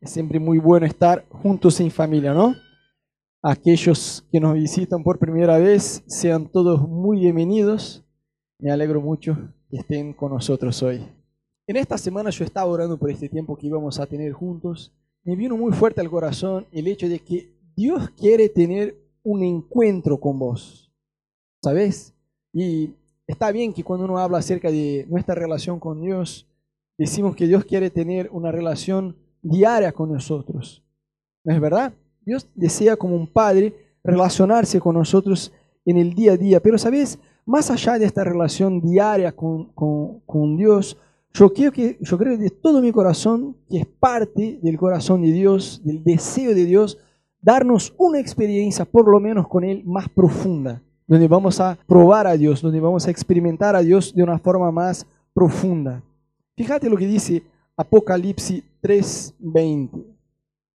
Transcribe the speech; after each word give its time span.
Es 0.00 0.10
siempre 0.10 0.38
muy 0.38 0.58
bueno 0.58 0.84
estar 0.84 1.26
juntos 1.30 1.80
en 1.80 1.90
familia, 1.90 2.34
¿no? 2.34 2.54
Aquellos 3.42 4.26
que 4.30 4.38
nos 4.38 4.52
visitan 4.52 5.02
por 5.02 5.18
primera 5.18 5.56
vez, 5.56 6.02
sean 6.06 6.46
todos 6.48 6.86
muy 6.86 7.20
bienvenidos. 7.20 8.04
Me 8.58 8.70
alegro 8.70 9.00
mucho 9.00 9.36
que 9.70 9.78
estén 9.78 10.12
con 10.12 10.32
nosotros 10.32 10.82
hoy. 10.82 11.00
En 11.66 11.76
esta 11.76 11.96
semana 11.96 12.28
yo 12.28 12.44
estaba 12.44 12.70
orando 12.70 12.98
por 12.98 13.10
este 13.10 13.30
tiempo 13.30 13.56
que 13.56 13.68
íbamos 13.68 13.98
a 13.98 14.06
tener 14.06 14.32
juntos. 14.32 14.92
Me 15.24 15.34
vino 15.34 15.56
muy 15.56 15.72
fuerte 15.72 16.02
al 16.02 16.10
corazón 16.10 16.66
el 16.72 16.88
hecho 16.88 17.08
de 17.08 17.18
que 17.18 17.56
Dios 17.74 18.10
quiere 18.10 18.50
tener 18.50 18.98
un 19.22 19.42
encuentro 19.42 20.20
con 20.20 20.38
vos. 20.38 20.92
¿Sabes? 21.62 22.14
Y 22.52 22.90
está 23.26 23.50
bien 23.50 23.72
que 23.72 23.82
cuando 23.82 24.04
uno 24.04 24.18
habla 24.18 24.38
acerca 24.38 24.70
de 24.70 25.06
nuestra 25.08 25.34
relación 25.34 25.80
con 25.80 26.02
Dios, 26.02 26.46
decimos 26.98 27.34
que 27.34 27.46
Dios 27.46 27.64
quiere 27.64 27.88
tener 27.88 28.28
una 28.30 28.52
relación 28.52 29.16
diaria 29.48 29.92
con 29.92 30.12
nosotros. 30.12 30.82
¿No 31.44 31.54
es 31.54 31.60
verdad? 31.60 31.92
Dios 32.24 32.48
desea 32.54 32.96
como 32.96 33.14
un 33.14 33.26
padre 33.26 33.74
relacionarse 34.02 34.80
con 34.80 34.94
nosotros 34.94 35.52
en 35.84 35.96
el 35.96 36.14
día 36.14 36.32
a 36.32 36.36
día. 36.36 36.60
Pero, 36.60 36.76
¿sabes? 36.78 37.18
Más 37.44 37.70
allá 37.70 37.98
de 37.98 38.06
esta 38.06 38.24
relación 38.24 38.80
diaria 38.80 39.30
con, 39.32 39.66
con, 39.72 40.56
Dios, 40.56 40.98
yo 41.32 41.52
creo, 41.52 41.70
que, 41.70 41.96
yo 42.00 42.18
creo 42.18 42.36
de 42.36 42.50
todo 42.50 42.80
mi 42.80 42.90
corazón 42.90 43.56
que 43.68 43.78
es 43.78 43.86
parte 43.86 44.58
del 44.60 44.76
corazón 44.76 45.22
de 45.22 45.30
Dios, 45.30 45.80
del 45.84 46.02
deseo 46.02 46.54
de 46.54 46.64
Dios, 46.64 46.98
darnos 47.40 47.94
una 47.98 48.18
experiencia, 48.18 48.84
por 48.84 49.08
lo 49.08 49.20
menos 49.20 49.46
con 49.46 49.62
Él, 49.62 49.84
más 49.84 50.08
profunda, 50.08 50.82
donde 51.06 51.28
vamos 51.28 51.60
a 51.60 51.78
probar 51.86 52.26
a 52.26 52.36
Dios, 52.36 52.60
donde 52.60 52.80
vamos 52.80 53.06
a 53.06 53.10
experimentar 53.12 53.76
a 53.76 53.82
Dios 53.82 54.12
de 54.12 54.24
una 54.24 54.38
forma 54.38 54.72
más 54.72 55.06
profunda. 55.32 56.02
Fíjate 56.56 56.90
lo 56.90 56.96
que 56.96 57.06
dice 57.06 57.44
Apocalipsis 57.76 58.64
3:20. 58.80 60.04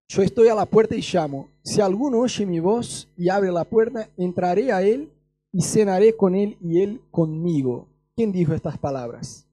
Yo 0.08 0.22
estoy 0.22 0.50
a 0.50 0.56
la 0.56 0.66
puerta 0.66 0.96
y 0.96 1.02
llamo. 1.02 1.50
Si 1.64 1.82
alguno 1.82 2.20
oye 2.20 2.46
mi 2.46 2.60
voz 2.60 3.08
y 3.18 3.30
abre 3.30 3.52
la 3.52 3.64
puerta, 3.64 4.10
entraré 4.18 4.72
a 4.72 4.82
él 4.84 5.10
y 5.52 5.62
cenaré 5.62 6.16
con 6.16 6.36
él 6.36 6.58
y 6.62 6.82
él 6.82 7.02
conmigo. 7.10 7.88
¿Quién 8.16 8.32
dijo 8.32 8.54
estas 8.54 8.78
palabras? 8.78 9.48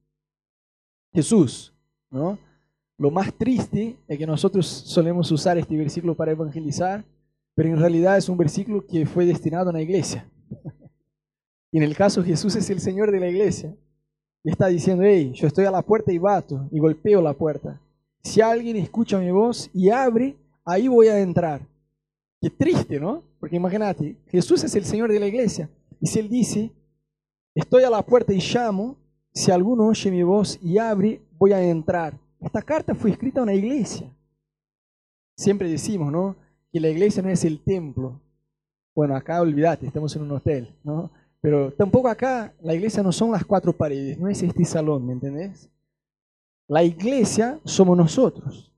Jesús, 1.13 1.73
¿no? 2.11 2.39
Lo 2.99 3.11
más 3.11 3.33
triste 3.33 3.97
es 4.09 4.19
que 4.19 4.27
nosotros 4.27 4.67
solemos 4.67 5.31
usar 5.31 5.57
este 5.57 5.77
versículo 5.77 6.17
para 6.17 6.33
evangelizar, 6.33 7.05
pero 7.55 7.69
en 7.69 7.79
realidad 7.79 8.19
es 8.19 8.29
un 8.29 8.37
versículo 8.37 8.85
que 8.85 9.07
fue 9.07 9.25
destinado 9.25 9.69
a 9.69 9.71
una 9.71 9.83
iglesia. 9.83 10.29
Y 11.71 11.77
en 11.77 11.83
el 11.83 11.95
caso 11.95 12.25
Jesús 12.25 12.57
es 12.57 12.71
el 12.71 12.81
Señor 12.81 13.13
de 13.13 13.21
la 13.21 13.29
iglesia. 13.29 13.77
Y 14.45 14.51
está 14.51 14.67
diciendo, 14.69 15.05
hey, 15.05 15.33
yo 15.35 15.47
estoy 15.47 15.65
a 15.65 15.71
la 15.71 15.83
puerta 15.83 16.13
y 16.13 16.19
bato 16.19 16.69
y 16.71 16.79
golpeo 16.79 17.21
la 17.21 17.35
puerta. 17.35 17.81
Si 18.23 18.41
alguien 18.41 18.77
escucha 18.77 19.19
mi 19.19 19.31
voz 19.31 19.71
y 19.73 19.91
abre, 19.91 20.37
ahí 20.65 20.89
voy 20.89 21.09
a 21.09 21.21
entrar. 21.21 21.61
Qué 22.41 22.51
triste, 22.51 23.01
¿no? 23.01 23.23
Porque 23.41 23.57
imagínate, 23.57 24.17
Jesús 24.29 24.63
es 24.65 24.75
el 24.75 24.85
Señor 24.85 25.11
de 25.11 25.21
la 25.21 25.27
iglesia. 25.27 25.69
Y 26.01 26.07
si 26.07 26.19
Él 26.21 26.29
dice, 26.29 26.71
estoy 27.55 27.83
a 27.85 27.91
la 27.91 28.03
puerta 28.03 28.33
y 28.33 28.39
llamo, 28.39 28.97
si 29.33 29.51
alguno 29.51 29.87
oye 29.87 30.11
mi 30.11 30.23
voz 30.23 30.59
y 30.63 30.79
abre, 30.79 31.21
voy 31.39 31.53
a 31.53 31.63
entrar. 31.63 32.19
Esta 32.41 32.63
carta 32.63 32.95
fue 32.95 33.11
escrita 33.11 33.41
a 33.41 33.43
una 33.45 33.55
iglesia. 33.55 34.09
Siempre 35.37 35.69
decimos, 35.69 36.13
¿no? 36.13 36.37
Que 36.73 36.81
la 36.81 36.89
iglesia 36.89 37.23
no 37.23 37.29
es 37.29 37.45
el 37.45 37.63
templo. 37.63 38.21
Bueno, 38.95 39.15
acá 39.15 39.41
olvídate, 39.41 39.87
estamos 39.87 40.15
en 40.17 40.23
un 40.23 40.33
hotel, 40.33 40.75
¿no? 40.83 41.11
Pero 41.41 41.73
tampoco 41.73 42.09
acá 42.09 42.55
la 42.61 42.75
iglesia 42.75 43.03
no 43.03 43.13
son 43.13 43.31
las 43.31 43.45
cuatro 43.45 43.73
paredes, 43.73 44.19
no 44.19 44.29
es 44.29 44.43
este 44.43 44.65
salón, 44.65 45.07
¿me 45.07 45.13
entendés? 45.13 45.71
La 46.67 46.83
iglesia 46.83 47.61
somos 47.65 47.97
nosotros, 47.97 48.73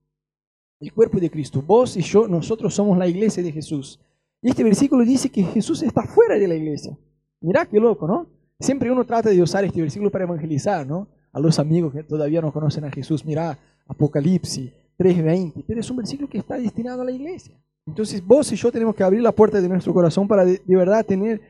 el 0.78 0.92
cuerpo 0.92 1.18
de 1.18 1.30
Cristo. 1.30 1.62
Vos 1.62 1.96
y 1.96 2.02
yo, 2.02 2.28
nosotros 2.28 2.74
somos 2.74 2.96
la 2.98 3.08
iglesia 3.08 3.42
de 3.42 3.50
Jesús. 3.50 3.98
Y 4.42 4.50
este 4.50 4.62
versículo 4.62 5.04
dice 5.04 5.30
que 5.30 5.42
Jesús 5.42 5.82
está 5.82 6.02
fuera 6.02 6.38
de 6.38 6.48
la 6.48 6.54
iglesia. 6.54 6.96
Mirá 7.40 7.66
qué 7.66 7.80
loco, 7.80 8.06
¿no? 8.06 8.26
Siempre 8.58 8.90
uno 8.90 9.04
trata 9.04 9.30
de 9.30 9.42
usar 9.42 9.64
este 9.64 9.80
versículo 9.80 10.10
para 10.10 10.24
evangelizar, 10.24 10.86
¿no? 10.86 11.08
A 11.32 11.40
los 11.40 11.58
amigos 11.58 11.92
que 11.92 12.02
todavía 12.02 12.40
no 12.40 12.52
conocen 12.52 12.84
a 12.84 12.90
Jesús. 12.90 13.24
Mirá, 13.24 13.58
Apocalipsis 13.86 14.70
3:20. 14.98 15.64
Pero 15.66 15.80
es 15.80 15.90
un 15.90 15.96
versículo 15.96 16.28
que 16.28 16.38
está 16.38 16.56
destinado 16.56 17.02
a 17.02 17.04
la 17.04 17.12
iglesia. 17.12 17.54
Entonces 17.86 18.24
vos 18.24 18.52
y 18.52 18.56
yo 18.56 18.70
tenemos 18.70 18.94
que 18.94 19.02
abrir 19.02 19.22
la 19.22 19.32
puerta 19.32 19.60
de 19.60 19.68
nuestro 19.68 19.92
corazón 19.94 20.28
para 20.28 20.44
de 20.44 20.60
verdad 20.66 21.04
tener 21.04 21.40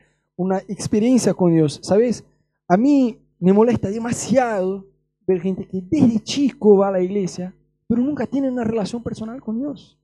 una 0.41 0.57
experiencia 0.67 1.33
con 1.33 1.53
Dios. 1.53 1.79
¿Sabes? 1.83 2.23
A 2.67 2.77
mí 2.77 3.17
me 3.39 3.53
molesta 3.53 3.89
demasiado 3.89 4.85
ver 5.27 5.41
gente 5.41 5.67
que 5.67 5.81
desde 5.81 6.19
chico 6.19 6.77
va 6.77 6.89
a 6.89 6.91
la 6.91 7.01
iglesia, 7.01 7.53
pero 7.87 8.01
nunca 8.01 8.25
tiene 8.25 8.49
una 8.49 8.63
relación 8.63 9.03
personal 9.03 9.41
con 9.41 9.59
Dios. 9.59 9.97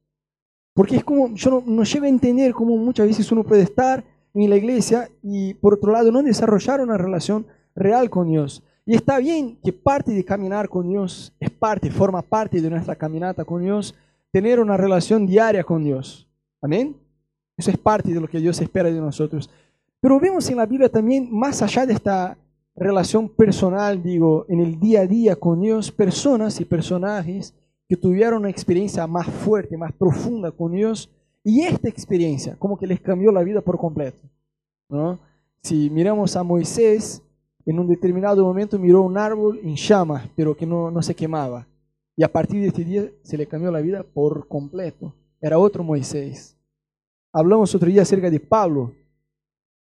Porque 0.74 0.98
es 0.98 1.04
como, 1.04 1.34
yo 1.34 1.50
no, 1.50 1.64
no 1.66 1.84
llego 1.84 2.06
a 2.06 2.10
entender 2.10 2.54
cómo 2.54 2.78
muchas 2.78 3.08
veces 3.08 3.32
uno 3.32 3.44
puede 3.44 3.64
estar 3.64 4.04
en 4.34 4.50
la 4.50 4.58
iglesia 4.58 5.10
y 5.24 5.56
por 5.56 5.74
otro 5.74 5.92
lado 5.92 6.12
no 6.12 6.22
desarrollar 6.22 6.82
una 6.82 6.98
relación 6.98 7.48
real 7.76 8.10
con 8.10 8.28
Dios. 8.28 8.64
Y 8.86 8.96
está 8.96 9.18
bien 9.18 9.58
que 9.64 9.74
parte 9.74 10.14
de 10.14 10.24
caminar 10.24 10.70
con 10.70 10.88
Dios 10.88 11.34
es 11.40 11.50
parte, 11.50 11.90
forma 11.90 12.22
parte 12.22 12.62
de 12.62 12.70
nuestra 12.70 12.96
caminata 12.96 13.44
con 13.44 13.64
Dios, 13.64 13.96
tener 14.32 14.60
una 14.60 14.78
relación 14.78 15.26
diaria 15.26 15.64
con 15.64 15.84
Dios. 15.84 16.28
Amén. 16.62 16.96
Eso 17.58 17.72
es 17.72 17.78
parte 17.78 18.14
de 18.14 18.22
lo 18.22 18.28
que 18.28 18.40
Dios 18.40 18.62
espera 18.62 18.90
de 18.92 19.02
nosotros. 19.02 19.50
Pero 20.08 20.22
vemos 20.22 20.50
en 20.50 20.56
la 20.56 20.66
Biblia 20.66 20.88
también, 20.88 21.28
más 21.30 21.62
allá 21.62 21.86
de 21.86 21.92
esta 21.92 22.38
relación 22.78 23.28
personal, 23.28 24.02
digo, 24.02 24.46
en 24.48 24.62
el 24.62 24.80
día 24.80 25.02
a 25.02 25.06
día 25.06 25.36
con 25.36 25.60
Dios, 25.60 25.92
personas 25.92 26.62
y 26.62 26.64
personajes 26.64 27.54
que 27.90 27.98
tuvieron 27.98 28.40
una 28.40 28.50
experiencia 28.50 29.06
más 29.06 29.28
fuerte, 29.28 29.76
más 29.76 29.92
profunda 29.92 30.50
con 30.50 30.72
Dios, 30.72 31.12
y 31.44 31.64
esta 31.64 31.90
experiencia 31.90 32.56
como 32.58 32.80
que 32.80 32.88
les 32.88 33.02
cambió 33.02 33.34
la 33.34 33.44
vida 33.44 33.60
por 33.60 33.78
completo. 33.78 34.18
¿no? 34.88 35.20
Si 35.62 35.90
miramos 35.90 36.38
a 36.38 36.44
Moisés, 36.44 37.22
en 37.66 37.78
un 37.78 37.90
determinado 37.90 38.46
momento 38.46 38.80
miró 38.80 39.02
un 39.02 39.18
árbol 39.18 39.60
en 39.62 39.76
llamas, 39.76 40.30
pero 40.38 40.56
que 40.56 40.66
no, 40.66 40.90
no 40.90 41.02
se 41.02 41.14
quemaba. 41.14 41.68
Y 42.16 42.24
a 42.24 42.32
partir 42.32 42.62
de 42.62 42.68
este 42.68 42.86
día 42.86 43.12
se 43.24 43.36
le 43.36 43.46
cambió 43.46 43.72
la 43.72 43.82
vida 43.82 44.04
por 44.04 44.48
completo. 44.48 45.14
Era 45.42 45.60
otro 45.60 45.84
Moisés. 45.84 46.56
Hablamos 47.34 47.76
otro 47.76 47.90
día 47.90 48.04
acerca 48.04 48.30
de 48.30 48.40
Pablo, 48.40 48.94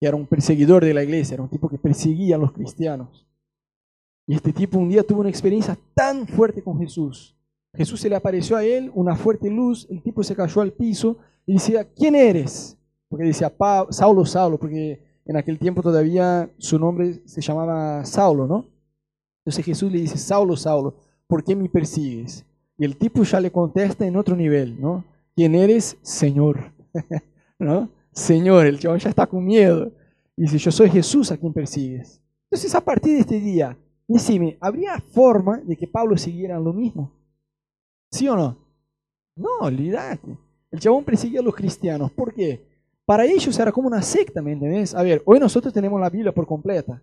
era 0.06 0.18
un 0.18 0.28
perseguidor 0.28 0.84
de 0.84 0.94
la 0.94 1.04
iglesia, 1.04 1.36
era 1.36 1.44
un 1.44 1.50
tipo 1.50 1.70
que 1.70 1.78
perseguía 1.78 2.36
a 2.36 2.40
los 2.40 2.52
cristianos. 2.52 3.28
Y 4.26 4.36
este 4.36 4.54
tipo 4.54 4.80
un 4.80 4.90
día 4.90 5.04
tuvo 5.04 5.22
una 5.22 5.30
experiencia 5.30 5.78
tan 5.94 6.28
fuerte 6.28 6.64
con 6.64 6.80
Jesús. 6.80 7.36
Jesús 7.74 8.00
se 8.00 8.10
le 8.10 8.16
apareció 8.16 8.56
a 8.56 8.64
él, 8.64 8.92
una 8.94 9.16
fuerte 9.16 9.50
luz, 9.50 9.88
el 9.90 10.02
tipo 10.02 10.24
se 10.24 10.36
cayó 10.36 10.62
al 10.62 10.72
piso 10.72 11.18
y 11.46 11.54
decía, 11.54 11.86
¿quién 11.86 12.16
eres? 12.16 12.78
Porque 13.10 13.26
decía, 13.26 13.52
Saulo, 13.90 14.26
Saulo, 14.26 14.58
porque 14.58 15.02
en 15.26 15.38
aquel 15.38 15.58
tiempo 15.60 15.82
todavía 15.82 16.50
su 16.58 16.78
nombre 16.78 17.22
se 17.26 17.42
llamaba 17.42 18.06
Saulo, 18.06 18.48
¿no? 18.48 18.68
Entonces 19.40 19.66
Jesús 19.66 19.92
le 19.92 20.00
dice, 20.00 20.18
Saulo, 20.18 20.56
Saulo, 20.56 20.96
¿por 21.28 21.44
qué 21.44 21.56
me 21.56 21.68
persigues? 21.68 22.46
Y 22.78 22.86
el 22.86 22.98
tipo 22.98 23.24
ya 23.24 23.40
le 23.40 23.52
contesta 23.52 24.06
en 24.06 24.16
otro 24.16 24.36
nivel, 24.36 24.80
¿no? 24.80 25.04
¿Quién 25.36 25.56
eres? 25.56 25.98
Señor, 26.02 26.72
¿no? 27.60 27.90
Señor, 28.14 28.68
el 28.68 28.80
chabón 28.80 29.00
ya 29.00 29.10
está 29.10 29.26
con 29.26 29.44
miedo. 29.44 29.92
Y 30.38 30.44
dice, 30.44 30.58
yo 30.58 30.72
soy 30.72 30.90
Jesús 30.90 31.32
a 31.32 31.38
quien 31.38 31.54
persigues. 31.54 32.22
Entonces, 32.50 32.74
a 32.76 32.82
partir 32.82 33.14
de 33.14 33.20
este 33.22 33.40
día, 33.40 33.78
decime, 34.08 34.58
¿habría 34.60 35.00
forma 35.00 35.58
de 35.58 35.76
que 35.76 35.88
Pablo 35.88 36.18
siguiera 36.18 36.60
lo 36.60 36.74
mismo? 36.74 37.12
¿Sí 38.12 38.28
o 38.28 38.36
no? 38.36 38.58
No, 39.36 39.50
olvídate. 39.62 40.38
El 40.72 40.80
chabón 40.80 41.04
perseguía 41.04 41.40
a 41.40 41.44
los 41.44 41.56
cristianos. 41.56 42.12
¿Por 42.12 42.34
qué? 42.34 42.64
Para 43.06 43.26
ellos 43.26 43.58
era 43.60 43.72
como 43.72 43.88
una 43.88 44.02
secta, 44.02 44.42
¿me 44.42 44.54
entendés? 44.54 44.96
A 44.96 45.04
ver, 45.04 45.22
hoy 45.26 45.40
nosotros 45.40 45.74
tenemos 45.74 46.00
la 46.00 46.10
Biblia 46.10 46.32
por 46.32 46.48
completa, 46.48 47.02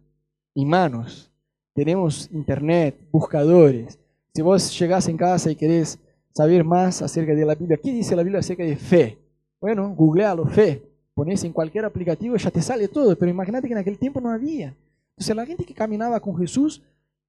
en 0.54 0.69
manos. 0.69 1.31
Tenemos 1.75 2.28
internet, 2.32 2.97
buscadores. 3.12 3.98
Si 4.32 4.42
vos 4.42 4.78
llegás 4.78 5.09
en 5.09 5.16
casa 5.16 5.50
y 5.50 5.56
querés 5.56 5.98
saber 6.32 6.65
más 6.65 7.03
acerca 7.03 7.34
de 7.34 7.44
la 7.44 7.54
Biblia, 7.54 7.78
¿qué 7.82 7.92
dice 7.92 8.16
la 8.16 8.22
Biblia 8.22 8.41
acerca 8.41 8.63
de 8.63 8.77
fe? 8.77 9.18
Bueno, 9.60 9.95
googlealo, 9.95 10.47
fe 10.47 10.90
pones 11.20 11.44
en 11.44 11.52
cualquier 11.52 11.84
aplicativo 11.84 12.34
ya 12.36 12.50
te 12.50 12.62
sale 12.62 12.88
todo, 12.88 13.14
pero 13.14 13.30
imagínate 13.30 13.66
que 13.66 13.74
en 13.74 13.78
aquel 13.78 13.98
tiempo 13.98 14.22
no 14.22 14.30
había. 14.30 14.74
Entonces 15.10 15.36
la 15.36 15.44
gente 15.44 15.66
que 15.66 15.74
caminaba 15.74 16.18
con 16.18 16.34
Jesús, 16.38 16.80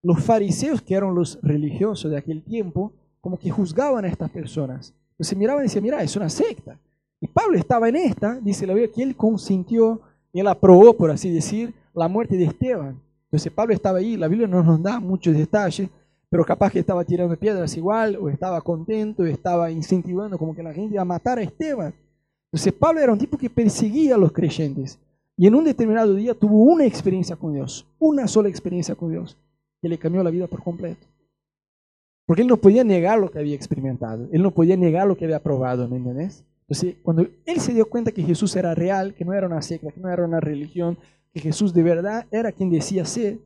los 0.02 0.24
fariseos, 0.24 0.82
que 0.82 0.96
eran 0.96 1.14
los 1.14 1.38
religiosos 1.42 2.10
de 2.10 2.18
aquel 2.18 2.42
tiempo, 2.42 2.94
como 3.20 3.38
que 3.38 3.50
juzgaban 3.50 4.06
a 4.06 4.08
estas 4.08 4.30
personas. 4.30 4.94
Entonces 5.12 5.38
miraban 5.38 5.64
y 5.64 5.68
decían, 5.68 5.84
mira, 5.84 6.02
es 6.02 6.16
una 6.16 6.30
secta. 6.30 6.80
Y 7.20 7.28
Pablo 7.28 7.58
estaba 7.58 7.90
en 7.90 7.98
esta, 7.98 8.40
dice 8.40 8.66
la 8.66 8.74
Biblia, 8.74 8.94
que 8.96 9.04
él 9.04 9.14
consintió, 9.18 10.00
él 10.32 10.48
aprobó, 10.48 10.94
por 10.94 11.12
así 11.12 11.30
decir, 11.30 11.74
la 11.94 12.08
muerte 12.08 12.38
de 12.38 12.46
Esteban. 12.46 12.98
Entonces 13.26 13.52
Pablo 13.52 13.74
estaba 13.74 13.98
ahí, 13.98 14.16
la 14.16 14.30
Biblia 14.30 14.48
no 14.48 14.64
nos 14.64 14.82
da 14.82 15.02
muchos 15.02 15.36
detalles, 15.36 15.90
pero 16.30 16.46
capaz 16.46 16.72
que 16.72 16.80
estaba 16.80 17.04
tirando 17.04 17.36
piedras 17.36 17.76
igual, 17.76 18.16
o 18.16 18.30
estaba 18.30 18.62
contento, 18.62 19.24
o 19.24 19.26
estaba 19.26 19.70
incentivando 19.70 20.38
como 20.38 20.56
que 20.56 20.64
la 20.64 20.74
gente 20.74 20.94
iba 20.94 21.02
a 21.02 21.06
matar 21.06 21.40
a 21.40 21.42
Esteban. 21.42 21.94
Entonces 22.52 22.74
Pablo 22.74 23.00
era 23.00 23.14
un 23.14 23.20
tipo 23.20 23.38
que 23.38 23.50
perseguía 23.50 24.16
a 24.16 24.18
los 24.18 24.32
creyentes 24.32 25.00
y 25.38 25.48
en 25.48 25.56
un 25.56 25.64
determinado 25.64 26.14
día 26.14 26.34
tuvo 26.34 26.64
una 26.64 26.86
experiencia 26.86 27.36
con 27.36 27.54
Dios, 27.54 27.88
una 27.98 28.28
sola 28.28 28.50
experiencia 28.50 28.94
con 28.94 29.10
Dios, 29.10 29.38
que 29.82 29.88
le 29.88 29.98
cambió 29.98 30.22
la 30.22 30.30
vida 30.30 30.48
por 30.48 30.62
completo. 30.62 31.08
Porque 32.26 32.42
él 32.42 32.48
no 32.48 32.58
podía 32.58 32.84
negar 32.84 33.20
lo 33.20 33.32
que 33.32 33.40
había 33.40 33.56
experimentado, 33.56 34.28
él 34.32 34.44
no 34.44 34.52
podía 34.52 34.76
negar 34.76 35.08
lo 35.08 35.16
que 35.16 35.26
había 35.26 35.42
probado, 35.42 35.88
¿me 35.88 35.98
entiendes? 35.98 36.44
Entonces, 36.68 36.96
cuando 37.04 37.28
él 37.46 37.60
se 37.60 37.74
dio 37.74 37.90
cuenta 37.90 38.12
que 38.12 38.24
Jesús 38.24 38.56
era 38.56 38.76
real, 38.76 39.14
que 39.14 39.26
no 39.26 39.34
era 39.34 39.48
una 39.48 39.62
secta, 39.62 39.92
que 39.92 40.00
no 40.00 40.10
era 40.10 40.24
una 40.24 40.40
religión, 40.40 40.98
que 41.34 41.40
Jesús 41.40 41.74
de 41.74 41.84
verdad 41.84 42.28
era 42.32 42.52
quien 42.52 42.70
decía 42.70 43.06
ser, 43.06 43.40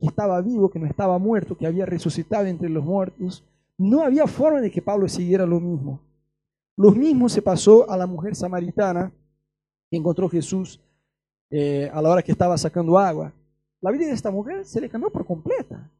que 0.00 0.06
estaba 0.06 0.40
vivo, 0.40 0.70
que 0.70 0.78
no 0.78 0.86
estaba 0.86 1.18
muerto, 1.18 1.56
que 1.56 1.66
había 1.66 1.86
resucitado 1.86 2.46
entre 2.46 2.68
los 2.68 2.84
muertos, 2.84 3.44
no 3.76 4.02
había 4.02 4.26
forma 4.26 4.60
de 4.60 4.70
que 4.70 4.82
Pablo 4.82 5.08
siguiera 5.08 5.46
lo 5.46 5.60
mismo. 5.60 6.00
Lo 6.76 6.90
mismo 6.92 7.28
se 7.28 7.42
pasó 7.42 7.88
a 7.90 7.96
la 7.96 8.06
mujer 8.06 8.34
samaritana 8.34 9.12
que 9.90 9.96
encontró 9.96 10.28
Jesús 10.28 10.80
eh, 11.50 11.90
a 11.92 12.00
la 12.00 12.08
hora 12.08 12.22
que 12.22 12.32
estaba 12.32 12.56
sacando 12.56 12.98
agua. 12.98 13.32
La 13.80 13.90
vida 13.90 14.06
de 14.06 14.12
esta 14.12 14.30
mujer 14.30 14.64
se 14.64 14.80
le 14.80 14.88
cambió 14.88 15.10
por 15.10 15.26
completa. 15.26 15.90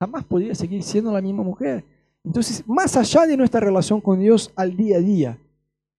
Jamás 0.00 0.24
podría 0.24 0.54
seguir 0.54 0.82
siendo 0.82 1.12
la 1.12 1.20
misma 1.20 1.42
mujer. 1.42 1.84
Entonces, 2.24 2.66
más 2.66 2.96
allá 2.96 3.26
de 3.26 3.36
nuestra 3.36 3.60
relación 3.60 4.00
con 4.00 4.18
Dios 4.18 4.50
al 4.56 4.76
día 4.76 4.96
a 4.96 5.00
día, 5.00 5.38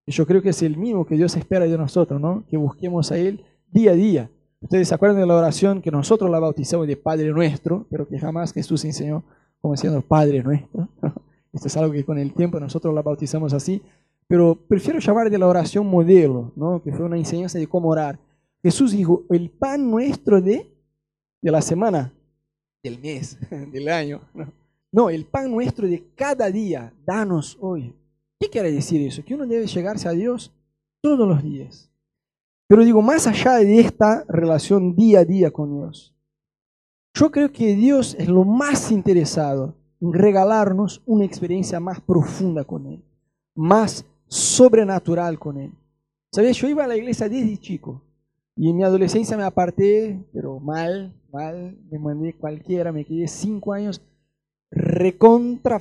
yo 0.07 0.25
creo 0.25 0.41
que 0.41 0.49
es 0.49 0.61
el 0.63 0.77
mismo 0.77 1.05
que 1.05 1.15
Dios 1.15 1.35
espera 1.35 1.65
de 1.65 1.77
nosotros, 1.77 2.19
¿no? 2.19 2.43
Que 2.47 2.57
busquemos 2.57 3.11
a 3.11 3.17
Él 3.17 3.43
día 3.71 3.91
a 3.91 3.95
día. 3.95 4.29
Ustedes 4.61 4.87
se 4.87 4.95
acuerdan 4.95 5.19
de 5.19 5.27
la 5.27 5.35
oración 5.35 5.81
que 5.81 5.91
nosotros 5.91 6.29
la 6.29 6.39
bautizamos 6.39 6.87
de 6.87 6.97
Padre 6.97 7.31
Nuestro, 7.31 7.85
pero 7.89 8.07
que 8.07 8.17
jamás 8.17 8.53
Jesús 8.53 8.83
enseñó 8.85 9.23
como 9.61 9.75
siendo 9.77 10.01
Padre 10.01 10.41
Nuestro. 10.41 10.87
Esto 11.53 11.67
es 11.67 11.77
algo 11.77 11.91
que 11.91 12.03
con 12.03 12.17
el 12.17 12.33
tiempo 12.33 12.59
nosotros 12.59 12.93
la 12.93 13.01
bautizamos 13.01 13.53
así. 13.53 13.81
Pero 14.27 14.55
prefiero 14.55 14.99
llamar 14.99 15.29
de 15.29 15.37
la 15.37 15.47
oración 15.47 15.85
modelo, 15.85 16.51
¿no? 16.55 16.81
que 16.81 16.91
fue 16.91 17.05
una 17.05 17.17
enseñanza 17.17 17.59
de 17.59 17.67
cómo 17.67 17.89
orar. 17.89 18.19
Jesús 18.63 18.91
dijo, 18.91 19.23
el 19.29 19.51
pan 19.51 19.89
nuestro 19.89 20.41
de, 20.41 20.71
de 21.41 21.51
la 21.51 21.61
semana, 21.61 22.11
del 22.83 22.99
mes, 22.99 23.37
del 23.71 23.87
año. 23.89 24.21
¿no? 24.33 24.51
no, 24.91 25.09
el 25.09 25.25
pan 25.25 25.51
nuestro 25.51 25.87
de 25.87 26.03
cada 26.15 26.49
día, 26.49 26.93
danos 27.05 27.57
hoy. 27.61 27.93
¿Qué 28.39 28.49
quiere 28.49 28.71
decir 28.71 29.01
eso? 29.01 29.23
Que 29.23 29.35
uno 29.35 29.45
debe 29.45 29.67
llegarse 29.67 30.07
a 30.07 30.11
Dios 30.11 30.51
todos 31.01 31.27
los 31.27 31.43
días. 31.43 31.91
Pero 32.67 32.83
digo, 32.83 33.01
más 33.01 33.27
allá 33.27 33.57
de 33.57 33.79
esta 33.79 34.23
relación 34.27 34.95
día 34.95 35.19
a 35.19 35.25
día 35.25 35.51
con 35.51 35.77
Dios, 35.77 36.15
yo 37.13 37.31
creo 37.31 37.51
que 37.51 37.75
Dios 37.75 38.15
es 38.19 38.27
lo 38.27 38.43
más 38.43 38.91
interesado 38.91 39.75
en 40.01 40.11
regalarnos 40.11 41.01
una 41.05 41.25
experiencia 41.25 41.79
más 41.79 42.01
profunda 42.01 42.63
con 42.63 42.87
Él, 42.87 43.03
más 43.55 44.03
sobrenatural 44.27 45.39
con 45.39 45.57
Él. 45.57 45.71
¿Sabes? 46.31 46.57
Yo 46.57 46.67
iba 46.67 46.83
a 46.83 46.87
la 46.87 46.97
iglesia 46.97 47.29
desde 47.29 47.57
chico 47.57 48.01
y 48.55 48.69
en 48.69 48.77
mi 48.77 48.83
adolescencia 48.83 49.37
me 49.37 49.43
aparté, 49.43 50.23
pero 50.33 50.59
mal, 50.59 51.13
mal, 51.31 51.77
me 51.91 51.99
mandé 51.99 52.33
cualquiera, 52.33 52.91
me 52.91 53.05
quedé 53.05 53.27
cinco 53.27 53.73
años 53.73 54.01
recontra 54.71 55.79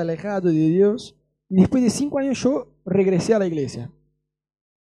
alejado 0.00 0.48
de 0.48 0.68
Dios. 0.68 1.16
Y 1.48 1.56
después 1.56 1.82
de 1.82 1.90
cinco 1.90 2.18
años 2.18 2.40
yo 2.42 2.68
regresé 2.84 3.34
a 3.34 3.38
la 3.38 3.46
iglesia 3.46 3.90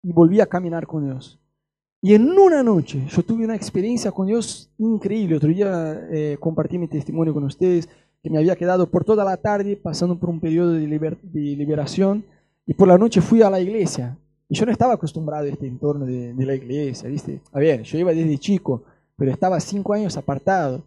y 0.02 0.12
volví 0.12 0.40
a 0.40 0.46
caminar 0.46 0.86
con 0.86 1.04
Dios. 1.04 1.38
Y 2.02 2.14
en 2.14 2.30
una 2.30 2.62
noche 2.62 3.04
yo 3.08 3.22
tuve 3.22 3.44
una 3.44 3.56
experiencia 3.56 4.12
con 4.12 4.26
Dios 4.26 4.70
increíble. 4.78 5.36
Otro 5.36 5.50
día 5.50 6.08
eh, 6.10 6.36
compartí 6.40 6.78
mi 6.78 6.88
testimonio 6.88 7.34
con 7.34 7.44
ustedes, 7.44 7.88
que 8.22 8.30
me 8.30 8.38
había 8.38 8.56
quedado 8.56 8.90
por 8.90 9.04
toda 9.04 9.24
la 9.24 9.36
tarde 9.36 9.76
pasando 9.76 10.18
por 10.18 10.30
un 10.30 10.40
periodo 10.40 10.72
de 10.72 10.86
liberación 11.32 12.24
y 12.66 12.74
por 12.74 12.88
la 12.88 12.98
noche 12.98 13.20
fui 13.20 13.42
a 13.42 13.50
la 13.50 13.60
iglesia. 13.60 14.16
Y 14.48 14.56
yo 14.56 14.66
no 14.66 14.72
estaba 14.72 14.94
acostumbrado 14.94 15.44
a 15.44 15.48
este 15.48 15.66
entorno 15.66 16.06
de, 16.06 16.34
de, 16.34 16.46
la 16.46 16.54
iglesia, 16.54 17.08
¿viste? 17.08 17.40
A 17.52 17.60
ver, 17.60 17.82
yo 17.82 17.98
iba 17.98 18.12
desde 18.12 18.38
chico, 18.38 18.82
pero 19.16 19.30
estaba 19.30 19.60
cinco 19.60 19.92
años 19.92 20.16
apartado. 20.16 20.82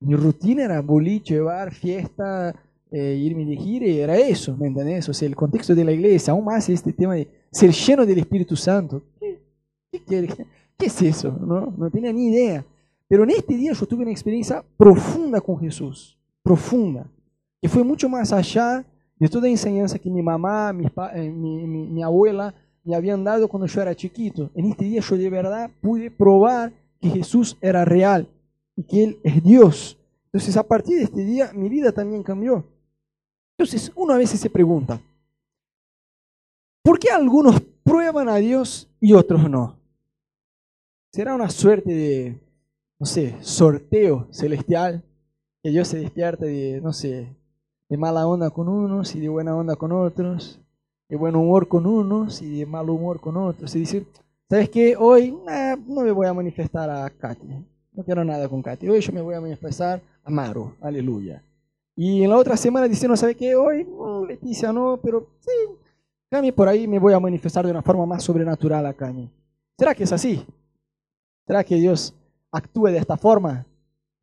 Mi 0.00 0.14
rutina 0.14 0.64
era 0.64 0.80
boliche, 0.80 1.40
bar, 1.40 1.72
fiesta, 1.72 2.54
eh, 2.90 3.14
irme 3.20 3.44
de 3.44 3.56
gira, 3.56 3.86
y 3.86 3.98
era 3.98 4.16
eso, 4.16 4.56
¿me 4.56 4.68
entendés? 4.68 5.08
O 5.08 5.12
sea, 5.12 5.28
el 5.28 5.36
contexto 5.36 5.74
de 5.74 5.84
la 5.84 5.92
iglesia, 5.92 6.32
aún 6.32 6.44
más 6.44 6.68
este 6.68 6.92
tema 6.92 7.14
de 7.14 7.28
ser 7.50 7.70
lleno 7.70 8.06
del 8.06 8.18
Espíritu 8.18 8.56
Santo. 8.56 9.02
¿Qué, 9.20 9.40
qué, 9.90 10.46
qué 10.76 10.86
es 10.86 11.02
eso? 11.02 11.30
No, 11.32 11.74
no 11.76 11.90
tenía 11.90 12.12
ni 12.12 12.28
idea. 12.28 12.64
Pero 13.06 13.24
en 13.24 13.30
este 13.30 13.56
día 13.56 13.72
yo 13.72 13.86
tuve 13.86 14.02
una 14.02 14.10
experiencia 14.10 14.64
profunda 14.76 15.40
con 15.40 15.58
Jesús, 15.58 16.18
profunda, 16.42 17.06
que 17.60 17.68
fue 17.68 17.82
mucho 17.82 18.08
más 18.08 18.32
allá 18.32 18.84
de 19.18 19.28
toda 19.28 19.42
la 19.42 19.48
enseñanza 19.48 19.98
que 19.98 20.10
mi 20.10 20.22
mamá, 20.22 20.72
mi, 20.72 20.86
eh, 20.86 21.30
mi, 21.30 21.66
mi, 21.66 21.86
mi, 21.86 22.02
abuela 22.02 22.54
me 22.84 22.94
habían 22.94 23.24
dado 23.24 23.48
cuando 23.48 23.66
yo 23.66 23.82
era 23.82 23.94
chiquito. 23.94 24.50
En 24.54 24.66
este 24.66 24.84
día 24.84 25.00
yo 25.00 25.16
de 25.16 25.30
verdad 25.30 25.70
pude 25.80 26.10
probar 26.10 26.72
que 27.00 27.10
Jesús 27.10 27.56
era 27.60 27.84
real 27.84 28.28
y 28.76 28.84
que 28.84 29.04
Él 29.04 29.18
es 29.24 29.42
Dios. 29.42 29.98
Entonces 30.26 30.56
a 30.56 30.62
partir 30.62 30.98
de 30.98 31.04
este 31.04 31.24
día 31.24 31.50
mi 31.52 31.68
vida 31.68 31.92
también 31.92 32.22
cambió. 32.22 32.64
Entonces 33.56 33.90
uno 33.96 34.14
a 34.14 34.18
veces 34.18 34.38
se 34.38 34.50
pregunta, 34.50 35.00
¿por 36.82 36.98
qué 36.98 37.10
algunos 37.10 37.60
prueban 37.82 38.28
a 38.28 38.36
Dios 38.36 38.88
y 39.00 39.12
otros 39.12 39.50
no? 39.50 39.76
¿Será 41.12 41.34
una 41.34 41.50
suerte 41.50 41.92
de, 41.92 42.40
no 43.00 43.06
sé, 43.06 43.36
sorteo 43.40 44.28
celestial? 44.30 45.02
Que 45.62 45.70
Dios 45.70 45.88
se 45.88 45.98
despierte 45.98 46.46
de, 46.46 46.80
no 46.80 46.92
sé, 46.92 47.34
de 47.88 47.96
mala 47.96 48.26
onda 48.26 48.50
con 48.50 48.68
unos 48.68 49.14
y 49.14 49.20
de 49.20 49.28
buena 49.28 49.56
onda 49.56 49.74
con 49.76 49.92
otros, 49.92 50.60
de 51.08 51.16
buen 51.16 51.34
humor 51.34 51.68
con 51.68 51.86
unos 51.86 52.42
y 52.42 52.58
de 52.58 52.66
mal 52.66 52.90
humor 52.90 53.20
con 53.20 53.36
otros. 53.36 53.74
Y 53.74 53.80
dice, 53.80 54.06
¿sabes 54.48 54.68
qué? 54.68 54.94
Hoy 54.96 55.36
no 55.86 56.02
me 56.02 56.12
voy 56.12 56.26
a 56.26 56.34
manifestar 56.34 56.90
a 56.90 57.08
Katy, 57.08 57.46
no 57.92 58.04
quiero 58.04 58.24
nada 58.24 58.48
con 58.48 58.62
Katy. 58.62 58.88
Hoy 58.88 59.00
yo 59.00 59.12
me 59.12 59.22
voy 59.22 59.34
a 59.34 59.40
manifestar 59.40 60.02
a 60.22 60.30
Maro, 60.30 60.74
aleluya. 60.80 61.42
Y 61.96 62.22
en 62.22 62.30
la 62.30 62.36
otra 62.36 62.56
semana 62.56 62.86
dice, 62.86 63.08
no, 63.08 63.16
¿sabe 63.16 63.34
qué? 63.34 63.56
Hoy, 63.56 63.86
Leticia 64.28 64.72
no, 64.72 65.00
pero 65.02 65.26
sí, 65.40 65.50
Cami 66.30 66.52
por 66.52 66.68
ahí 66.68 66.86
me 66.86 66.98
voy 66.98 67.14
a 67.14 67.20
manifestar 67.20 67.64
de 67.64 67.70
una 67.70 67.82
forma 67.82 68.04
más 68.04 68.22
sobrenatural 68.22 68.84
a 68.86 68.92
Cami. 68.92 69.30
¿Será 69.78 69.94
que 69.94 70.04
es 70.04 70.12
así? 70.12 70.44
¿Será 71.46 71.64
que 71.64 71.76
Dios 71.76 72.14
actúe 72.52 72.88
de 72.88 72.98
esta 72.98 73.16
forma? 73.16 73.64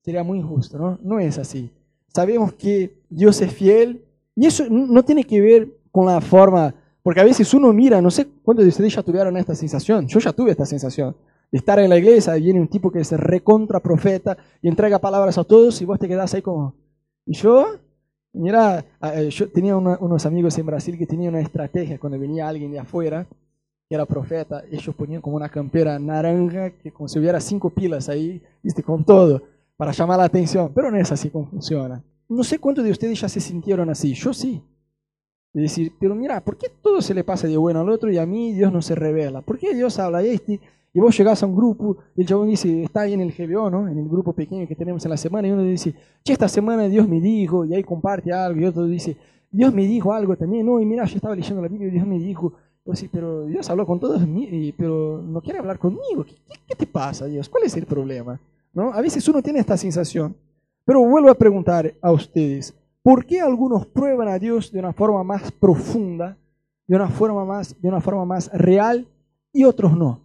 Sería 0.03 0.23
muy 0.23 0.37
injusto, 0.37 0.77
¿no? 0.77 0.99
No 1.01 1.19
es 1.19 1.39
así 1.39 1.71
sabemos 2.15 2.53
que 2.53 2.97
Dios 3.09 3.41
es 3.41 3.51
fiel 3.51 4.05
y 4.35 4.45
eso 4.45 4.63
no 4.69 5.03
tiene 5.03 5.25
que 5.25 5.41
ver 5.41 5.67
con 5.91 6.05
la 6.05 6.21
forma, 6.21 6.73
porque 7.03 7.19
a 7.19 7.25
veces 7.25 7.53
uno 7.53 7.73
mira, 7.73 8.01
no 8.01 8.09
sé 8.09 8.25
cuántos 8.41 8.63
de 8.63 8.69
ustedes 8.69 8.95
ya 8.95 9.03
tuvieron 9.03 9.35
esta 9.35 9.53
sensación, 9.53 10.07
yo 10.07 10.19
ya 10.19 10.31
tuve 10.31 10.51
esta 10.51 10.65
sensación, 10.65 11.13
de 11.51 11.57
estar 11.57 11.77
en 11.77 11.89
la 11.89 11.97
iglesia 11.97 12.35
viene 12.35 12.61
un 12.61 12.69
tipo 12.69 12.89
que 12.89 12.99
es 12.99 13.11
recontra 13.11 13.81
profeta 13.81 14.37
y 14.61 14.69
entrega 14.69 14.99
palabras 14.99 15.37
a 15.37 15.43
todos 15.43 15.81
y 15.81 15.85
vos 15.85 15.99
te 15.99 16.07
quedás 16.07 16.33
ahí 16.33 16.41
como, 16.41 16.73
¿y 17.25 17.33
yo? 17.33 17.65
Mira, 18.31 18.85
eh, 19.13 19.29
yo 19.29 19.49
tenía 19.49 19.75
unos 19.75 20.25
amigos 20.25 20.57
en 20.57 20.65
Brasil 20.65 20.97
que 20.97 21.05
tenían 21.05 21.33
una 21.33 21.43
estrategia 21.43 21.99
cuando 21.99 22.17
venía 22.17 22.47
alguien 22.47 22.71
de 22.71 22.79
afuera, 22.79 23.27
que 23.89 23.95
era 23.95 24.05
profeta, 24.05 24.63
ellos 24.71 24.95
ponían 24.95 25.21
como 25.21 25.35
una 25.35 25.49
campera 25.49 25.99
naranja, 25.99 26.69
que 26.71 26.91
como 26.91 27.09
si 27.09 27.19
hubiera 27.19 27.41
cinco 27.41 27.69
pilas 27.69 28.07
ahí, 28.07 28.41
viste, 28.63 28.83
con 28.83 29.03
todo 29.03 29.54
para 29.77 29.91
llamar 29.91 30.17
la 30.17 30.25
atención, 30.25 30.71
pero 30.73 30.89
no 30.89 30.97
es 30.97 31.11
así 31.11 31.29
como 31.29 31.47
funciona. 31.47 32.03
No 32.27 32.43
sé 32.43 32.59
cuántos 32.59 32.83
de 32.83 32.91
ustedes 32.91 33.19
ya 33.19 33.29
se 33.29 33.39
sintieron 33.39 33.89
así, 33.89 34.13
yo 34.13 34.33
sí. 34.33 34.63
De 35.53 35.61
decir, 35.61 35.93
pero 35.99 36.15
mira, 36.15 36.43
¿por 36.43 36.57
qué 36.57 36.67
todo 36.81 37.01
se 37.01 37.13
le 37.13 37.23
pasa 37.23 37.47
de 37.47 37.57
bueno 37.57 37.81
al 37.81 37.89
otro 37.89 38.11
y 38.11 38.17
a 38.17 38.25
mí 38.25 38.53
Dios 38.53 38.71
no 38.73 38.81
se 38.81 38.95
revela? 38.95 39.41
¿Por 39.41 39.57
qué 39.57 39.73
Dios 39.73 39.99
habla 39.99 40.19
de 40.19 40.33
este 40.33 40.59
y 40.93 40.99
vos 40.99 41.17
llegás 41.17 41.43
a 41.43 41.45
un 41.45 41.55
grupo 41.55 41.97
y 42.15 42.21
el 42.21 42.27
chabón 42.27 42.47
dice, 42.47 42.83
está 42.83 43.01
ahí 43.01 43.13
en 43.13 43.21
el 43.21 43.33
GBO, 43.33 43.69
¿no? 43.69 43.87
En 43.87 43.97
el 43.97 44.07
grupo 44.07 44.33
pequeño 44.33 44.67
que 44.67 44.75
tenemos 44.75 45.03
en 45.05 45.11
la 45.11 45.17
semana 45.17 45.47
y 45.47 45.51
uno 45.51 45.63
dice, 45.63 45.93
che, 46.23 46.33
esta 46.33 46.47
semana 46.47 46.87
Dios 46.87 47.07
me 47.07 47.19
dijo 47.21 47.65
y 47.65 47.75
ahí 47.75 47.83
comparte 47.83 48.31
algo 48.31 48.61
y 48.61 48.65
otro 48.65 48.85
dice, 48.85 49.17
Dios 49.51 49.73
me 49.73 49.85
dijo 49.85 50.13
algo 50.13 50.35
también, 50.35 50.65
no, 50.65 50.79
y 50.79 50.85
mira, 50.85 51.05
yo 51.05 51.15
estaba 51.15 51.35
leyendo 51.35 51.61
la 51.61 51.67
Biblia 51.67 51.89
y 51.89 51.91
Dios 51.91 52.07
me 52.07 52.17
dijo, 52.17 52.53
pues 52.83 52.99
sí, 52.99 53.09
pero 53.11 53.45
Dios 53.45 53.69
habló 53.69 53.85
con 53.85 53.99
todos, 53.99 54.21
pero 54.77 55.21
no 55.21 55.41
quiere 55.41 55.59
hablar 55.59 55.79
conmigo. 55.79 56.23
¿Qué, 56.25 56.35
qué 56.67 56.75
te 56.75 56.85
pasa, 56.85 57.25
Dios? 57.25 57.49
¿Cuál 57.49 57.63
es 57.63 57.75
el 57.75 57.85
problema? 57.85 58.39
A 58.75 59.01
veces 59.01 59.27
uno 59.27 59.41
tiene 59.41 59.59
esta 59.59 59.77
sensación. 59.77 60.35
Pero 60.85 61.03
vuelvo 61.03 61.29
a 61.29 61.35
preguntar 61.35 61.93
a 62.01 62.11
ustedes, 62.11 62.73
¿por 63.01 63.25
qué 63.25 63.41
algunos 63.41 63.85
prueban 63.87 64.27
a 64.27 64.37
Dios 64.37 64.71
de 64.71 64.79
una 64.79 64.93
forma 64.93 65.23
más 65.23 65.51
profunda, 65.51 66.37
de 66.87 66.95
una 66.95 67.09
forma 67.09 67.43
más, 67.43 67.79
de 67.81 67.87
una 67.87 68.01
forma 68.01 68.25
más 68.25 68.51
real 68.53 69.07
y 69.51 69.63
otros 69.63 69.97
no? 69.97 70.19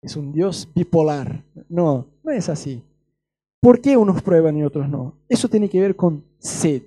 Es 0.00 0.16
un 0.16 0.32
Dios 0.32 0.68
bipolar. 0.74 1.44
No, 1.68 2.06
no 2.22 2.32
es 2.32 2.48
así. 2.48 2.82
¿Por 3.60 3.80
qué 3.80 3.96
unos 3.96 4.22
prueban 4.22 4.56
y 4.56 4.62
otros 4.62 4.88
no? 4.88 5.14
Eso 5.28 5.48
tiene 5.48 5.68
que 5.68 5.80
ver 5.80 5.96
con 5.96 6.24
sed, 6.38 6.82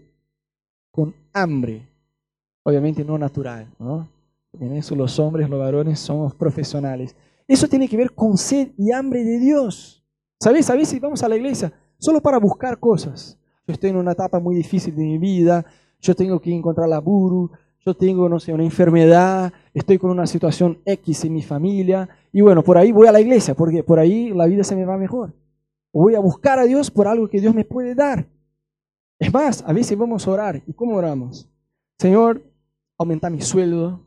con 0.90 1.14
hambre. 1.34 1.88
Obviamente 2.64 3.04
no 3.04 3.18
natural, 3.18 3.68
¿no? 3.78 4.08
En 4.60 4.74
eso 4.74 4.96
los 4.96 5.20
hombres, 5.20 5.50
los 5.50 5.60
varones 5.60 6.00
somos 6.00 6.34
profesionales. 6.34 7.16
Eso 7.48 7.68
tiene 7.68 7.88
que 7.88 7.98
ver 7.98 8.14
con 8.14 8.38
sed 8.38 8.70
y 8.78 8.92
hambre 8.92 9.24
de 9.24 9.40
Dios. 9.40 10.01
¿Sabes? 10.42 10.68
A 10.72 10.76
veces 10.76 11.00
vamos 11.00 11.22
a 11.22 11.30
la 11.30 11.36
iglesia 11.36 11.72
solo 12.00 12.20
para 12.20 12.40
buscar 12.40 12.80
cosas. 12.80 13.38
Yo 13.68 13.74
estoy 13.74 13.92
en 13.92 13.98
una 13.98 14.14
etapa 14.14 14.40
muy 14.40 14.56
difícil 14.56 14.96
de 14.96 15.04
mi 15.04 15.20
vida, 15.20 15.64
yo 16.00 16.16
tengo 16.16 16.42
que 16.42 16.52
encontrar 16.52 16.90
laburo, 16.90 17.52
yo 17.86 17.94
tengo, 17.94 18.28
no 18.28 18.40
sé, 18.40 18.52
una 18.52 18.64
enfermedad, 18.64 19.54
estoy 19.72 20.00
con 20.00 20.10
una 20.10 20.26
situación 20.26 20.80
X 20.84 21.26
en 21.26 21.34
mi 21.34 21.44
familia, 21.44 22.10
y 22.34 22.42
bueno, 22.42 22.64
por 22.64 22.80
ahí 22.80 22.92
voy 22.92 23.06
a 23.06 23.12
la 23.12 23.22
iglesia, 23.22 23.54
porque 23.54 23.84
por 23.84 24.00
ahí 24.00 24.32
la 24.32 24.48
vida 24.48 24.64
se 24.64 24.76
me 24.76 24.84
va 24.84 24.98
mejor. 24.98 25.32
Voy 25.94 26.16
a 26.16 26.20
buscar 26.20 26.58
a 26.58 26.64
Dios 26.64 26.90
por 26.90 27.08
algo 27.08 27.30
que 27.30 27.40
Dios 27.40 27.54
me 27.54 27.64
puede 27.64 27.94
dar. 27.94 28.26
Es 29.20 29.32
más, 29.32 29.64
a 29.68 29.74
veces 29.74 29.96
vamos 29.96 30.28
a 30.28 30.32
orar. 30.32 30.64
¿Y 30.66 30.74
cómo 30.74 30.96
oramos? 30.96 31.48
Señor, 32.00 32.42
aumenta 32.98 33.30
mi 33.30 33.42
sueldo, 33.42 34.00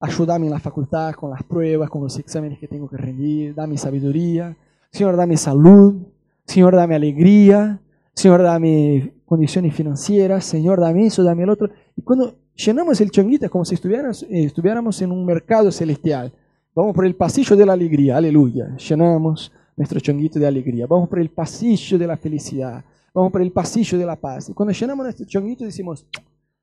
ayúdame 0.00 0.46
en 0.46 0.52
la 0.52 0.60
facultad 0.60 1.12
con 1.12 1.30
las 1.30 1.42
pruebas, 1.42 1.90
con 1.90 2.04
los 2.04 2.18
exámenes 2.18 2.58
que 2.58 2.68
tengo 2.68 2.88
que 2.88 2.96
rendir, 2.96 3.54
dame 3.54 3.76
sabiduría. 3.76 4.56
Señor, 4.94 5.16
dame 5.16 5.36
salud. 5.36 6.06
Señor, 6.46 6.76
dame 6.76 6.94
alegría. 6.94 7.80
Señor, 8.14 8.42
dame 8.44 9.12
condiciones 9.26 9.74
financieras. 9.74 10.44
Señor, 10.44 10.78
dame 10.78 11.06
eso, 11.06 11.24
dame 11.24 11.42
el 11.42 11.50
otro. 11.50 11.68
Y 11.96 12.02
cuando 12.02 12.36
llenamos 12.54 13.00
el 13.00 13.10
chonguito 13.10 13.44
es 13.44 13.50
como 13.50 13.64
si 13.64 13.74
estuviéramos, 13.74 14.22
eh, 14.22 14.44
estuviéramos 14.44 15.02
en 15.02 15.10
un 15.10 15.26
mercado 15.26 15.72
celestial. 15.72 16.32
Vamos 16.72 16.94
por 16.94 17.06
el 17.06 17.16
pasillo 17.16 17.56
de 17.56 17.66
la 17.66 17.72
alegría, 17.72 18.18
aleluya. 18.18 18.76
Llenamos 18.76 19.50
nuestro 19.76 19.98
chonguito 19.98 20.38
de 20.38 20.46
alegría. 20.46 20.86
Vamos 20.86 21.08
por 21.08 21.18
el 21.18 21.30
pasillo 21.30 21.98
de 21.98 22.06
la 22.06 22.16
felicidad. 22.16 22.84
Vamos 23.12 23.32
por 23.32 23.42
el 23.42 23.50
pasillo 23.50 23.98
de 23.98 24.06
la 24.06 24.14
paz. 24.14 24.50
Y 24.50 24.52
cuando 24.52 24.72
llenamos 24.72 25.02
nuestro 25.02 25.26
chonguito 25.26 25.64
decimos, 25.64 26.06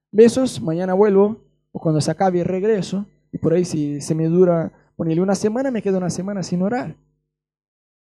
besos, 0.09 0.61
mañana 0.61 0.93
vuelvo. 0.93 1.35
O 1.73 1.81
cuando 1.81 1.99
se 1.99 2.09
acabe 2.09 2.45
regreso. 2.45 3.05
Y 3.33 3.39
por 3.39 3.51
ahí 3.51 3.65
si 3.65 3.99
se 3.99 4.15
me 4.15 4.27
dura, 4.27 4.71
ponerle 4.95 5.21
una 5.21 5.35
semana, 5.35 5.69
me 5.69 5.81
quedo 5.81 5.97
una 5.97 6.09
semana 6.09 6.43
sin 6.43 6.61
orar. 6.61 6.95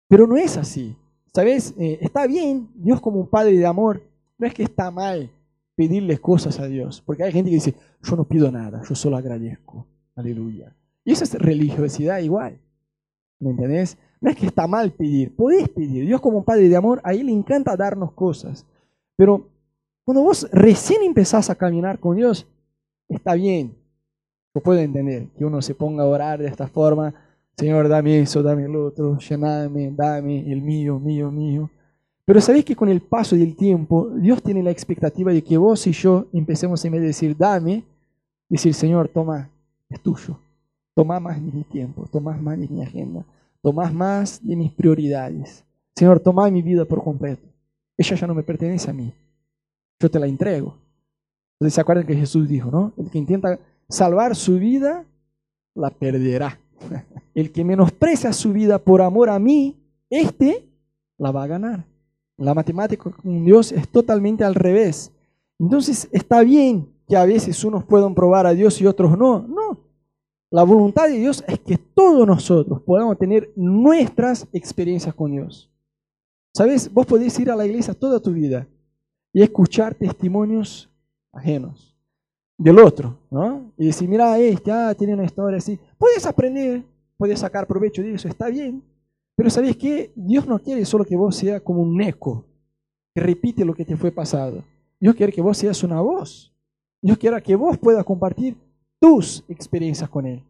Pero 0.07 0.27
no 0.27 0.37
es 0.37 0.57
así. 0.57 0.95
¿Sabes? 1.33 1.73
Eh, 1.77 1.97
está 2.01 2.27
bien, 2.27 2.69
Dios 2.75 3.01
como 3.01 3.19
un 3.19 3.27
padre 3.27 3.57
de 3.57 3.65
amor. 3.65 4.01
No 4.37 4.45
es 4.45 4.53
que 4.53 4.63
está 4.63 4.91
mal 4.91 5.29
pedirles 5.75 6.19
cosas 6.19 6.59
a 6.59 6.67
Dios. 6.67 7.01
Porque 7.05 7.23
hay 7.23 7.31
gente 7.31 7.49
que 7.49 7.55
dice, 7.55 7.75
yo 8.01 8.15
no 8.15 8.23
pido 8.23 8.51
nada, 8.51 8.81
yo 8.87 8.95
solo 8.95 9.17
agradezco. 9.17 9.87
Aleluya. 10.15 10.75
Y 11.03 11.11
esa 11.11 11.23
es 11.23 11.33
religiosidad 11.33 12.19
igual. 12.19 12.59
¿Me 13.39 13.51
entendés? 13.51 13.97
No 14.21 14.29
es 14.29 14.37
que 14.37 14.45
está 14.45 14.67
mal 14.67 14.91
pedir, 14.91 15.35
podés 15.35 15.67
pedir. 15.69 16.05
Dios 16.05 16.21
como 16.21 16.37
un 16.37 16.43
padre 16.45 16.69
de 16.69 16.77
amor, 16.77 17.01
a 17.03 17.13
Él 17.13 17.25
le 17.25 17.33
encanta 17.33 17.75
darnos 17.75 18.13
cosas. 18.13 18.65
Pero 19.17 19.49
cuando 20.05 20.21
vos 20.21 20.47
recién 20.51 21.01
empezás 21.03 21.49
a 21.49 21.55
caminar 21.55 21.99
con 21.99 22.15
Dios, 22.15 22.47
está 23.09 23.33
bien. 23.33 23.75
Yo 24.55 24.61
puedo 24.61 24.79
entender 24.79 25.27
que 25.37 25.43
uno 25.43 25.61
se 25.61 25.75
ponga 25.75 26.03
a 26.03 26.07
orar 26.07 26.39
de 26.39 26.47
esta 26.47 26.67
forma. 26.67 27.13
Señor, 27.57 27.87
dame 27.87 28.19
eso, 28.19 28.41
dame 28.41 28.65
el 28.65 28.75
otro, 28.75 29.17
llename, 29.17 29.91
dame 29.91 30.51
el 30.51 30.61
mío, 30.61 30.99
mío, 30.99 31.31
mío. 31.31 31.69
Pero 32.25 32.41
sabéis 32.41 32.65
que 32.65 32.75
con 32.75 32.89
el 32.89 33.01
paso 33.01 33.35
del 33.35 33.55
tiempo, 33.55 34.09
Dios 34.09 34.41
tiene 34.41 34.63
la 34.63 34.71
expectativa 34.71 35.31
de 35.31 35.43
que 35.43 35.57
vos 35.57 35.85
y 35.87 35.91
yo 35.91 36.27
empecemos 36.33 36.83
en 36.85 36.93
vez 36.93 37.01
de 37.01 37.07
decir, 37.07 37.37
dame, 37.37 37.83
decir, 38.49 38.73
Señor, 38.73 39.09
toma, 39.09 39.49
es 39.89 40.01
tuyo. 40.01 40.39
Toma 40.95 41.19
más 41.19 41.43
de 41.43 41.51
mi 41.51 41.63
tiempo, 41.63 42.07
toma 42.11 42.37
más 42.37 42.59
de 42.59 42.67
mi 42.67 42.81
agenda, 42.81 43.25
toma 43.61 43.91
más 43.91 44.45
de 44.45 44.55
mis 44.55 44.71
prioridades. 44.71 45.63
Señor, 45.95 46.19
toma 46.19 46.49
mi 46.49 46.61
vida 46.61 46.85
por 46.85 47.03
completo. 47.03 47.47
Ella 47.97 48.15
ya 48.15 48.27
no 48.27 48.33
me 48.33 48.43
pertenece 48.43 48.89
a 48.89 48.93
mí. 48.93 49.13
Yo 49.99 50.09
te 50.09 50.19
la 50.19 50.27
entrego. 50.27 50.77
Entonces 51.53 51.75
se 51.75 51.81
acuerdan 51.81 52.05
que 52.05 52.15
Jesús 52.15 52.47
dijo, 52.47 52.71
¿no? 52.71 52.93
El 52.97 53.09
que 53.09 53.17
intenta 53.17 53.59
salvar 53.89 54.35
su 54.35 54.57
vida, 54.57 55.05
la 55.75 55.89
perderá. 55.89 56.59
El 57.33 57.51
que 57.51 57.63
menosprecia 57.63 58.31
su 58.33 58.53
vida 58.53 58.79
por 58.79 59.01
amor 59.01 59.29
a 59.29 59.39
mí, 59.39 59.75
este 60.09 60.67
la 61.17 61.31
va 61.31 61.43
a 61.43 61.47
ganar. 61.47 61.85
La 62.37 62.53
matemática 62.53 63.09
con 63.09 63.45
Dios 63.45 63.71
es 63.71 63.87
totalmente 63.87 64.43
al 64.43 64.55
revés. 64.55 65.11
Entonces 65.59 66.07
está 66.11 66.41
bien 66.41 66.89
que 67.07 67.15
a 67.15 67.25
veces 67.25 67.63
unos 67.63 67.83
puedan 67.83 68.15
probar 68.15 68.45
a 68.45 68.53
Dios 68.53 68.79
y 68.81 68.85
otros 68.85 69.17
no. 69.17 69.39
No. 69.47 69.79
La 70.49 70.63
voluntad 70.63 71.07
de 71.07 71.17
Dios 71.17 71.43
es 71.47 71.59
que 71.59 71.77
todos 71.77 72.27
nosotros 72.27 72.81
podamos 72.81 73.17
tener 73.17 73.51
nuestras 73.55 74.47
experiencias 74.53 75.15
con 75.15 75.31
Dios. 75.31 75.71
¿Sabes? 76.53 76.93
Vos 76.93 77.07
podés 77.07 77.39
ir 77.39 77.49
a 77.49 77.55
la 77.55 77.65
iglesia 77.65 77.93
toda 77.95 78.19
tu 78.19 78.31
vida 78.31 78.67
y 79.33 79.41
escuchar 79.41 79.95
testimonios 79.95 80.89
ajenos 81.31 81.95
del 82.57 82.77
otro, 82.77 83.17
¿no? 83.31 83.71
Y 83.77 83.87
decir, 83.87 84.07
mira, 84.07 84.37
este, 84.37 84.71
ah, 84.71 84.93
tiene 84.95 85.15
una 85.15 85.23
historia 85.23 85.57
así. 85.57 85.79
Puedes 85.97 86.25
aprender, 86.25 86.83
puedes 87.23 87.39
sacar 87.39 87.65
provecho 87.65 88.01
de 88.01 88.15
eso, 88.15 88.27
está 88.27 88.49
bien. 88.49 88.83
Pero 89.37 89.49
¿sabes 89.49 89.77
qué? 89.77 90.11
Dios 90.13 90.45
no 90.45 90.59
quiere 90.59 90.83
solo 90.83 91.05
que 91.05 91.15
vos 91.15 91.37
seas 91.37 91.61
como 91.61 91.81
un 91.81 92.01
eco 92.01 92.43
que 93.15 93.21
repite 93.21 93.63
lo 93.63 93.73
que 93.73 93.85
te 93.85 93.95
fue 93.95 94.11
pasado. 94.11 94.61
Dios 94.99 95.15
quiere 95.15 95.31
que 95.31 95.41
vos 95.41 95.57
seas 95.57 95.81
una 95.83 96.01
voz. 96.01 96.53
Dios 97.01 97.17
quiere 97.17 97.41
que 97.41 97.55
vos 97.55 97.77
puedas 97.77 98.03
compartir 98.03 98.57
tus 98.99 99.41
experiencias 99.47 100.09
con 100.09 100.25
Él. 100.25 100.43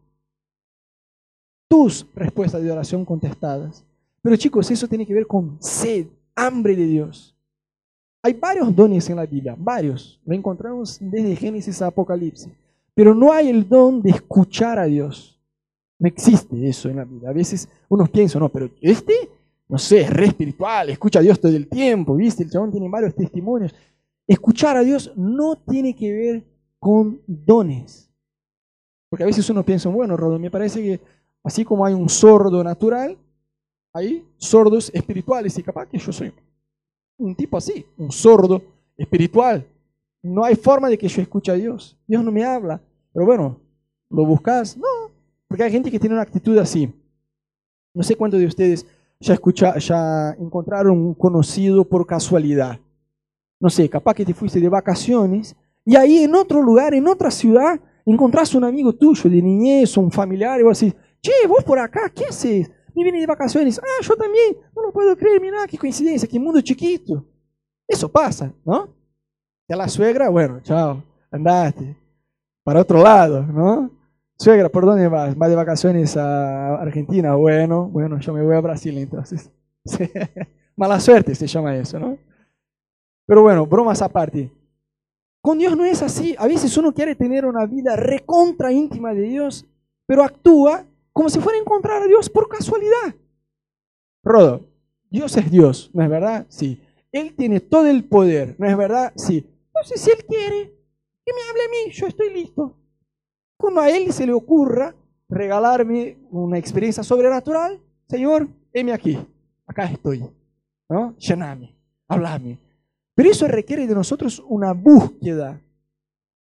Tus 1.68 2.08
respuestas 2.12 2.60
de 2.60 2.72
oración 2.72 3.04
contestadas. 3.04 3.84
Pero 4.20 4.34
chicos, 4.34 4.68
eso 4.68 4.88
tiene 4.88 5.06
que 5.06 5.14
ver 5.14 5.28
con 5.28 5.56
sed, 5.60 6.08
hambre 6.34 6.74
de 6.74 6.86
Dios. 6.86 7.36
Hay 8.20 8.32
varios 8.32 8.74
dones 8.74 9.08
en 9.08 9.14
la 9.14 9.26
Biblia, 9.26 9.54
varios. 9.56 10.20
Lo 10.26 10.34
encontramos 10.34 10.98
desde 11.00 11.36
Génesis 11.36 11.80
a 11.80 11.86
Apocalipsis. 11.86 12.50
Pero 12.94 13.14
no 13.14 13.32
hay 13.32 13.48
el 13.48 13.68
don 13.68 14.02
de 14.02 14.10
escuchar 14.10 14.80
a 14.80 14.86
Dios. 14.86 15.33
No 15.98 16.08
existe 16.08 16.68
eso 16.68 16.88
en 16.88 16.96
la 16.96 17.04
vida. 17.04 17.30
A 17.30 17.32
veces 17.32 17.68
uno 17.88 18.06
piensa, 18.06 18.38
no, 18.38 18.48
pero 18.48 18.70
este, 18.80 19.14
no 19.68 19.78
sé, 19.78 20.02
es 20.02 20.10
re 20.10 20.26
espiritual, 20.26 20.90
escucha 20.90 21.20
a 21.20 21.22
Dios 21.22 21.40
todo 21.40 21.52
el 21.54 21.68
tiempo, 21.68 22.14
¿viste? 22.16 22.42
El 22.42 22.50
chabón 22.50 22.70
tiene 22.70 22.88
varios 22.88 23.14
testimonios. 23.14 23.74
Escuchar 24.26 24.76
a 24.76 24.82
Dios 24.82 25.12
no 25.16 25.56
tiene 25.56 25.94
que 25.94 26.12
ver 26.12 26.44
con 26.78 27.20
dones. 27.26 28.10
Porque 29.08 29.22
a 29.22 29.26
veces 29.26 29.48
uno 29.50 29.64
piensa, 29.64 29.88
bueno, 29.88 30.16
Rodo, 30.16 30.38
me 30.38 30.50
parece 30.50 30.82
que 30.82 31.00
así 31.42 31.64
como 31.64 31.84
hay 31.84 31.94
un 31.94 32.08
sordo 32.08 32.64
natural, 32.64 33.16
hay 33.92 34.26
sordos 34.38 34.90
espirituales 34.92 35.56
y 35.56 35.62
capaz 35.62 35.86
que 35.86 35.98
yo 35.98 36.12
soy 36.12 36.32
un 37.16 37.34
tipo 37.36 37.56
así, 37.56 37.86
un 37.96 38.10
sordo 38.10 38.62
espiritual. 38.96 39.66
No 40.22 40.44
hay 40.44 40.56
forma 40.56 40.88
de 40.88 40.98
que 40.98 41.06
yo 41.06 41.22
escuche 41.22 41.52
a 41.52 41.54
Dios. 41.54 41.96
Dios 42.06 42.24
no 42.24 42.32
me 42.32 42.44
habla. 42.44 42.82
Pero 43.12 43.26
bueno, 43.26 43.60
¿lo 44.10 44.24
buscas? 44.24 44.76
No, 44.76 44.88
porque 45.54 45.62
hay 45.62 45.70
gente 45.70 45.88
que 45.88 46.00
tiene 46.00 46.16
una 46.16 46.22
actitud 46.22 46.58
así. 46.58 46.92
No 47.94 48.02
sé 48.02 48.16
cuántos 48.16 48.40
de 48.40 48.46
ustedes 48.46 48.84
ya, 49.20 49.34
escucha, 49.34 49.78
ya 49.78 50.34
encontraron 50.40 50.98
un 50.98 51.14
conocido 51.14 51.88
por 51.88 52.04
casualidad. 52.08 52.80
No 53.60 53.70
sé, 53.70 53.88
capaz 53.88 54.14
que 54.14 54.24
te 54.24 54.34
fuiste 54.34 54.58
de 54.58 54.68
vacaciones 54.68 55.54
y 55.84 55.94
ahí 55.94 56.24
en 56.24 56.34
otro 56.34 56.60
lugar, 56.60 56.92
en 56.92 57.06
otra 57.06 57.30
ciudad, 57.30 57.78
encontraste 58.04 58.56
un 58.56 58.64
amigo 58.64 58.92
tuyo 58.96 59.30
de 59.30 59.40
niñez 59.40 59.96
o 59.96 60.00
un 60.00 60.10
familiar 60.10 60.58
y 60.58 60.64
vos 60.64 60.80
decís, 60.80 60.96
che, 61.22 61.46
vos 61.46 61.62
por 61.62 61.78
acá, 61.78 62.10
¿qué 62.12 62.24
haces? 62.24 62.68
Me 62.92 63.04
vine 63.04 63.20
de 63.20 63.26
vacaciones. 63.26 63.78
Ah, 63.78 64.02
yo 64.02 64.16
también. 64.16 64.56
No 64.74 64.82
lo 64.82 64.92
puedo 64.92 65.16
creer, 65.16 65.40
mira, 65.40 65.68
qué 65.68 65.78
coincidencia, 65.78 66.28
qué 66.28 66.40
mundo 66.40 66.60
chiquito. 66.62 67.24
Eso 67.86 68.08
pasa, 68.08 68.52
¿no? 68.64 68.88
Y 69.68 69.72
a 69.72 69.76
la 69.76 69.86
suegra, 69.86 70.30
bueno, 70.30 70.58
chao, 70.64 71.00
andate 71.30 71.96
para 72.64 72.80
otro 72.80 73.00
lado, 73.00 73.42
¿no? 73.44 73.93
Suegra, 74.36 74.68
¿por 74.68 74.84
dónde 74.84 75.08
vas? 75.08 75.36
¿Vas 75.36 75.48
de 75.48 75.56
vacaciones 75.56 76.16
a 76.16 76.76
Argentina? 76.76 77.34
Bueno, 77.36 77.88
bueno, 77.88 78.18
yo 78.18 78.32
me 78.32 78.42
voy 78.42 78.56
a 78.56 78.60
Brasil 78.60 78.98
entonces. 78.98 79.50
Mala 80.76 80.98
suerte 80.98 81.34
se 81.34 81.46
llama 81.46 81.76
eso, 81.76 81.98
¿no? 81.98 82.18
Pero 83.26 83.42
bueno, 83.42 83.64
bromas 83.66 84.02
aparte. 84.02 84.50
Con 85.40 85.58
Dios 85.58 85.76
no 85.76 85.84
es 85.84 86.02
así. 86.02 86.34
A 86.38 86.46
veces 86.48 86.76
uno 86.76 86.92
quiere 86.92 87.14
tener 87.14 87.46
una 87.46 87.64
vida 87.66 87.96
recontra 87.96 88.72
íntima 88.72 89.14
de 89.14 89.22
Dios, 89.22 89.66
pero 90.06 90.24
actúa 90.24 90.84
como 91.12 91.28
si 91.28 91.38
fuera 91.38 91.58
a 91.58 91.62
encontrar 91.62 92.02
a 92.02 92.06
Dios 92.06 92.28
por 92.28 92.48
casualidad. 92.48 93.14
Rodo, 94.24 94.66
Dios 95.10 95.36
es 95.36 95.50
Dios, 95.50 95.90
¿no 95.92 96.02
es 96.02 96.10
verdad? 96.10 96.46
Sí. 96.48 96.80
Él 97.12 97.34
tiene 97.36 97.60
todo 97.60 97.86
el 97.86 98.04
poder, 98.04 98.56
¿no 98.58 98.66
es 98.66 98.76
verdad? 98.76 99.12
Sí. 99.16 99.46
Entonces, 99.66 100.00
si 100.00 100.10
Él 100.10 100.24
quiere, 100.26 100.74
que 101.24 101.32
me 101.32 101.40
hable 101.48 101.64
a 101.64 101.68
mí, 101.68 101.92
yo 101.92 102.06
estoy 102.08 102.30
listo. 102.32 102.76
Cuando 103.56 103.80
a 103.80 103.90
Él 103.90 104.12
se 104.12 104.26
le 104.26 104.32
ocurra 104.32 104.94
regalarme 105.28 106.18
una 106.30 106.58
experiencia 106.58 107.02
sobrenatural, 107.02 107.80
Señor, 108.08 108.48
heme 108.72 108.92
aquí, 108.92 109.18
acá 109.66 109.84
estoy, 109.84 110.24
¿no? 110.88 111.16
Llename, 111.16 111.74
hablame. 112.08 112.58
Pero 113.14 113.30
eso 113.30 113.46
requiere 113.46 113.86
de 113.86 113.94
nosotros 113.94 114.42
una 114.48 114.72
búsqueda. 114.72 115.60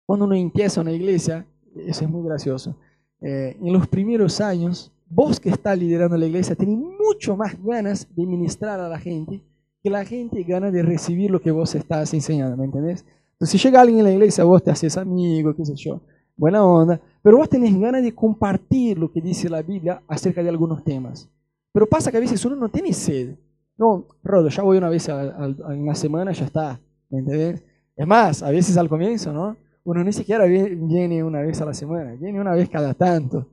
Cuando 0.07 0.25
uno 0.25 0.35
empieza 0.35 0.81
una 0.81 0.93
iglesia, 0.93 1.47
eso 1.77 2.05
es 2.05 2.11
muy 2.11 2.27
gracioso. 2.27 2.77
Eh, 3.21 3.57
en 3.61 3.73
los 3.73 3.87
primeros 3.87 4.41
años, 4.41 4.91
vos 5.09 5.39
que 5.39 5.51
estás 5.51 5.79
liderando 5.79 6.17
la 6.17 6.27
iglesia, 6.27 6.57
tenés 6.57 6.79
mucho 6.79 7.37
más 7.37 7.63
ganas 7.63 8.09
de 8.15 8.27
ministrar 8.27 8.81
a 8.81 8.89
la 8.89 8.99
gente 8.99 9.43
que 9.83 9.91
la 9.91 10.05
gente 10.05 10.43
ganas 10.45 10.73
de 10.73 10.83
recibir 10.83 11.31
lo 11.31 11.41
que 11.41 11.51
vos 11.51 11.75
estás 11.75 12.15
enseñando, 12.15 12.57
¿me 12.57 12.65
entendés? 12.65 13.05
Entonces, 13.33 13.61
si 13.61 13.67
llega 13.69 13.81
alguien 13.81 13.99
en 13.99 14.05
la 14.05 14.13
iglesia, 14.13 14.45
vos 14.45 14.63
te 14.63 14.71
haces 14.71 14.97
amigo, 14.97 15.55
qué 15.55 15.65
sé 15.65 15.75
yo 15.75 16.01
buena 16.37 16.65
onda, 16.65 17.01
pero 17.23 17.37
vos 17.37 17.49
tenés 17.49 17.79
ganas 17.79 18.03
de 18.03 18.15
compartir 18.15 18.99
lo 18.99 19.11
que 19.11 19.21
dice 19.21 19.49
la 19.49 19.63
Biblia 19.63 20.03
acerca 20.09 20.43
de 20.43 20.49
algunos 20.49 20.83
temas. 20.83 21.29
Pero 21.73 21.87
pasa 21.87 22.11
que 22.11 22.17
a 22.17 22.21
veces 22.21 22.45
uno 22.45 22.57
no 22.57 22.69
tiene 22.69 22.93
sed. 22.93 23.37
No, 23.79 24.07
Rodo, 24.23 24.49
ya 24.49 24.63
voy 24.63 24.77
una 24.79 24.89
vez 24.89 25.09
en 25.09 25.83
una 25.83 25.95
semana, 25.95 26.33
ya 26.33 26.45
está. 26.45 26.81
¿Me 27.09 27.21
entendés? 27.21 27.63
Es 27.97 28.07
más, 28.07 28.43
a 28.43 28.51
veces 28.51 28.77
al 28.77 28.89
comienzo, 28.89 29.33
¿no? 29.33 29.57
Uno 29.85 30.05
ni 30.05 30.13
siquiera 30.13 30.45
viene 30.45 31.25
una 31.25 31.41
vez 31.41 31.61
a 31.61 31.65
la 31.65 31.75
semana, 31.75 32.13
viene 32.13 32.41
una 32.41 32.53
vez 32.53 32.69
cada 32.69 32.95
tanto. 32.95 33.49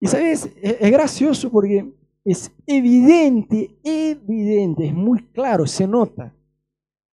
Y 0.00 0.06
sabes, 0.06 0.50
es 0.62 0.90
gracioso 0.90 1.50
porque 1.50 1.92
es 2.24 2.52
evidente, 2.66 3.78
evidente, 3.82 4.86
es 4.86 4.94
muy 4.94 5.20
claro, 5.32 5.66
se 5.66 5.86
nota. 5.86 6.34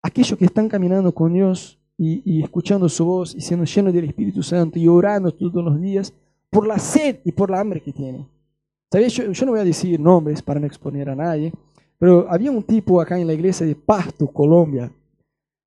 ¿A 0.02 0.08
aquellos 0.08 0.38
que 0.40 0.46
están 0.46 0.70
caminando 0.70 1.14
con 1.14 1.34
Dios 1.34 1.81
y, 2.04 2.42
escuchando 2.42 2.90
su 2.90 3.06
voz 3.06 3.36
y 3.36 3.42
siendo 3.42 3.64
llenos 3.64 3.94
del 3.94 4.06
Espíritu 4.06 4.42
Santo 4.42 4.80
y 4.80 4.88
orando 4.88 5.32
todos 5.32 5.64
los 5.64 5.80
días 5.80 6.12
por 6.50 6.66
la 6.66 6.80
sed 6.80 7.20
y 7.24 7.32
por 7.32 7.52
la 7.52 7.60
hambre 7.60 7.80
que 7.80 7.94
tienen. 7.94 8.28
¿Sabes? 8.92 9.14
Yo, 9.14 9.46
no 9.46 9.52
voy 9.52 9.60
a 9.60 9.64
decir 9.64 10.00
nombres 10.00 10.42
para 10.42 10.60
no 10.60 10.66
exponer 10.66 11.10
a 11.12 11.16
nadie, 11.16 11.54
pero 12.00 12.26
había 12.28 12.50
un 12.50 12.64
tipo 12.64 13.00
acá 13.00 13.20
en 13.20 13.28
la 13.28 13.34
iglesia 13.34 13.68
de 13.68 13.76
Pasto, 13.76 14.26
Colombia. 14.28 14.92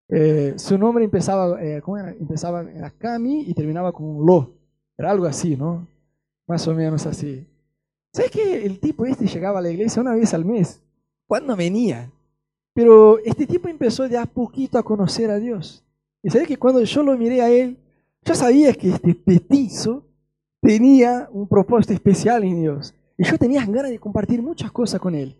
Eh, 0.09 0.55
su 0.57 0.77
nombre 0.77 1.05
empezaba, 1.05 1.63
eh, 1.63 1.81
¿cómo 1.81 1.99
era? 1.99 2.11
Empezaba 2.11 2.63
en 2.63 2.83
Cami 2.99 3.43
y 3.43 3.55
terminaba 3.55 3.93
con 3.93 4.27
Lo. 4.27 4.51
Era 4.99 5.13
algo 5.13 5.27
así, 5.27 5.57
¿no? 5.57 5.87
Más 6.49 6.67
o 6.67 6.75
menos 6.75 7.07
así. 7.07 7.47
¿Sabes 8.13 8.33
que 8.33 8.67
el 8.67 8.81
tipo 8.81 9.07
este 9.07 9.27
llegaba 9.27 9.61
a 9.61 9.63
la 9.63 9.71
iglesia 9.71 10.03
una 10.03 10.17
vez 10.17 10.35
al 10.35 10.45
mes? 10.45 10.83
¿Cuándo 11.29 11.55
venía? 11.55 12.11
Pero 12.75 13.19
este 13.21 13.47
tipo 13.47 13.69
empezó 13.69 14.09
de 14.09 14.19
a 14.19 14.27
poquito 14.27 14.79
a 14.79 14.83
conocer 14.83 15.31
a 15.31 15.39
Dios. 15.39 15.84
Y 16.25 16.31
sabes 16.31 16.49
que 16.49 16.57
cuando 16.57 16.83
yo 16.83 17.03
lo 17.03 17.19
miré 17.19 17.43
a 17.43 17.51
él, 17.51 17.77
yo 18.23 18.35
sabía 18.35 18.73
que 18.73 18.89
este 18.89 19.15
petizo 19.15 20.07
tenía 20.59 21.29
un 21.31 21.47
propósito 21.47 21.93
especial 21.93 22.43
en 22.45 22.63
Dios. 22.63 22.95
Y 23.19 23.25
yo 23.25 23.37
tenía 23.37 23.65
ganas 23.67 23.91
de 23.91 23.99
compartir 23.99 24.43
muchas 24.43 24.73
cosas 24.73 24.99
con 24.99 25.15
él. 25.15 25.37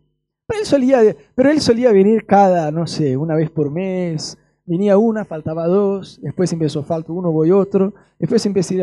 Pero 0.47 0.61
él 0.61 0.67
solía, 0.67 1.17
pero 1.35 1.51
él 1.51 1.63
solía 1.63 1.91
venir 1.91 2.27
cada, 2.27 2.71
no 2.71 2.87
sé, 2.87 3.17
una 3.17 3.35
vez 3.35 3.51
por 3.51 3.71
mes. 3.71 4.37
Venía 4.67 4.99
una, 4.99 5.25
faltaba 5.25 5.67
dos, 5.67 6.21
después 6.23 6.53
empezó, 6.53 6.83
falta 6.83 7.13
uno, 7.13 7.33
voy 7.33 7.51
otro. 7.51 7.95
Después 8.19 8.45
empezó, 8.45 8.75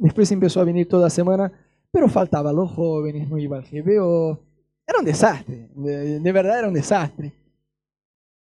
después 0.00 0.30
empezó 0.30 0.60
a 0.60 0.64
venir 0.64 0.86
toda 0.86 1.08
semana, 1.08 1.50
pero 1.90 2.08
faltaba 2.08 2.52
los 2.52 2.70
jóvenes, 2.72 3.26
no 3.26 3.38
iba 3.38 3.56
al 3.56 3.64
GBO. 3.64 4.38
Era 4.86 4.98
un 4.98 5.04
desastre, 5.06 5.70
de, 5.74 6.32
verdad 6.32 6.58
era 6.58 6.68
un 6.68 6.74
desastre. 6.74 7.32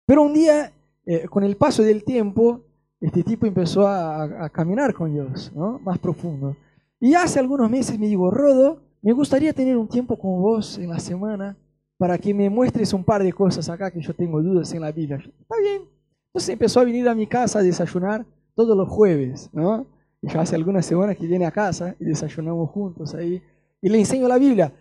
Pero 0.05 0.23
un 0.23 0.35
día, 0.35 0.71
eh, 1.07 1.27
con 1.29 1.45
el 1.45 1.57
paso 1.57 1.83
del 1.83 2.05
tiempo, 2.05 2.67
este 3.01 3.23
tipo 3.23 3.47
empezó 3.47 3.87
a, 3.87 4.49
caminar 4.51 4.93
con 4.93 5.13
Dios, 5.13 5.51
¿no? 5.55 5.79
más 5.81 5.99
profundo. 5.99 6.57
Y 7.01 7.15
hace 7.15 7.39
algunos 7.39 7.71
meses 7.71 7.99
me 7.99 8.07
dijo, 8.07 8.31
Rodo, 8.31 8.83
me 9.03 9.13
gustaría 9.13 9.53
tener 9.55 9.77
un 9.77 9.89
tiempo 9.89 10.19
con 10.19 10.43
vos 10.43 10.79
en 10.79 10.91
la 10.91 10.99
semana 10.99 11.57
para 11.97 12.19
que 12.19 12.35
me 12.35 12.51
muestres 12.51 12.93
un 12.93 13.03
par 13.03 13.23
de 13.23 13.33
cosas 13.33 13.69
acá 13.69 13.91
que 13.91 14.01
yo 14.01 14.15
tengo 14.15 14.43
dudas 14.43 14.73
en 14.75 14.83
la 14.83 14.93
Biblia. 14.93 15.17
Está 15.17 15.57
bien. 15.61 15.83
Entonces 16.27 16.51
empezó 16.51 16.81
a 16.81 16.85
venir 16.85 17.09
a 17.09 17.15
mi 17.15 17.27
casa 17.27 17.59
a 17.59 17.63
desayunar 17.63 18.27
todos 18.55 18.77
los 18.77 18.89
jueves, 18.89 19.49
¿no? 19.53 19.87
Y 20.23 20.29
ya 20.29 20.43
hace 20.43 20.55
algunas 20.55 20.85
semanas 20.85 21.17
que 21.17 21.27
viene 21.27 21.47
a 21.47 21.51
casa 21.51 21.97
y 21.99 22.05
desayunamos 22.05 22.71
juntos 22.71 23.15
ahí. 23.15 23.43
Y 23.81 23.89
le 23.89 23.99
enseño 23.99 24.29
la 24.29 24.39
Biblia. 24.39 24.73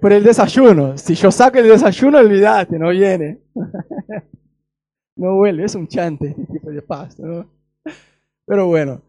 por 0.00 0.12
el 0.12 0.22
desayuno. 0.22 0.98
Si 0.98 1.14
yo 1.14 1.30
saco 1.30 1.58
el 1.58 1.68
desayuno, 1.68 2.18
olvídate, 2.18 2.78
no 2.78 2.90
viene. 2.90 3.40
no 5.16 5.36
vuelve, 5.36 5.64
es 5.64 5.74
un 5.74 5.86
chante 5.86 6.28
este 6.28 6.46
tipo 6.52 6.70
de 6.70 6.82
pasto, 6.82 7.24
¿no? 7.24 7.46
Pero 8.46 8.66
bueno. 8.66 9.00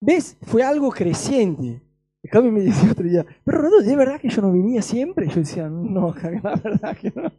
¿Ves? 0.00 0.36
Fue 0.42 0.62
algo 0.62 0.90
creciente. 0.90 1.80
Y 2.22 2.28
Cami 2.28 2.50
me 2.50 2.60
decía 2.60 2.90
otro 2.90 3.04
día, 3.04 3.24
pero 3.44 3.58
Rodo, 3.58 3.80
¿de 3.80 3.96
verdad 3.96 4.20
que 4.20 4.28
yo 4.28 4.42
no 4.42 4.52
venía 4.52 4.82
siempre? 4.82 5.28
Yo 5.28 5.36
decía, 5.36 5.68
no, 5.68 6.14
la 6.42 6.56
verdad 6.56 6.96
que 6.96 7.12
no. 7.14 7.32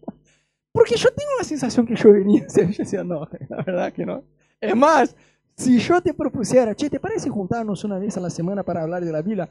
Porque 0.72 0.96
yo 0.96 1.10
tengo 1.10 1.32
la 1.38 1.44
sensación 1.44 1.86
que 1.86 1.96
yo 1.96 2.14
venía 2.14 2.48
siempre. 2.50 2.76
Yo 2.76 2.84
decía, 2.84 3.04
no, 3.04 3.28
la 3.50 3.64
verdad 3.64 3.94
que 3.94 4.06
no. 4.06 4.24
Es 4.62 4.76
más, 4.76 5.16
si 5.56 5.80
yo 5.80 6.02
te 6.02 6.14
propusiera, 6.14 6.76
che, 6.76 6.90
¿te 6.90 7.00
parece 7.00 7.30
juntarnos 7.30 7.84
una 7.84 8.00
vez 8.00 8.16
a 8.18 8.22
la 8.22 8.30
semana 8.30 8.64
para 8.64 8.84
hablar 8.84 9.04
de 9.04 9.12
la 9.12 9.22
Biblia? 9.22 9.50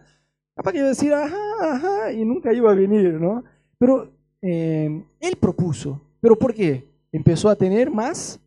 Capaz 0.55 0.73
que 0.73 0.79
yo 0.79 0.87
decir, 0.87 1.13
ajá, 1.13 1.37
ajá, 1.61 2.13
y 2.13 2.25
nunca 2.25 2.53
iba 2.53 2.71
a 2.71 2.75
venir, 2.75 3.13
¿no? 3.15 3.45
Pero 3.79 4.11
eh, 4.43 5.05
él 5.21 5.37
propuso. 5.37 6.01
¿Pero 6.21 6.37
por 6.37 6.55
qué? 6.55 6.89
Empezó 7.13 7.49
a 7.49 7.57
tener 7.57 7.91
más 7.91 8.41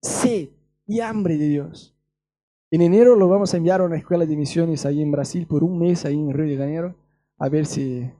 sed 0.00 0.50
y 0.86 1.00
hambre 1.00 1.38
de 1.38 1.48
Dios. 1.48 1.94
En 2.70 2.80
enero 2.80 3.16
lo 3.16 3.28
vamos 3.28 3.52
a 3.52 3.56
enviar 3.56 3.80
a 3.80 3.84
una 3.84 3.96
escuela 3.96 4.24
de 4.24 4.36
misiones 4.36 4.86
ahí 4.86 5.02
en 5.02 5.10
Brasil 5.10 5.46
por 5.46 5.62
un 5.62 5.78
mes, 5.78 6.04
ahí 6.04 6.14
en 6.14 6.32
Río 6.32 6.46
de 6.46 6.56
Janeiro, 6.56 6.94
a 7.38 7.48
ver 7.48 7.66
si, 7.66 8.10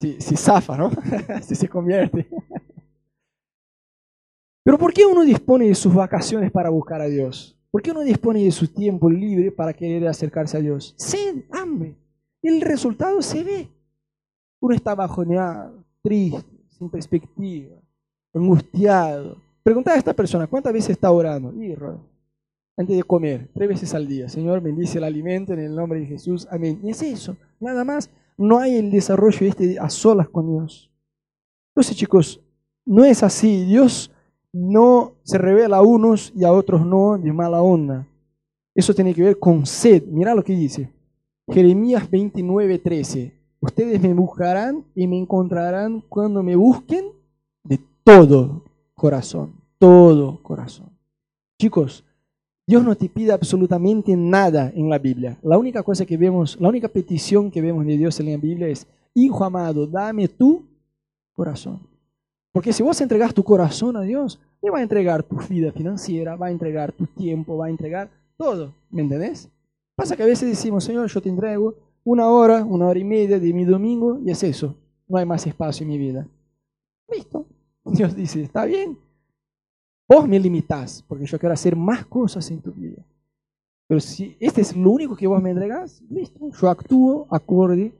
si, 0.00 0.36
zafa, 0.36 0.76
¿no? 0.76 0.90
si 1.42 1.54
se 1.54 1.68
convierte. 1.68 2.28
Pero 4.64 4.78
¿por 4.78 4.92
qué 4.92 5.06
uno 5.06 5.22
dispone 5.22 5.66
de 5.66 5.74
sus 5.76 5.94
vacaciones 5.94 6.50
para 6.50 6.70
buscar 6.70 7.00
a 7.00 7.06
Dios? 7.06 7.56
¿Por 7.70 7.82
qué 7.82 7.92
uno 7.92 8.00
dispone 8.00 8.42
de 8.42 8.50
su 8.50 8.66
tiempo 8.66 9.08
libre 9.08 9.52
para 9.52 9.72
querer 9.72 10.08
acercarse 10.08 10.56
a 10.56 10.60
Dios? 10.60 10.94
Sed, 10.98 11.44
hambre. 11.52 11.96
El 12.42 12.60
resultado 12.60 13.22
se 13.22 13.44
ve. 13.44 13.68
Uno 14.60 14.74
está 14.74 14.94
bajoneado, 14.94 15.84
triste, 16.02 16.50
sin 16.68 16.90
perspectiva, 16.90 17.76
angustiado. 18.36 19.36
Pregunta 19.62 19.92
a 19.92 19.96
esta 19.96 20.14
persona, 20.14 20.46
¿cuántas 20.46 20.72
veces 20.72 20.90
está 20.90 21.10
orando? 21.10 21.52
Y, 21.52 21.74
antes 22.76 22.96
de 22.96 23.02
comer, 23.02 23.48
tres 23.54 23.68
veces 23.68 23.94
al 23.94 24.06
día. 24.06 24.28
Señor, 24.28 24.60
bendice 24.60 24.98
el 24.98 25.04
alimento 25.04 25.54
en 25.54 25.60
el 25.60 25.74
nombre 25.74 25.98
de 26.00 26.06
Jesús. 26.06 26.46
Amén. 26.50 26.78
Y 26.82 26.90
es 26.90 27.02
eso, 27.02 27.36
nada 27.58 27.84
más. 27.84 28.10
No 28.36 28.58
hay 28.58 28.76
el 28.76 28.90
desarrollo 28.90 29.46
este 29.46 29.78
a 29.78 29.88
solas 29.88 30.28
con 30.28 30.46
Dios. 30.46 30.90
Entonces, 31.70 31.96
chicos, 31.96 32.40
no 32.84 33.04
es 33.04 33.22
así. 33.22 33.64
Dios 33.64 34.12
no 34.52 35.14
se 35.22 35.38
revela 35.38 35.78
a 35.78 35.82
unos 35.82 36.32
y 36.36 36.44
a 36.44 36.52
otros 36.52 36.84
no 36.84 37.16
de 37.16 37.32
mala 37.32 37.62
onda. 37.62 38.06
Eso 38.74 38.94
tiene 38.94 39.14
que 39.14 39.22
ver 39.22 39.38
con 39.38 39.64
sed. 39.64 40.04
Mira 40.06 40.34
lo 40.34 40.44
que 40.44 40.54
dice. 40.54 40.92
Jeremías 41.48 42.10
29, 42.10 42.78
13. 42.78 43.32
Ustedes 43.60 44.02
me 44.02 44.12
buscarán 44.12 44.84
y 44.94 45.06
me 45.06 45.18
encontrarán 45.18 46.02
cuando 46.02 46.42
me 46.42 46.56
busquen 46.56 47.15
todo 48.06 48.62
corazón. 48.94 49.60
Todo 49.78 50.40
corazón. 50.42 50.90
Chicos, 51.60 52.04
Dios 52.64 52.84
no 52.84 52.94
te 52.94 53.08
pide 53.08 53.32
absolutamente 53.32 54.16
nada 54.16 54.72
en 54.74 54.88
la 54.88 54.98
Biblia. 54.98 55.36
La 55.42 55.58
única 55.58 55.82
cosa 55.82 56.06
que 56.06 56.16
vemos, 56.16 56.56
la 56.60 56.68
única 56.68 56.86
petición 56.86 57.50
que 57.50 57.60
vemos 57.60 57.84
de 57.84 57.96
Dios 57.96 58.18
en 58.20 58.30
la 58.30 58.36
Biblia 58.36 58.68
es, 58.68 58.86
Hijo 59.12 59.44
amado, 59.44 59.86
dame 59.86 60.28
tu 60.28 60.64
corazón. 61.32 61.80
Porque 62.52 62.72
si 62.72 62.82
vos 62.82 63.00
entregas 63.00 63.34
tu 63.34 63.42
corazón 63.42 63.96
a 63.96 64.02
Dios, 64.02 64.38
Él 64.62 64.72
va 64.72 64.78
a 64.78 64.82
entregar 64.82 65.22
tu 65.22 65.36
vida 65.48 65.72
financiera, 65.72 66.36
va 66.36 66.46
a 66.46 66.50
entregar 66.50 66.92
tu 66.92 67.06
tiempo, 67.06 67.56
va 67.56 67.66
a 67.66 67.70
entregar 67.70 68.10
todo. 68.36 68.72
¿Me 68.90 69.02
entendés? 69.02 69.50
Pasa 69.96 70.16
que 70.16 70.22
a 70.22 70.26
veces 70.26 70.48
decimos, 70.48 70.84
Señor, 70.84 71.08
yo 71.08 71.20
te 71.20 71.28
entrego 71.28 71.74
una 72.04 72.28
hora, 72.28 72.62
una 72.62 72.86
hora 72.86 72.98
y 72.98 73.04
media 73.04 73.40
de 73.40 73.52
mi 73.52 73.64
domingo 73.64 74.20
y 74.24 74.30
es 74.30 74.42
eso. 74.44 74.76
No 75.08 75.18
hay 75.18 75.26
más 75.26 75.46
espacio 75.46 75.82
en 75.84 75.90
mi 75.90 75.98
vida. 75.98 76.28
Listo. 77.08 77.46
Dios 77.92 78.14
dice, 78.14 78.42
está 78.42 78.64
bien, 78.64 78.98
Vos 80.08 80.28
me 80.28 80.38
limitás, 80.38 81.04
porque 81.06 81.26
yo 81.26 81.38
quiero 81.38 81.52
hacer 81.52 81.74
más 81.74 82.06
cosas 82.06 82.48
en 82.52 82.60
tu 82.60 82.72
vida. 82.72 83.02
Pero 83.88 84.00
si 84.00 84.36
este 84.38 84.60
es 84.60 84.76
lo 84.76 84.90
único 84.90 85.16
que 85.16 85.26
vos 85.26 85.42
me 85.42 85.50
entregás, 85.50 86.00
listo, 86.08 86.48
yo 86.50 86.68
actúo 86.68 87.26
acorde 87.30 87.92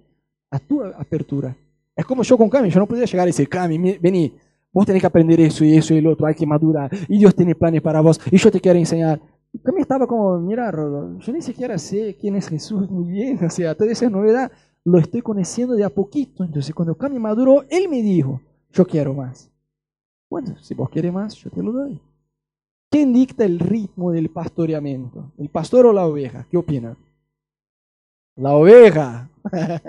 a 0.51 0.59
tu 0.61 0.83
apertura. 0.85 1.57
Es 1.97 2.05
como 2.05 2.23
yo 2.23 2.39
con 2.39 2.49
Cami, 2.49 2.71
yo 2.71 2.79
no 2.79 2.87
podía 2.87 3.07
llegar 3.07 3.23
a 3.23 3.27
decir, 3.27 3.49
Cami, 3.49 3.99
vení, 3.99 4.33
vos 4.73 4.87
tenés 4.87 5.03
que 5.03 5.07
aprender 5.07 5.41
eso 5.41 5.65
y 5.65 5.77
eso 5.77 5.95
y 5.95 6.01
lo 6.01 6.13
otro, 6.13 6.27
hay 6.27 6.35
que 6.35 6.47
madurar, 6.47 6.91
y 7.09 7.19
Dios 7.19 7.35
tiene 7.35 7.55
planes 7.55 7.83
para 7.83 8.01
vos, 8.01 8.21
y 8.31 8.37
yo 8.37 8.51
te 8.53 8.61
quiero 8.61 8.79
enseñar. 8.79 9.21
Cami 9.63 9.81
estaba 9.81 10.07
como, 10.07 10.39
mira, 10.39 10.71
Rodo, 10.71 11.19
yo 11.19 11.33
ni 11.33 11.43
siquiera 11.43 11.77
sé 11.79 12.17
quién 12.21 12.37
es 12.37 12.49
Jesús 12.49 12.89
muy 12.89 13.11
bien, 13.11 13.43
o 13.45 13.51
sea, 13.51 13.75
toda 13.75 13.91
esa 13.91 14.09
novedad 14.11 14.53
lo 14.85 14.99
estoy 14.99 15.23
conociendo 15.23 15.75
de 15.75 15.83
a 15.83 15.91
poquito. 15.91 16.45
Entonces, 16.45 16.73
cuando 16.73 16.97
Cami 16.97 17.19
maduró, 17.19 17.65
él 17.69 17.89
me 17.89 18.03
dijo, 18.03 18.41
yo 18.71 18.87
quiero 18.87 19.15
más. 19.15 19.51
Bueno, 20.29 20.57
si 20.61 20.75
vos 20.75 20.91
querés 20.91 21.13
más, 21.13 21.35
yo 21.37 21.51
te 21.51 21.63
lo 21.63 21.73
doy. 21.73 22.01
¿Quién 22.91 23.13
dicta 23.13 23.45
el 23.45 23.59
ritmo 23.59 24.13
del 24.13 24.31
pastoreamiento? 24.31 25.33
¿El 25.39 25.49
pastor 25.49 25.87
o 25.87 25.93
la 25.93 26.07
oveja? 26.07 26.47
¿Qué 26.51 26.57
opina? 26.57 26.97
La 28.37 28.55
oveja. 28.55 29.29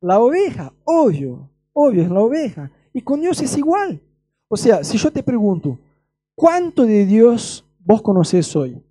la 0.00 0.20
oveja, 0.20 0.72
obvio, 0.84 1.48
obvio, 1.72 2.02
es 2.02 2.10
la 2.10 2.20
oveja. 2.20 2.70
Y 2.92 3.00
con 3.02 3.20
Dios 3.20 3.40
es 3.40 3.56
igual. 3.56 4.00
O 4.48 4.56
sea, 4.56 4.84
si 4.84 4.98
yo 4.98 5.10
te 5.10 5.22
pregunto, 5.22 5.78
¿cuánto 6.34 6.84
de 6.84 7.06
Dios 7.06 7.64
vos 7.78 8.02
conocés 8.02 8.54
hoy? 8.54 8.82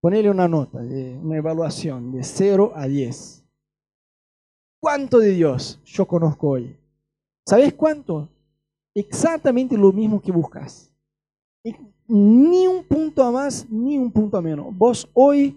Ponele 0.00 0.30
una 0.30 0.48
nota, 0.48 0.78
una 0.78 1.36
evaluación 1.36 2.12
de 2.12 2.22
0 2.24 2.72
a 2.74 2.86
10. 2.86 3.44
¿Cuánto 4.80 5.18
de 5.18 5.30
Dios 5.30 5.80
yo 5.84 6.06
conozco 6.06 6.48
hoy? 6.50 6.76
¿Sabés 7.44 7.74
cuánto? 7.74 8.28
Exactamente 8.94 9.76
lo 9.76 9.92
mismo 9.92 10.20
que 10.20 10.32
buscas. 10.32 10.90
Ni 12.06 12.66
un 12.66 12.84
punto 12.84 13.22
a 13.22 13.30
más, 13.30 13.66
ni 13.70 13.96
un 13.96 14.10
punto 14.10 14.36
a 14.36 14.42
menos. 14.42 14.66
Vos 14.76 15.08
hoy 15.14 15.56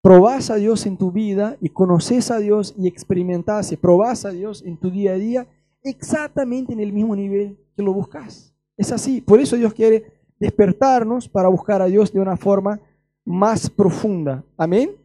probás 0.00 0.50
a 0.50 0.56
Dios 0.56 0.86
en 0.86 0.96
tu 0.96 1.10
vida 1.10 1.56
y 1.60 1.68
conoces 1.68 2.30
a 2.30 2.38
Dios 2.38 2.74
y 2.76 2.86
experimentás 2.86 3.72
y 3.72 3.76
probás 3.76 4.24
a 4.24 4.30
Dios 4.30 4.62
en 4.62 4.76
tu 4.76 4.90
día 4.90 5.12
a 5.12 5.16
día 5.16 5.46
exactamente 5.82 6.72
en 6.72 6.80
el 6.80 6.92
mismo 6.92 7.16
nivel 7.16 7.58
que 7.76 7.82
lo 7.82 7.92
buscas. 7.92 8.54
Es 8.76 8.92
así. 8.92 9.20
Por 9.20 9.40
eso 9.40 9.56
Dios 9.56 9.74
quiere 9.74 10.12
despertarnos 10.38 11.28
para 11.28 11.48
buscar 11.48 11.82
a 11.82 11.86
Dios 11.86 12.12
de 12.12 12.20
una 12.20 12.36
forma 12.36 12.80
más 13.24 13.70
profunda. 13.70 14.44
Amén. 14.56 14.96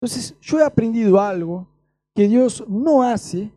Entonces, 0.00 0.34
yo 0.40 0.60
he 0.60 0.64
aprendido 0.64 1.20
algo 1.20 1.66
que 2.14 2.28
Dios 2.28 2.64
no 2.68 3.02
hace 3.02 3.50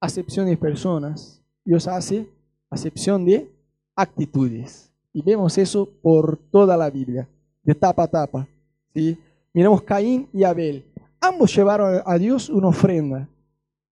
acepción 0.00 0.46
de 0.46 0.56
personas. 0.56 1.42
Dios 1.64 1.86
hace 1.86 2.28
acepción 2.70 3.24
de 3.24 3.50
actitudes. 3.94 4.90
Y 5.12 5.22
vemos 5.22 5.58
eso 5.58 5.88
por 6.02 6.36
toda 6.36 6.76
la 6.76 6.90
Biblia, 6.90 7.28
de 7.62 7.74
tapa 7.74 8.04
a 8.04 8.08
tapa. 8.08 8.48
¿sí? 8.94 9.18
Miramos 9.52 9.82
Caín 9.82 10.28
y 10.32 10.44
Abel. 10.44 10.84
Ambos 11.20 11.54
llevaron 11.54 12.02
a 12.04 12.18
Dios 12.18 12.48
una 12.48 12.68
ofrenda. 12.68 13.28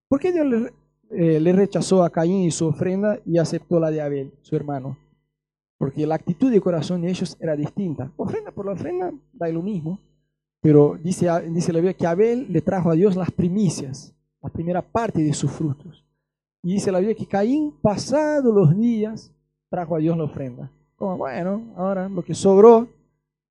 ¿Por 0.09 0.21
qué 0.21 0.33
Dios 0.33 0.47
le, 0.47 0.73
eh, 1.11 1.41
le 1.41 1.53
rechazó 1.53 2.05
a 2.05 2.11
Caín 2.11 2.43
y 2.43 2.51
su 2.51 2.67
ofrenda 2.67 3.19
y 3.25 3.39
aceptó 3.39 3.81
la 3.81 3.91
de 3.91 4.01
Abel, 4.01 4.33
su 4.43 4.55
hermano? 4.55 4.97
Porque 5.79 6.07
la 6.07 6.15
actitud 6.15 6.51
de 6.51 6.61
corazón 6.61 7.03
de 7.03 7.11
ellos 7.11 7.37
era 7.41 7.57
distinta. 7.57 8.13
Ofrenda 8.17 8.51
por 8.51 8.67
la 8.67 8.73
ofrenda 8.73 9.13
da 9.33 9.49
lo 9.49 9.63
mismo. 9.63 10.01
Pero 10.61 10.99
dice, 11.03 11.29
dice 11.51 11.73
la 11.73 11.81
Biblia 11.81 11.95
que 11.95 12.07
Abel 12.07 12.47
le 12.51 12.61
trajo 12.63 12.91
a 12.91 12.95
Dios 12.95 13.15
las 13.15 13.31
primicias, 13.31 14.15
la 14.43 14.49
primera 14.49 14.83
parte 14.83 15.23
de 15.23 15.35
sus 15.35 15.51
frutos. 15.51 16.06
Y 16.67 16.73
dice 16.73 16.91
la 16.91 16.99
Biblia 16.99 17.15
que 17.15 17.27
Caín, 17.27 17.73
pasados 17.81 18.53
los 18.53 18.77
días, 18.77 19.33
trajo 19.71 19.95
a 19.95 20.01
Dios 20.01 20.19
la 20.19 20.25
ofrenda. 20.25 20.69
Como, 20.97 21.17
bueno, 21.17 21.63
ahora 21.77 22.09
lo 22.09 22.25
que 22.25 22.35
sobró, 22.35 22.89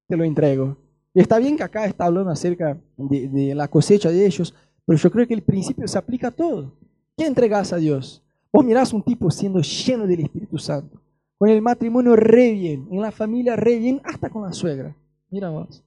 te 0.05 0.17
lo 0.17 0.25
entrego. 0.25 0.75
Y 1.13 1.21
está 1.21 1.39
bien 1.39 1.55
que 1.55 1.63
acá 1.63 1.85
está 1.85 2.07
hablando 2.07 2.29
acerca 2.29 2.77
de, 2.97 3.55
la 3.55 3.69
cosecha 3.69 4.09
de 4.09 4.25
ellos, 4.25 4.53
pero 4.85 4.99
yo 4.99 5.09
creo 5.09 5.25
que 5.25 5.33
el 5.33 5.43
principio 5.43 5.87
se 5.87 5.97
aplica 5.97 6.27
a 6.27 6.31
todo. 6.31 6.73
¿Qué 7.15 7.25
entregas 7.25 7.71
a 7.71 7.77
Dios? 7.77 8.21
Vos 8.51 8.65
mirás 8.65 8.91
un 8.91 9.01
tipo 9.01 9.31
siendo 9.31 9.61
lleno 9.61 10.05
del 10.05 10.19
Espíritu 10.19 10.57
Santo, 10.57 11.01
con 11.37 11.47
el 11.47 11.61
matrimonio 11.61 12.17
re 12.17 12.51
bien, 12.51 12.85
en 12.91 12.99
la 12.99 13.13
familia 13.13 13.55
re 13.55 13.79
bien, 13.79 14.01
hasta 14.03 14.29
con 14.29 14.43
la 14.43 14.51
suegra. 14.51 14.93
Mira 15.29 15.49
vos. 15.49 15.85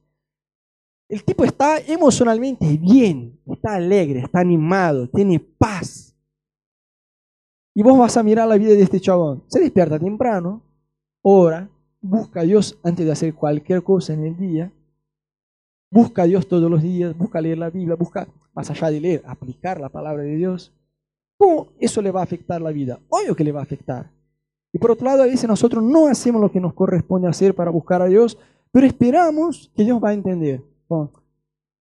El 1.07 1.23
tipo 1.23 1.43
está 1.43 1.77
emocionalmente 1.77 2.75
bien, 2.75 3.39
está 3.45 3.75
alegre, 3.75 4.21
está 4.21 4.39
animado, 4.39 5.07
tiene 5.07 5.39
paz. 5.39 6.08
Y 7.79 7.81
vos 7.81 7.97
vas 7.97 8.17
a 8.17 8.23
mirar 8.23 8.45
la 8.45 8.57
vida 8.57 8.71
de 8.71 8.81
este 8.81 8.99
chabón. 8.99 9.41
Se 9.47 9.57
despierta 9.57 9.97
temprano, 9.97 10.61
ora, 11.21 11.69
busca 12.01 12.41
a 12.41 12.43
Dios 12.43 12.77
antes 12.83 13.05
de 13.05 13.11
hacer 13.13 13.33
cualquier 13.33 13.83
cosa 13.83 14.11
en 14.11 14.25
el 14.25 14.35
día. 14.35 14.69
Busca 15.89 16.23
a 16.23 16.25
Dios 16.25 16.45
todos 16.45 16.69
los 16.69 16.83
días, 16.83 17.17
busca 17.17 17.39
leer 17.39 17.57
la 17.57 17.69
Biblia, 17.69 17.95
busca, 17.95 18.27
más 18.53 18.69
allá 18.69 18.91
de 18.91 18.99
leer, 18.99 19.23
aplicar 19.25 19.79
la 19.79 19.87
palabra 19.87 20.23
de 20.23 20.35
Dios. 20.35 20.73
¿Cómo 21.37 21.67
eso 21.79 22.01
le 22.01 22.11
va 22.11 22.19
a 22.19 22.25
afectar 22.25 22.61
la 22.61 22.71
vida? 22.71 22.99
Obvio 23.07 23.33
que 23.33 23.45
le 23.45 23.53
va 23.53 23.61
a 23.61 23.63
afectar. 23.63 24.11
Y 24.73 24.77
por 24.77 24.91
otro 24.91 25.05
lado, 25.05 25.23
a 25.23 25.27
veces 25.27 25.47
nosotros 25.47 25.81
no 25.81 26.07
hacemos 26.07 26.41
lo 26.41 26.51
que 26.51 26.59
nos 26.59 26.73
corresponde 26.73 27.29
hacer 27.29 27.55
para 27.55 27.71
buscar 27.71 28.01
a 28.01 28.07
Dios, 28.07 28.37
pero 28.73 28.87
esperamos 28.87 29.71
que 29.73 29.85
Dios 29.85 30.03
va 30.03 30.09
a 30.09 30.13
entender. 30.15 30.61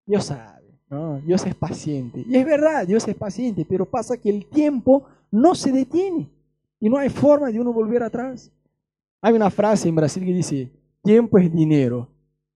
Dios 0.06 0.26
sabe, 0.26 0.78
¿no? 0.90 1.18
Dios 1.22 1.44
es 1.44 1.56
paciente. 1.56 2.24
Y 2.24 2.36
es 2.36 2.46
verdad, 2.46 2.86
Dios 2.86 3.08
es 3.08 3.16
paciente, 3.16 3.66
pero 3.68 3.84
pasa 3.84 4.16
que 4.16 4.30
el 4.30 4.46
tiempo 4.46 5.02
no 5.30 5.54
se 5.54 5.72
detiene 5.72 6.28
y 6.80 6.88
no 6.88 6.96
hay 6.96 7.08
forma 7.08 7.50
de 7.50 7.60
uno 7.60 7.72
volver 7.72 8.02
atrás. 8.02 8.50
Hay 9.20 9.34
una 9.34 9.50
frase 9.50 9.88
en 9.88 9.96
Brasil 9.96 10.24
que 10.24 10.32
dice, 10.32 10.70
tiempo 11.02 11.38
es 11.38 11.52
dinero. 11.52 12.08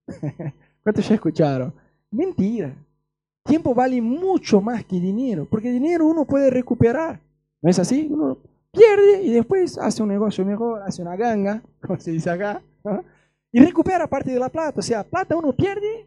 ¿Cuántos 0.83 1.09
ya 1.09 1.15
escucharon? 1.15 1.73
Mentira. 2.11 2.75
Tiempo 3.45 3.75
vale 3.75 4.01
mucho 4.01 4.61
más 4.61 4.85
que 4.85 5.01
dinero, 5.01 5.47
porque 5.51 5.71
dinero 5.71 6.07
uno 6.07 6.25
puede 6.25 6.51
recuperar. 6.51 7.21
¿No 7.61 7.71
es 7.71 7.79
así? 7.79 8.09
Uno 8.11 8.39
pierde 8.71 9.23
y 9.23 9.31
después 9.31 9.79
hace 9.79 10.03
un 10.03 10.09
negocio 10.09 10.45
mejor, 10.45 10.83
hace 10.83 11.03
una 11.03 11.17
ganga, 11.17 11.63
como 11.81 11.99
se 11.99 12.13
dice 12.13 12.31
acá, 12.31 12.63
y 13.51 13.61
recupera 13.61 14.07
parte 14.07 14.31
de 14.31 14.39
la 14.39 14.49
plata. 14.49 14.81
O 14.81 14.83
sea, 14.83 15.05
plata 15.05 15.37
uno 15.37 15.53
pierde 15.53 16.07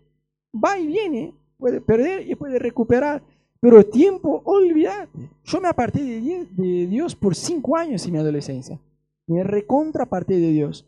va 0.54 0.78
y 0.78 0.88
viene, 0.88 1.34
puede 1.58 1.82
perder 1.82 2.30
y 2.30 2.36
puede 2.36 2.60
recuperar, 2.60 3.22
pero 3.60 3.86
tiempo, 3.86 4.42
olvídate. 4.46 5.30
Yo 5.44 5.62
me 5.62 5.68
aparté 5.68 6.02
de 6.02 6.88
Dios 6.88 7.16
por 7.16 7.36
cinco 7.36 7.78
años 7.78 8.06
en 8.06 8.14
mi 8.14 8.20
adolescencia. 8.20 8.80
Me 9.28 9.44
recontra 9.44 10.04
aparté 10.04 10.40
de 10.40 10.52
Dios. 10.52 10.86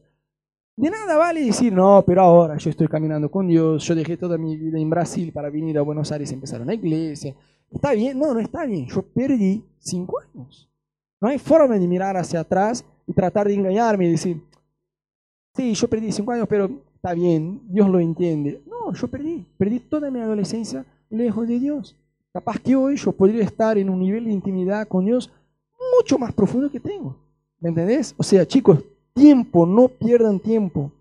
De 0.75 0.91
nada 0.91 1.17
vale 1.17 1.43
decir, 1.43 1.73
no, 1.73 2.03
pero 2.06 2.21
ahora 2.21 2.56
yo 2.58 2.69
estoy 2.69 2.88
caminando 2.88 3.32
con 3.32 3.47
Dios, 3.47 3.84
yo 3.84 3.95
dejé 3.95 4.15
toda 4.15 4.38
mi 4.38 4.56
vida 4.56 4.77
en 4.77 4.89
Brasil 4.89 5.32
para 5.32 5.49
venir 5.49 5.75
a 5.80 5.82
Buenos 5.82 6.12
Aires 6.12 6.30
y 6.30 6.36
empezar 6.36 6.62
una 6.62 6.75
iglesia. 6.75 7.36
¿Está 7.71 7.93
bien? 7.93 8.19
No, 8.19 8.32
no 8.34 8.39
está 8.39 8.63
bien. 8.65 8.86
Yo 8.86 9.01
perdí 9.01 9.63
cinco 9.80 10.19
años. 10.19 10.69
No 11.19 11.30
hay 11.30 11.39
forma 11.39 11.80
de 11.80 11.88
mirar 11.88 12.15
hacia 12.15 12.41
atrás 12.41 12.86
y 13.08 13.13
tratar 13.13 13.47
de 13.47 13.56
engañarme 13.56 14.06
y 14.06 14.12
decir, 14.12 14.43
sí, 15.56 15.73
yo 15.73 15.88
perdí 15.88 16.12
cinco 16.12 16.32
años, 16.32 16.47
pero 16.47 16.69
está 16.93 17.13
bien, 17.15 17.62
Dios 17.69 17.89
lo 17.89 17.99
entiende. 17.99 18.62
No, 18.67 18.93
yo 18.93 19.08
perdí, 19.08 19.47
perdí 19.58 19.80
toda 19.80 20.12
mi 20.12 20.19
adolescencia 20.19 20.86
lejos 21.10 21.47
de 21.47 21.58
Dios. 21.58 21.95
Capaz 22.38 22.60
que 22.60 22.76
hoy 22.76 22.97
yo 22.97 23.12
podría 23.12 23.43
estar 23.43 23.80
en 23.80 23.89
un 23.89 23.97
nivel 23.97 24.26
de 24.26 24.32
intimidad 24.32 24.88
con 24.88 25.04
Dios 25.04 25.34
mucho 25.97 26.19
más 26.19 26.32
profundo 26.32 26.69
que 26.69 26.80
tengo. 26.80 27.17
¿Me 27.60 27.69
entendés? 27.69 28.13
O 28.15 28.21
sea, 28.21 28.45
chicos, 28.45 28.84
tiempo, 29.12 29.65
no 29.65 29.88
pierdan 29.88 30.39
tiempo. 30.39 30.91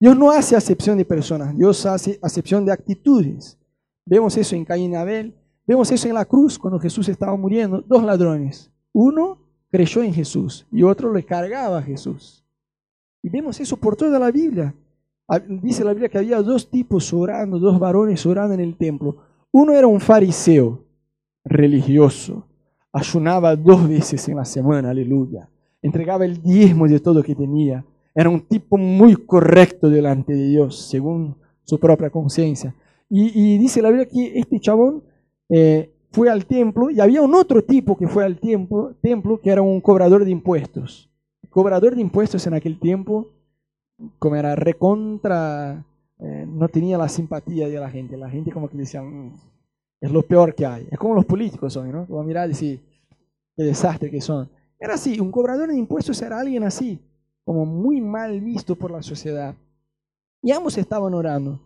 Dios 0.00 0.16
no 0.16 0.30
hace 0.30 0.56
acepción 0.56 0.96
de 0.96 1.04
personas, 1.04 1.54
Dios 1.54 1.84
hace 1.84 2.18
acepción 2.22 2.64
de 2.64 2.72
actitudes. 2.72 3.58
Vemos 4.06 4.34
eso 4.38 4.56
en 4.56 4.64
Caín 4.64 4.92
y 4.92 4.96
Abel, 4.96 5.34
vemos 5.66 5.92
eso 5.92 6.08
en 6.08 6.14
la 6.14 6.24
cruz 6.24 6.58
cuando 6.58 6.80
Jesús 6.80 7.10
estaba 7.10 7.36
muriendo. 7.36 7.82
Dos 7.82 8.02
ladrones. 8.02 8.72
Uno 8.94 9.36
creyó 9.70 10.02
en 10.02 10.14
Jesús 10.14 10.66
y 10.72 10.82
otro 10.82 11.12
le 11.12 11.26
cargaba 11.26 11.76
a 11.76 11.82
Jesús. 11.82 12.42
Y 13.22 13.28
vemos 13.28 13.60
eso 13.60 13.76
por 13.76 13.96
toda 13.96 14.18
la 14.18 14.30
Biblia. 14.30 14.74
Dice 15.46 15.84
la 15.84 15.92
Biblia 15.92 16.08
que 16.08 16.16
había 16.16 16.40
dos 16.40 16.70
tipos 16.70 17.12
orando, 17.12 17.58
dos 17.58 17.78
varones 17.78 18.24
orando 18.24 18.54
en 18.54 18.60
el 18.60 18.78
templo. 18.78 19.28
Uno 19.52 19.74
era 19.74 19.86
un 19.86 20.00
fariseo 20.00 20.84
religioso, 21.44 22.46
ayunaba 22.92 23.56
dos 23.56 23.88
veces 23.88 24.28
en 24.28 24.36
la 24.36 24.44
semana, 24.44 24.90
aleluya. 24.90 25.48
Entregaba 25.82 26.24
el 26.24 26.42
diezmo 26.42 26.86
de 26.86 27.00
todo 27.00 27.22
que 27.22 27.34
tenía. 27.34 27.84
Era 28.14 28.28
un 28.28 28.40
tipo 28.40 28.76
muy 28.76 29.16
correcto 29.16 29.88
delante 29.88 30.34
de 30.34 30.48
Dios, 30.48 30.88
según 30.88 31.36
su 31.64 31.78
propia 31.78 32.10
conciencia. 32.10 32.74
Y, 33.08 33.58
dice 33.58 33.82
la 33.82 33.88
Biblia 33.88 34.08
que 34.08 34.38
este 34.38 34.60
chabón 34.60 35.02
eh, 35.48 35.92
fue 36.12 36.30
al 36.30 36.46
templo 36.46 36.90
y 36.90 37.00
había 37.00 37.22
un 37.22 37.34
otro 37.34 37.64
tipo 37.64 37.96
que 37.96 38.06
fue 38.06 38.24
al 38.24 38.38
templo, 38.38 38.94
templo 39.02 39.40
que 39.40 39.50
era 39.50 39.62
un 39.62 39.80
cobrador 39.80 40.24
de 40.24 40.30
impuestos. 40.30 41.10
cobrador 41.48 41.96
de 41.96 42.02
impuestos 42.02 42.46
en 42.46 42.54
aquel 42.54 42.78
tiempo 42.78 43.32
como 44.18 44.36
era 44.36 44.54
recontra, 44.54 45.84
eh, 46.22 46.46
no 46.46 46.68
tenía 46.68 46.98
la 46.98 47.08
simpatía 47.08 47.68
de 47.68 47.80
la 47.80 47.90
gente. 47.90 48.16
La 48.16 48.28
gente 48.28 48.52
como 48.52 48.68
que 48.68 48.76
decía, 48.76 49.02
mm, 49.02 49.34
es 50.00 50.10
lo 50.10 50.22
peor 50.22 50.54
que 50.54 50.66
hay. 50.66 50.88
Es 50.90 50.98
como 50.98 51.14
los 51.14 51.24
políticos 51.24 51.72
son, 51.72 51.90
¿no? 51.90 52.06
Como 52.06 52.22
mirar 52.22 52.46
y 52.46 52.52
decir, 52.52 52.80
qué 53.56 53.64
desastre 53.64 54.10
que 54.10 54.20
son. 54.20 54.50
Era 54.78 54.94
así, 54.94 55.20
un 55.20 55.30
cobrador 55.30 55.68
de 55.68 55.76
impuestos 55.76 56.20
era 56.22 56.40
alguien 56.40 56.64
así, 56.64 56.98
como 57.44 57.66
muy 57.66 58.00
mal 58.00 58.40
visto 58.40 58.76
por 58.76 58.90
la 58.90 59.02
sociedad. 59.02 59.54
Y 60.42 60.52
ambos 60.52 60.78
estaban 60.78 61.12
orando. 61.12 61.60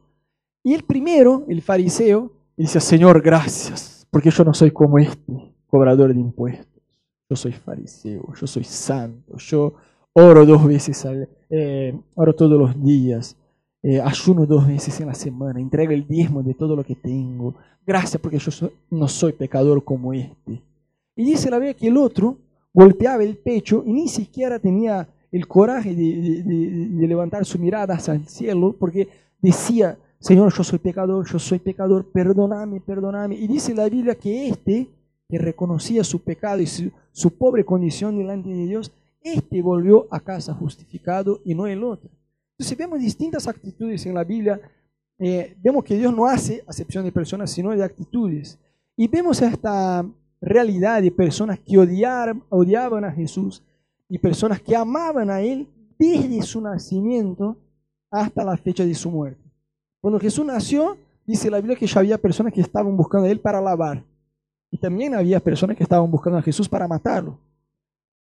Y 0.63 0.75
el 0.75 0.83
primero, 0.83 1.45
el 1.49 1.63
fariseo, 1.63 2.33
dice, 2.57 2.81
Señor, 2.81 3.21
gracias, 3.21 4.07
porque 4.11 4.31
yo 4.31 4.45
no 4.45 4.55
soy 4.55 4.71
como 4.71 4.99
este 4.99 5.55
cobrador 5.67 6.13
de 6.13 6.21
impuestos. 6.21 6.83
Yo 7.29 7.37
soy 7.37 7.53
fariseo, 7.53 8.33
yo 8.35 8.47
soy 8.47 8.65
santo, 8.65 9.37
yo 9.39 9.75
oro 10.13 10.45
dos 10.45 10.65
veces 10.67 11.05
al, 11.05 11.29
eh, 11.51 11.99
oro 12.15 12.35
todos 12.35 12.59
los 12.59 12.83
días, 12.83 13.37
eh, 13.87 14.01
ayuno 14.01 14.47
dos 14.47 14.67
veces 14.67 14.99
en 15.01 15.09
la 15.09 15.15
semana, 15.15 15.61
entrego 15.61 15.93
el 15.93 16.09
diezmo 16.09 16.43
de 16.43 16.55
todo 16.55 16.75
lo 16.75 16.83
que 16.83 16.95
tengo. 16.95 17.55
Gracias 17.87 18.19
porque 18.19 18.39
yo 18.39 18.71
no 18.91 19.07
soy 19.09 19.33
pecador 19.33 19.85
como 19.85 20.15
este. 20.15 20.63
Y 21.15 21.23
dice 21.23 21.51
la 21.51 21.59
Biblia 21.59 21.75
que 21.75 21.89
el 21.89 21.99
otro 21.99 22.39
golpeaba 22.73 23.23
el 23.23 23.37
pecho 23.37 23.83
y 23.85 23.93
ni 23.93 24.09
siquiera 24.09 24.59
tenía 24.59 25.07
el 25.31 25.47
coraje 25.47 25.95
de, 25.95 27.07
levantar 27.07 27.45
su 27.45 27.59
mirada 27.59 27.97
hacia 27.97 28.15
el 28.15 28.27
cielo 28.27 28.75
porque 28.79 29.07
decía, 29.43 29.99
Señor, 30.19 30.51
yo 30.55 30.65
soy 30.65 30.79
pecador, 30.79 31.29
yo 31.31 31.39
soy 31.39 31.59
pecador, 31.59 32.11
perdóname, 32.11 32.81
perdóname. 32.81 33.35
Y 33.35 33.47
dice 33.47 33.75
la 33.75 33.87
Biblia 33.91 34.15
que 34.15 34.49
este, 34.49 34.89
que 35.29 35.37
reconocía 35.37 36.05
su 36.05 36.21
pecado 36.23 36.63
y 36.63 36.67
su 36.67 37.31
pobre 37.37 37.67
condición 37.67 38.17
delante 38.17 38.49
de 38.49 38.65
Dios, 38.65 38.91
este 39.21 39.61
volvió 39.61 40.07
a 40.11 40.21
casa 40.21 40.55
justificado 40.55 41.41
y 41.45 41.55
no 41.55 41.67
el 41.67 41.85
otro. 41.85 42.09
Entonces 42.57 42.79
vemos 42.79 43.01
distintas 43.01 43.49
actitudes 43.49 44.07
en 44.07 44.15
la 44.15 44.25
Biblia. 44.25 44.61
Eh, 45.19 45.57
vemos 45.61 45.85
que 45.85 45.97
Dios 45.97 46.15
no 46.15 46.27
hace 46.27 46.63
acepción 46.67 47.05
de 47.05 47.13
personas, 47.13 47.51
sino 47.51 47.71
de 47.71 47.83
actitudes. 47.83 48.59
Y 48.97 49.09
vemos 49.09 49.43
esta 49.43 50.07
realidad 50.41 51.03
de 51.03 51.11
personas 51.11 51.59
que 51.59 51.79
odiaban 51.79 53.05
a 53.05 53.13
Jesús 53.13 53.63
y 54.09 54.19
personas 54.19 54.61
que 54.61 54.77
amaban 54.77 55.31
a 55.31 55.41
Él 55.41 55.69
desde 55.99 56.43
su 56.43 56.61
nacimiento 56.61 57.57
hasta 58.11 58.45
la 58.45 58.57
fecha 58.57 58.85
de 58.85 58.95
su 58.95 59.11
muerte. 59.11 59.43
Cuando 60.01 60.21
Jesús 60.21 60.45
nació, 60.45 60.97
dice 61.27 61.51
la 61.51 61.59
Biblia 61.59 61.77
que 61.77 61.87
ya 61.87 61.99
había 61.99 62.19
personas 62.19 62.53
que 62.53 62.61
estaban 62.61 62.97
buscando 62.97 63.27
a 63.27 63.31
Él 63.31 63.41
para 63.41 63.59
alabar. 63.59 64.05
Y 64.71 64.79
también 64.79 65.15
había 65.15 65.41
personas 65.41 65.77
que 65.77 65.83
estaban 65.83 66.11
buscando 66.11 66.39
a 66.39 66.43
Jesús 66.43 66.69
para 66.69 66.87
matarlo. 66.87 67.39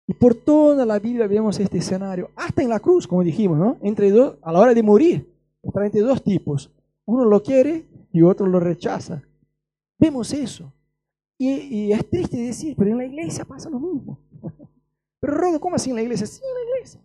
Y 0.08 0.14
por 0.14 0.34
toda 0.34 0.86
la 0.86 1.00
Biblia 1.00 1.28
vemos 1.28 1.60
este 1.60 1.80
escenario, 1.80 2.32
hasta 2.36 2.64
en 2.64 2.70
la 2.70 2.80
cruz, 2.80 3.06
como 3.06 3.24
dijimos, 3.24 3.58
¿no? 3.58 3.78
Entre 3.82 4.10
dos, 4.10 4.38
a 4.42 4.54
la 4.54 4.60
hora 4.60 4.74
de 4.74 4.82
morir, 4.82 5.30
está 5.62 5.86
entre 5.86 6.00
dos 6.00 6.24
tipos. 6.24 6.72
Uno 7.06 7.26
lo 7.26 7.44
quiere 7.44 7.86
y 8.14 8.22
otro 8.22 8.48
lo 8.48 8.62
rechaza. 8.62 9.22
Vemos 10.00 10.32
eso. 10.32 10.72
Y, 11.38 11.92
es 11.92 12.10
triste 12.10 12.38
decir, 12.38 12.76
pero 12.78 12.90
en 12.92 12.98
la 12.98 13.06
iglesia 13.06 13.44
pasa 13.46 13.70
lo 13.70 13.80
mismo. 13.80 14.18
Pero 15.20 15.34
Rodo, 15.34 15.60
¿cómo 15.60 15.76
así 15.76 15.90
en 15.90 15.96
la 15.96 16.02
iglesia? 16.04 16.26
Sí, 16.26 16.42
en 16.44 16.54
la 16.54 16.76
iglesia. 16.76 17.02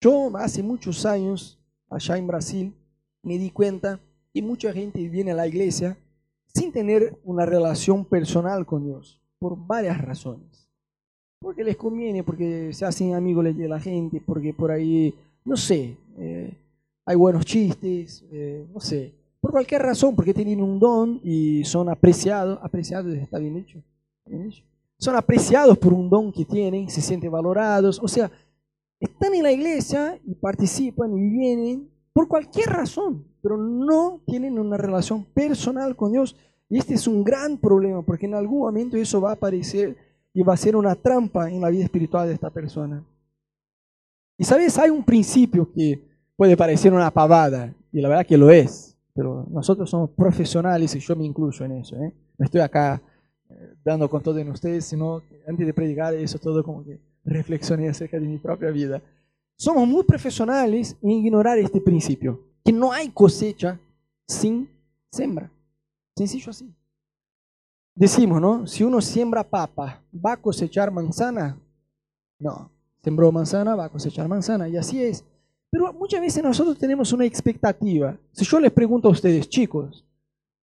Yo 0.00 0.30
hace 0.36 0.62
muchos 0.62 1.04
años, 1.06 1.58
allá 1.88 2.16
en 2.16 2.26
Brasil, 2.26 2.74
me 3.22 3.38
di 3.38 3.50
cuenta 3.50 3.98
que 4.32 4.42
mucha 4.42 4.72
gente 4.72 5.08
viene 5.08 5.32
a 5.32 5.34
la 5.34 5.46
iglesia 5.46 5.96
sin 6.54 6.70
tener 6.70 7.18
una 7.24 7.46
relación 7.46 8.04
personal 8.04 8.66
con 8.66 8.84
Dios, 8.84 9.20
por 9.38 9.56
varias 9.56 10.00
razones. 10.00 10.68
Porque 11.42 11.64
les 11.64 11.76
conviene, 11.76 12.22
porque 12.22 12.72
se 12.72 12.84
hacen 12.84 13.14
amigos 13.14 13.44
de 13.56 13.68
la 13.68 13.80
gente, 13.80 14.22
porque 14.24 14.54
por 14.54 14.70
ahí, 14.70 15.14
no 15.44 15.56
sé, 15.56 15.96
eh, 16.16 16.56
hay 17.04 17.16
buenos 17.16 17.44
chistes, 17.44 18.24
eh, 18.30 18.64
no 18.72 18.80
sé, 18.80 19.12
por 19.40 19.50
cualquier 19.50 19.82
razón, 19.82 20.14
porque 20.14 20.32
tienen 20.32 20.62
un 20.62 20.78
don 20.78 21.20
y 21.24 21.64
son 21.64 21.88
apreciados, 21.88 22.58
apreciados 22.62 23.12
está 23.14 23.38
bien 23.38 23.56
hecho, 23.56 23.82
bien 24.24 24.46
hecho, 24.46 24.62
son 24.98 25.16
apreciados 25.16 25.76
por 25.78 25.92
un 25.92 26.08
don 26.08 26.32
que 26.32 26.44
tienen, 26.44 26.88
se 26.88 27.00
sienten 27.00 27.32
valorados, 27.32 28.00
o 28.00 28.06
sea, 28.06 28.30
están 29.00 29.34
en 29.34 29.42
la 29.42 29.50
iglesia 29.50 30.20
y 30.24 30.34
participan 30.36 31.12
y 31.18 31.28
vienen 31.28 31.90
por 32.12 32.28
cualquier 32.28 32.68
razón, 32.68 33.24
pero 33.42 33.56
no 33.56 34.20
tienen 34.26 34.58
una 34.58 34.76
relación 34.76 35.24
personal 35.24 35.96
con 35.96 36.12
Dios. 36.12 36.36
Y 36.68 36.78
este 36.78 36.94
es 36.94 37.08
un 37.08 37.24
gran 37.24 37.58
problema, 37.58 38.02
porque 38.02 38.26
en 38.26 38.34
algún 38.34 38.60
momento 38.60 38.96
eso 38.96 39.20
va 39.20 39.30
a 39.30 39.34
aparecer 39.34 39.96
y 40.34 40.42
va 40.42 40.54
a 40.54 40.56
ser 40.56 40.76
una 40.76 40.94
trampa 40.94 41.50
en 41.50 41.60
la 41.60 41.68
vida 41.68 41.84
espiritual 41.84 42.28
de 42.28 42.34
esta 42.34 42.50
persona. 42.50 43.04
Y 44.38 44.44
sabes, 44.44 44.78
hay 44.78 44.90
un 44.90 45.04
principio 45.04 45.70
que 45.72 46.02
puede 46.36 46.56
parecer 46.56 46.92
una 46.92 47.10
pavada, 47.10 47.74
y 47.92 48.00
la 48.00 48.08
verdad 48.08 48.26
que 48.26 48.38
lo 48.38 48.50
es, 48.50 48.96
pero 49.14 49.46
nosotros 49.50 49.90
somos 49.90 50.10
profesionales 50.10 50.94
y 50.94 51.00
yo 51.00 51.14
me 51.14 51.24
incluyo 51.24 51.64
en 51.64 51.72
eso. 51.72 51.96
¿eh? 51.96 52.12
No 52.38 52.44
estoy 52.44 52.60
acá 52.60 53.02
eh, 53.50 53.74
dando 53.84 54.08
con 54.08 54.22
todo 54.22 54.38
en 54.38 54.48
ustedes, 54.48 54.86
sino 54.86 55.22
antes 55.46 55.66
de 55.66 55.74
predicar 55.74 56.14
eso 56.14 56.38
todo 56.38 56.64
como 56.64 56.82
que 56.82 56.98
reflexioné 57.24 57.88
acerca 57.88 58.18
de 58.18 58.26
mi 58.26 58.38
propia 58.38 58.70
vida. 58.70 59.02
Somos 59.56 59.86
muy 59.86 60.02
profesionales 60.04 60.96
en 61.02 61.10
ignorar 61.10 61.58
este 61.58 61.80
principio, 61.80 62.40
que 62.64 62.72
no 62.72 62.90
hay 62.90 63.10
cosecha 63.10 63.78
sin 64.26 64.68
sembra. 65.10 65.50
Sencillo 66.16 66.50
así. 66.50 66.74
Decimos, 67.94 68.40
¿no? 68.40 68.66
Si 68.66 68.84
uno 68.84 69.00
siembra 69.00 69.42
papa, 69.42 70.02
¿va 70.14 70.32
a 70.32 70.36
cosechar 70.36 70.90
manzana? 70.90 71.58
No. 72.38 72.70
Sembró 73.02 73.32
manzana, 73.32 73.74
va 73.74 73.86
a 73.86 73.88
cosechar 73.88 74.28
manzana, 74.28 74.68
y 74.68 74.76
así 74.76 75.02
es. 75.02 75.24
Pero 75.70 75.92
muchas 75.92 76.20
veces 76.20 76.42
nosotros 76.42 76.78
tenemos 76.78 77.12
una 77.12 77.24
expectativa. 77.24 78.16
Si 78.32 78.44
yo 78.44 78.60
les 78.60 78.70
pregunto 78.70 79.08
a 79.08 79.12
ustedes, 79.12 79.48
chicos, 79.48 80.06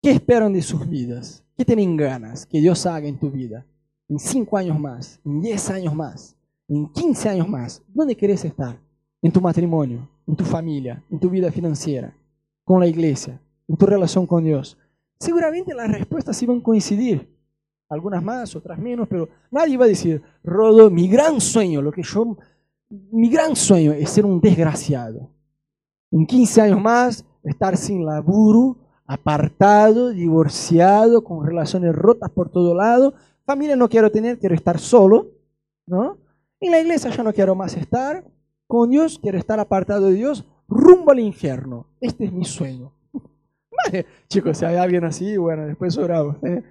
¿qué 0.03 0.13
esperan 0.13 0.53
de 0.53 0.63
sus 0.63 0.89
vidas? 0.89 1.45
¿Qué 1.57 1.65
tienen 1.65 1.97
ganas 1.97 2.47
que 2.47 2.61
Dios 2.61 2.87
haga 2.87 3.09
en 3.09 3.19
tu 3.19 3.31
vida? 3.31 3.67
En 4.09 4.19
cinco 4.19 4.57
años 4.57 4.79
más, 4.79 5.21
en 5.25 5.41
diez 5.41 5.69
años 5.71 5.95
más 5.95 6.39
en 6.69 6.87
15 6.93 7.29
años 7.31 7.49
más, 7.49 7.83
¿dónde 7.89 8.15
querés 8.15 8.45
estar? 8.45 8.79
En 9.23 9.33
tu 9.33 9.41
matrimonio, 9.41 10.09
en 10.27 10.37
tu 10.37 10.45
familia, 10.45 11.03
en 11.11 11.19
tu 11.19 11.31
vida 11.31 11.51
financiera, 11.51 12.15
con 12.63 12.79
la 12.79 12.87
iglesia, 12.87 13.41
en 13.67 13.77
tu 13.77 13.87
relación 13.87 14.27
con 14.27 14.45
Dios. 14.45 14.77
Seguramente 15.19 15.75
las 15.75 15.91
respuestas 15.91 16.41
iban 16.43 16.59
a 16.59 16.63
coincidir, 16.63 17.29
algunas 17.89 18.23
más, 18.23 18.55
otras 18.55 18.79
menos, 18.79 19.09
pero 19.09 19.29
nadie 19.51 19.77
va 19.77 19.87
a 19.87 19.89
decir, 19.89 20.23
Rodo, 20.45 20.91
mi 20.91 21.09
gran 21.09 21.41
sueño, 21.41 21.81
lo 21.81 21.91
que 21.91 22.03
yo, 22.03 22.37
mi 22.89 23.29
gran 23.29 23.57
sueño 23.57 23.93
es 23.93 24.11
ser 24.11 24.25
un 24.25 24.41
desgraciado. 24.41 25.31
En 26.11 26.27
15 26.27 26.61
años 26.63 26.81
más, 26.81 27.25
estar 27.43 27.77
sin 27.77 28.05
laburo, 28.05 28.77
apartado, 29.07 30.11
divorciado, 30.11 31.25
con 31.25 31.45
relaciones 31.45 31.95
rotas 31.95 32.31
por 32.31 32.51
todo 32.51 32.75
lado. 32.75 33.15
Familia 33.45 33.75
no 33.75 33.89
quiero 33.89 34.11
tener, 34.11 34.39
quiero 34.39 34.55
estar 34.55 34.79
solo, 34.79 35.29
¿no? 35.87 36.19
En 36.61 36.73
la 36.73 36.81
iglesia 36.81 37.11
yo 37.11 37.23
no 37.23 37.33
quiero 37.33 37.55
más 37.55 37.77
estar. 37.77 38.25
Con 38.67 38.91
Dios 38.91 39.19
quiero 39.19 39.39
estar 39.39 39.59
apartado 39.59 40.07
de 40.07 40.15
Dios, 40.15 40.45
rumbo 40.69 41.11
al 41.11 41.21
infierno. 41.21 41.87
Este 42.01 42.27
es 42.27 42.33
mi 42.33 42.45
sueño. 42.45 42.93
chicos, 44.29 44.59
si 44.59 44.65
hay 44.65 44.77
alguien 44.77 45.05
así, 45.05 45.37
bueno, 45.37 45.67
después 45.67 45.97
oramos. 45.99 46.37
¿eh? 46.43 46.63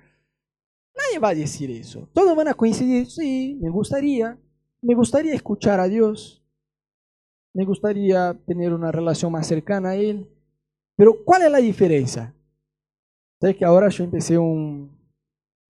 Nadie 0.95 1.19
va 1.21 1.29
a 1.29 1.35
decir 1.35 1.69
eso. 1.71 2.07
Todos 2.13 2.35
van 2.35 2.47
a 2.47 2.53
coincidir, 2.53 3.07
sí, 3.07 3.57
me 3.61 3.69
gustaría. 3.69 4.37
Me 4.81 4.95
gustaría 4.95 5.33
escuchar 5.33 5.79
a 5.79 5.87
Dios. 5.87 6.43
Me 7.53 7.65
gustaría 7.65 8.35
tener 8.45 8.73
una 8.73 8.91
relación 8.91 9.31
más 9.31 9.47
cercana 9.47 9.89
a 9.89 9.95
Él. 9.95 10.27
Pero 10.95 11.23
¿cuál 11.23 11.43
es 11.43 11.51
la 11.51 11.59
diferencia? 11.59 12.33
Sabes 13.39 13.55
que 13.55 13.65
ahora 13.65 13.89
yo 13.89 14.03
empecé 14.03 14.37
un, 14.37 14.91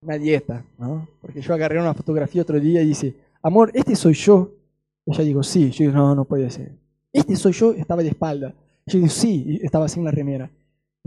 una 0.01 0.17
dieta, 0.17 0.65
¿no? 0.77 1.07
Porque 1.21 1.41
yo 1.41 1.53
agarré 1.53 1.79
una 1.79 1.93
fotografía 1.93 2.41
otro 2.41 2.59
día 2.59 2.81
y 2.81 2.87
dice, 2.87 3.15
amor, 3.41 3.71
este 3.73 3.95
soy 3.95 4.13
yo. 4.13 4.51
Ella 5.05 5.23
dijo, 5.23 5.43
sí. 5.43 5.71
Yo 5.71 5.85
digo, 5.85 5.93
no, 5.93 6.15
no 6.15 6.25
puede 6.25 6.49
ser. 6.49 6.71
Este 7.11 7.35
soy 7.35 7.51
yo, 7.53 7.73
estaba 7.73 8.01
de 8.03 8.09
espalda. 8.09 8.53
Yo 8.85 8.99
digo, 8.99 9.09
sí, 9.09 9.59
estaba 9.61 9.87
sin 9.89 10.05
la 10.05 10.11
remera. 10.11 10.49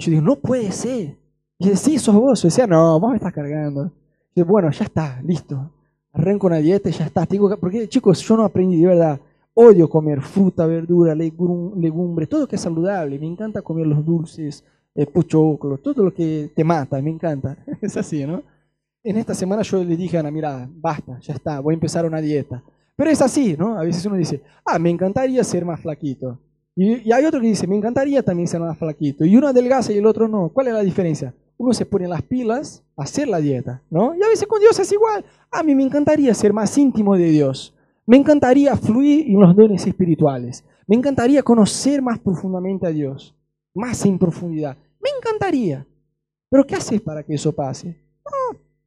Yo 0.01 0.11
digo, 0.11 0.23
no 0.23 0.37
puede 0.37 0.73
ser. 0.73 1.17
Y 1.59 1.69
dice, 1.69 1.77
sí, 1.77 1.99
sos 1.99 2.15
vos. 2.15 2.43
Yo 2.43 2.49
decía, 2.49 2.67
no, 2.67 2.99
vos 2.99 3.11
me 3.11 3.17
estás 3.17 3.33
cargando. 3.33 3.93
Yo 4.35 4.45
bueno, 4.45 4.71
ya 4.71 4.85
está, 4.85 5.21
listo. 5.23 5.71
Arranco 6.13 6.47
una 6.47 6.57
dieta 6.57 6.89
y 6.89 6.93
ya 6.93 7.07
está. 7.07 7.27
Tengo 7.27 7.55
porque, 7.57 7.89
chicos, 7.89 8.21
yo 8.21 8.37
no 8.37 8.45
aprendí 8.45 8.81
de 8.81 8.87
verdad. 8.87 9.21
Odio 9.55 9.89
comer 9.89 10.23
fruta, 10.23 10.67
verdura, 10.67 11.15
legumbre, 11.15 12.27
todo 12.27 12.43
lo 12.43 12.49
que 12.49 12.57
es 12.57 12.63
saludable. 12.63 13.19
Me 13.19 13.27
encanta 13.27 13.63
comer 13.63 13.87
los 13.87 14.05
dulces, 14.05 14.65
el 14.95 15.07
puchoclo, 15.07 15.79
todo 15.79 16.05
lo 16.05 16.15
que 16.15 16.51
te 16.55 16.65
mata, 16.65 17.01
me 17.03 17.11
encanta. 17.11 17.59
es 17.81 17.97
así, 17.97 18.25
¿no? 18.25 18.43
En 19.03 19.17
esta 19.17 19.35
semana 19.35 19.63
yo 19.63 19.83
le 19.83 19.97
dije 19.97 20.17
a 20.17 20.21
Ana, 20.21 20.31
mira, 20.31 20.69
basta, 20.73 21.19
ya 21.21 21.35
está, 21.35 21.61
voy 21.61 21.73
a 21.73 21.77
empezar 21.77 22.05
una 22.07 22.21
dieta. 22.21 22.63
Pero 22.97 23.11
es 23.11 23.23
así, 23.23 23.57
¿no? 23.59 23.79
A 23.79 23.83
veces 23.83 24.05
uno 24.05 24.17
dice, 24.17 24.43
ah, 24.65 24.79
me 24.79 24.91
encantaría 24.91 25.43
ser 25.43 25.65
más 25.65 25.81
flaquito. 25.81 26.39
Y, 26.83 27.13
hay 27.13 27.27
otro 27.27 27.43
que 27.43 27.49
dice, 27.49 27.67
me 27.67 27.77
encantaría 27.77 28.23
también 28.23 28.49
ser 28.49 28.59
más 28.59 28.79
flaquito. 28.79 29.27
Y 29.27 29.37
uno 29.37 29.49
adelgaza 29.49 29.93
y 29.93 29.99
el 29.99 30.07
otro 30.07 30.27
no. 30.29 30.49
¿Cuál 30.49 30.69
es 30.69 30.73
la 30.73 30.81
diferencia? 30.81 31.35
Uno 31.59 31.75
se 31.75 31.85
pone 31.85 32.09
las 32.09 32.23
pilas 32.23 32.83
a 32.97 33.03
hacer 33.03 33.29
la 33.29 33.39
dieta, 33.39 33.83
¿no? 33.91 34.15
Y 34.15 34.23
a 34.23 34.29
veces 34.29 34.47
con 34.47 34.61
Dios 34.61 34.79
es 34.79 34.91
igual. 34.91 35.23
A 35.51 35.63
mí 35.63 35.75
me 35.75 35.83
encantaría 35.83 36.33
ser 36.33 36.55
más 36.55 36.79
íntimo 36.79 37.19
de 37.19 37.29
Dios. 37.29 37.77
Me 38.07 38.17
encantaría 38.17 38.75
fluir 38.77 39.27
en 39.29 39.41
los 39.41 39.55
dones 39.55 39.87
espirituales. 39.87 40.65
Me 40.87 40.97
encantaría 40.97 41.43
conocer 41.43 42.01
más 42.01 42.19
profundamente 42.19 42.87
a 42.87 42.91
Dios. 42.91 43.37
Más 43.75 44.07
en 44.07 44.19
profundidad. 44.19 44.75
Me 45.03 45.11
encantaría. 45.19 45.87
Pero 46.49 46.67
¿qué 46.67 46.77
haces 46.77 47.03
para 47.03 47.23
que 47.23 47.35
eso 47.35 47.53
pase? 47.53 47.95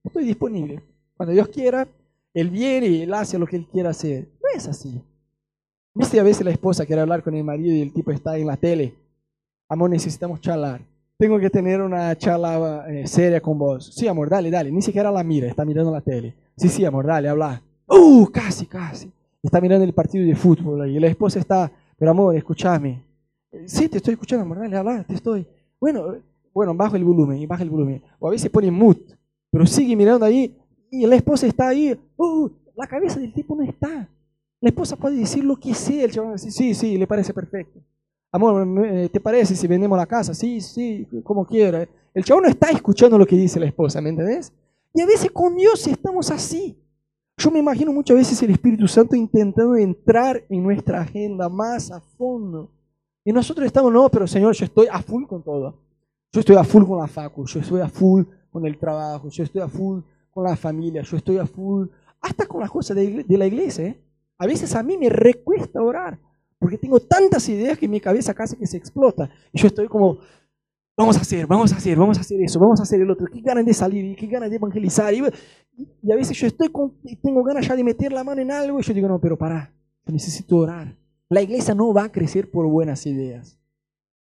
Estoy 0.03 0.25
disponible. 0.25 0.81
Cuando 1.15 1.33
Dios 1.33 1.47
quiera, 1.47 1.87
Él 2.33 2.49
viene 2.49 2.87
y 2.87 3.01
Él 3.03 3.13
hace 3.13 3.37
lo 3.37 3.45
que 3.45 3.57
Él 3.57 3.67
quiera 3.71 3.91
hacer. 3.91 4.29
No 4.41 4.49
es 4.57 4.67
así. 4.67 4.99
¿Viste 5.95 6.19
a 6.19 6.23
veces 6.23 6.43
la 6.43 6.51
esposa 6.51 6.85
quiere 6.85 7.01
hablar 7.01 7.23
con 7.23 7.35
el 7.35 7.43
marido 7.43 7.75
y 7.75 7.81
el 7.81 7.93
tipo 7.93 8.11
está 8.11 8.37
en 8.37 8.47
la 8.47 8.57
tele? 8.57 8.95
Amor, 9.69 9.89
necesitamos 9.89 10.41
charlar. 10.41 10.81
Tengo 11.17 11.39
que 11.39 11.49
tener 11.49 11.81
una 11.81 12.15
charla 12.17 12.85
eh, 12.89 13.07
seria 13.07 13.39
con 13.39 13.57
vos. 13.57 13.93
Sí, 13.93 14.07
amor, 14.07 14.29
dale, 14.29 14.49
dale. 14.49 14.71
Ni 14.71 14.81
siquiera 14.81 15.11
la 15.11 15.23
mira, 15.23 15.47
está 15.47 15.63
mirando 15.63 15.91
la 15.91 16.01
tele. 16.01 16.35
Sí, 16.57 16.69
sí, 16.69 16.83
amor, 16.83 17.05
dale, 17.05 17.29
habla. 17.29 17.61
Uh, 17.87 18.25
casi, 18.27 18.65
casi. 18.65 19.11
Está 19.41 19.61
mirando 19.61 19.85
el 19.85 19.93
partido 19.93 20.25
de 20.25 20.35
fútbol 20.35 20.89
y 20.89 20.99
la 20.99 21.07
esposa 21.07 21.39
está, 21.39 21.71
pero 21.97 22.11
amor, 22.11 22.35
escúchame. 22.35 23.03
Sí, 23.67 23.87
te 23.87 23.97
estoy 23.97 24.13
escuchando, 24.13 24.43
amor, 24.43 24.59
dale, 24.59 24.77
habla, 24.77 25.03
te 25.03 25.13
estoy. 25.13 25.45
Bueno, 25.79 26.15
bueno, 26.53 26.73
bajo 26.73 26.95
el 26.95 27.03
volumen 27.03 27.37
y 27.37 27.45
baja 27.45 27.63
el 27.63 27.69
volumen. 27.69 28.01
O 28.19 28.27
a 28.27 28.31
veces 28.31 28.49
pone 28.49 28.71
mute 28.71 29.15
pero 29.53 29.67
sigue 29.67 29.95
mirando 29.95 30.25
ahí 30.25 30.57
y 30.89 31.05
la 31.05 31.15
esposa 31.15 31.45
está 31.45 31.67
ahí. 31.67 31.95
Uh, 32.17 32.49
la 32.75 32.87
cabeza 32.87 33.19
del 33.19 33.31
tipo 33.31 33.55
no 33.55 33.61
está. 33.61 34.09
La 34.63 34.69
esposa 34.69 34.95
puede 34.95 35.17
decir 35.17 35.43
lo 35.43 35.57
que 35.57 35.73
sea. 35.73 36.05
El 36.05 36.11
chaval 36.11 36.31
va 36.31 36.37
sí, 36.37 36.73
sí, 36.73 36.97
le 36.97 37.05
parece 37.05 37.33
perfecto. 37.33 37.81
Amor, 38.31 38.65
¿te 39.11 39.19
parece 39.19 39.57
si 39.57 39.67
vendemos 39.67 39.97
la 39.97 40.05
casa? 40.05 40.33
Sí, 40.33 40.61
sí, 40.61 41.05
como 41.21 41.45
quiera. 41.45 41.85
El 42.13 42.23
chaval 42.23 42.43
no 42.43 42.49
está 42.49 42.69
escuchando 42.69 43.17
lo 43.17 43.25
que 43.25 43.35
dice 43.35 43.59
la 43.59 43.65
esposa, 43.65 43.99
¿me 43.99 44.11
entendés? 44.11 44.53
Y 44.93 45.01
a 45.01 45.05
veces 45.05 45.29
con 45.31 45.57
Dios 45.57 45.85
estamos 45.85 46.31
así. 46.31 46.81
Yo 47.35 47.51
me 47.51 47.59
imagino 47.59 47.91
muchas 47.91 48.15
veces 48.15 48.41
el 48.41 48.51
Espíritu 48.51 48.87
Santo 48.87 49.17
intentando 49.17 49.75
entrar 49.75 50.41
en 50.47 50.63
nuestra 50.63 51.01
agenda 51.01 51.49
más 51.49 51.91
a 51.91 51.99
fondo. 51.99 52.71
Y 53.25 53.33
nosotros 53.33 53.65
estamos, 53.65 53.91
no, 53.91 54.07
pero 54.07 54.25
Señor, 54.27 54.55
yo 54.55 54.63
estoy 54.63 54.87
a 54.89 55.01
full 55.01 55.25
con 55.25 55.43
todo. 55.43 55.77
Yo 56.31 56.39
estoy 56.39 56.55
a 56.55 56.63
full 56.63 56.85
con 56.85 56.99
la 56.99 57.07
facu, 57.07 57.45
yo 57.45 57.59
estoy 57.59 57.81
a 57.81 57.89
full 57.89 58.23
con 58.49 58.65
el 58.65 58.79
trabajo, 58.79 59.27
yo 59.27 59.43
estoy 59.43 59.61
a 59.61 59.67
full 59.67 59.99
con 60.31 60.45
la 60.45 60.55
familia, 60.55 61.01
yo 61.01 61.17
estoy 61.17 61.37
a 61.37 61.45
full, 61.45 61.87
hasta 62.21 62.45
con 62.45 62.61
las 62.61 62.71
cosas 62.71 62.95
de, 62.95 63.25
la 63.27 63.45
iglesia. 63.45 63.87
¿eh? 63.87 64.12
A 64.43 64.45
veces 64.45 64.75
a 64.75 64.83
mí 64.83 64.97
me 64.97 65.07
recuesta 65.07 65.81
orar, 65.81 66.19
porque 66.59 66.77
tengo 66.77 66.99
tantas 66.99 67.47
ideas 67.47 67.77
que 67.77 67.87
mi 67.87 68.01
cabeza 68.01 68.33
casi 68.33 68.57
que 68.57 68.67
se 68.67 68.75
explota. 68.75 69.29
Y 69.53 69.61
yo 69.61 69.67
estoy 69.67 69.87
como, 69.87 70.19
vamos 70.97 71.15
a 71.15 71.21
hacer, 71.21 71.47
vamos 71.47 71.71
a 71.71 71.77
hacer, 71.77 71.97
vamos 71.97 72.17
a 72.17 72.21
hacer 72.21 72.41
eso, 72.41 72.59
vamos 72.59 72.77
a 72.81 72.83
hacer 72.83 72.99
el 72.99 73.09
otro. 73.09 73.25
Qué 73.31 73.39
ganas 73.39 73.65
de 73.65 73.73
salir, 73.73 74.03
y 74.03 74.15
qué 74.17 74.27
ganas 74.27 74.49
de 74.49 74.57
evangelizar. 74.57 75.13
Y, 75.13 75.21
a 75.21 76.15
veces 76.17 76.37
yo 76.37 76.47
estoy 76.47 76.67
con, 76.67 76.93
tengo 77.21 77.41
ganas 77.41 77.65
ya 77.65 77.73
de 77.73 77.85
meter 77.85 78.11
la 78.11 78.25
mano 78.25 78.41
en 78.41 78.51
algo 78.51 78.81
y 78.81 78.83
yo 78.83 78.93
digo, 78.93 79.07
no, 79.07 79.17
pero 79.17 79.37
pará, 79.37 79.73
necesito 80.07 80.57
orar. 80.57 80.93
La 81.29 81.41
iglesia 81.41 81.73
no 81.73 81.93
va 81.93 82.03
a 82.03 82.11
crecer 82.11 82.51
por 82.51 82.67
buenas 82.67 83.05
ideas. 83.05 83.57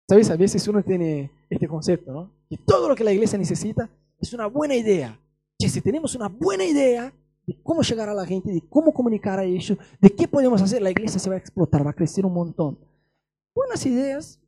¿Sabes? 0.07 0.29
A 0.29 0.37
veces 0.37 0.69
uno 0.69 0.83
tiene 0.83 1.31
este 1.49 1.67
concepto, 1.67 2.13
¿no? 2.13 2.31
Que 2.51 2.59
todo 2.59 2.87
lo 2.87 2.95
que 2.95 3.03
la 3.03 3.15
iglesia 3.15 3.39
necesita 3.39 3.89
es 4.21 4.31
una 4.35 4.45
buena 4.45 4.75
idea. 4.75 5.19
Que 5.59 5.71
si 5.71 5.81
tenemos 5.81 6.15
una 6.15 6.29
buena 6.29 6.67
idea, 6.67 7.15
de 7.47 7.59
cómo 7.63 7.83
llegar 7.83 8.09
a 8.09 8.15
la 8.15 8.25
gente, 8.25 8.51
de 8.51 8.63
cómo 8.69 8.93
comunicar 8.93 9.39
a 9.39 9.45
ellos, 9.45 9.77
de 10.01 10.11
qué 10.11 10.29
podemos 10.29 10.63
hacer, 10.63 10.83
la 10.83 10.91
iglesia 10.91 11.19
se 11.19 11.29
va 11.29 11.37
a 11.37 11.39
explotar, 11.39 11.85
va 11.85 11.91
a 11.91 11.95
crecer 11.95 12.25
un 12.25 12.35
montón. 12.35 12.79
Buenas 13.55 13.85
ideas, 13.85 14.41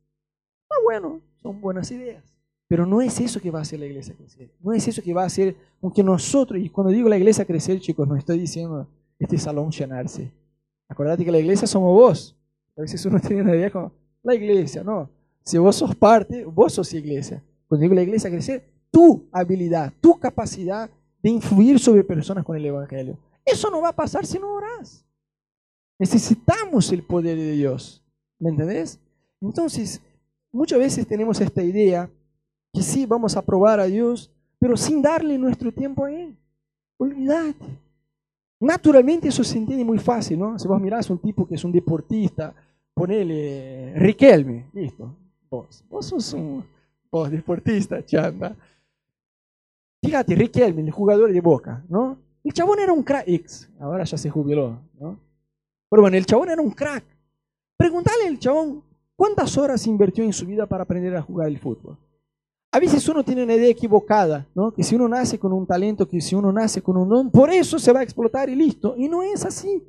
ah, 0.69 0.75
bueno, 0.83 1.21
son 1.41 1.59
buenas 1.61 1.91
ideas. 1.91 2.23
Pero 2.67 2.85
no 2.85 3.01
es 3.01 3.19
eso 3.19 3.39
que 3.39 3.51
va 3.51 3.59
a 3.59 3.61
hacer 3.61 3.79
la 3.79 3.85
iglesia 3.85 4.15
crecer. 4.15 4.51
No 4.59 4.73
es 4.73 4.87
eso 4.87 5.01
que 5.03 5.13
va 5.13 5.23
a 5.23 5.27
hacer 5.27 5.55
aunque 5.81 6.03
nosotros, 6.03 6.59
y 6.59 6.69
cuando 6.69 6.91
digo 6.91 7.07
la 7.07 7.17
iglesia 7.17 7.45
crecer, 7.45 7.79
chicos, 7.79 8.07
no 8.07 8.15
estoy 8.15 8.39
diciendo 8.39 8.87
este 9.19 9.37
salón 9.37 9.69
llenarse. 9.69 10.31
Acordate 10.87 11.23
que 11.23 11.31
la 11.31 11.37
iglesia 11.37 11.67
somos 11.67 11.93
vos. 11.93 12.35
A 12.75 12.81
veces 12.81 13.05
uno 13.05 13.19
tiene 13.27 13.43
una 13.43 13.55
idea 13.55 13.69
como, 13.69 13.91
la 14.23 14.33
iglesia, 14.33 14.83
no. 14.83 15.09
Si 15.43 15.59
vos 15.59 15.75
sos 15.75 15.95
parte, 15.95 16.43
vos 16.43 16.73
sos 16.73 16.91
iglesia. 16.93 17.43
Cuando 17.67 17.83
digo 17.83 17.93
la 17.93 18.01
iglesia 18.01 18.31
crecer, 18.31 18.67
tu 18.89 19.27
habilidad, 19.31 19.93
tu 20.01 20.19
capacidad 20.19 20.89
de 21.25 21.31
influir 21.31 21.79
sobre 21.79 22.03
personas 22.03 22.45
con 22.45 22.55
el 22.55 22.63
Evangelio. 22.63 23.17
Eso 23.43 23.71
no 23.71 23.81
va 23.81 23.89
a 23.89 23.95
pasar 23.95 24.27
si 24.27 24.37
no 24.37 24.53
orás. 24.53 25.03
Necesitamos 25.97 26.91
el 26.91 27.01
poder 27.01 27.35
de 27.35 27.53
Dios. 27.53 28.03
¿Me 28.37 28.51
entendés? 28.51 28.99
Entonces, 29.41 29.99
muchas 30.51 30.77
veces 30.77 31.07
tenemos 31.07 31.41
esta 31.41 31.63
idea 31.63 32.07
que 32.71 32.83
sí, 32.83 33.07
vamos 33.07 33.35
a 33.35 33.41
probar 33.41 33.79
a 33.79 33.85
Dios, 33.85 34.29
pero 34.59 34.77
sin 34.77 35.01
darle 35.01 35.35
nuestro 35.39 35.71
tiempo 35.71 36.05
a 36.05 36.11
Él. 36.11 36.37
Olvídate. 36.97 37.65
Naturalmente 38.59 39.29
eso 39.29 39.43
se 39.43 39.57
entiende 39.57 39.83
muy 39.83 39.97
fácil, 39.97 40.37
¿no? 40.37 40.59
Si 40.59 40.67
vos 40.67 40.79
mirás 40.79 41.09
a 41.09 41.13
un 41.13 41.19
tipo 41.19 41.47
que 41.47 41.55
es 41.55 41.63
un 41.63 41.71
deportista, 41.71 42.53
ponele 42.93 43.95
Riquelme, 43.95 44.67
listo, 44.73 45.11
vos, 45.49 45.83
vos 45.89 46.05
sos 46.05 46.33
un 46.33 46.63
vos, 47.09 47.31
deportista, 47.31 48.05
chanda. 48.05 48.55
Fíjate, 50.05 50.35
Riquelme, 50.35 50.83
el 50.83 50.91
jugador 50.91 51.33
de 51.33 51.41
Boca, 51.41 51.83
¿no? 51.89 52.19
El 52.43 52.53
chabón 52.53 52.79
era 52.79 52.93
un 52.93 53.01
crack, 53.01 53.27
ahora 53.79 54.03
ya 54.03 54.17
se 54.17 54.29
jubiló, 54.29 54.79
¿no? 54.99 55.19
Pero 55.89 56.03
bueno, 56.03 56.15
el 56.15 56.25
chabón 56.27 56.49
era 56.49 56.61
un 56.61 56.69
crack. 56.69 57.03
Pregúntale 57.75 58.27
al 58.27 58.37
chabón 58.37 58.83
cuántas 59.15 59.57
horas 59.57 59.87
invirtió 59.87 60.23
en 60.23 60.31
su 60.31 60.45
vida 60.45 60.67
para 60.67 60.83
aprender 60.83 61.15
a 61.15 61.23
jugar 61.23 61.47
el 61.47 61.57
fútbol. 61.57 61.97
A 62.71 62.79
veces 62.79 63.07
uno 63.09 63.23
tiene 63.23 63.43
una 63.43 63.55
idea 63.55 63.69
equivocada, 63.69 64.47
¿no? 64.53 64.71
Que 64.71 64.83
si 64.83 64.95
uno 64.95 65.07
nace 65.07 65.39
con 65.39 65.51
un 65.53 65.65
talento, 65.65 66.07
que 66.07 66.21
si 66.21 66.35
uno 66.35 66.51
nace 66.51 66.83
con 66.83 66.97
un 66.97 67.09
don, 67.09 67.31
por 67.31 67.49
eso 67.49 67.79
se 67.79 67.91
va 67.91 68.01
a 68.01 68.03
explotar 68.03 68.47
y 68.49 68.55
listo. 68.55 68.93
Y 68.97 69.09
no 69.09 69.23
es 69.23 69.43
así. 69.43 69.81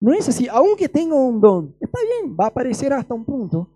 No 0.00 0.12
es 0.12 0.28
así. 0.28 0.48
Aunque 0.50 0.88
tenga 0.88 1.14
un 1.14 1.40
don, 1.40 1.74
está 1.80 1.98
bien, 2.02 2.36
va 2.38 2.44
a 2.44 2.48
aparecer 2.48 2.92
hasta 2.92 3.14
un 3.14 3.24
punto. 3.24 3.68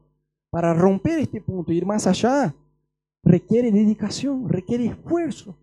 Para 0.51 0.75
romper 0.75 1.21
este 1.21 1.41
punto, 1.41 1.73
ir 1.73 1.87
más 1.87 2.07
allá, 2.07 2.55
requiere 3.25 3.73
dedicación, 3.73 4.49
requiere 4.49 4.87
esfuerzo. 4.87 5.57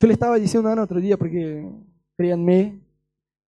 Yo 0.00 0.06
le 0.06 0.12
estaba 0.14 0.36
diciendo 0.36 0.68
a 0.68 0.82
otro 0.82 1.00
día, 1.00 1.16
porque 1.16 1.66
créanme, 2.16 2.80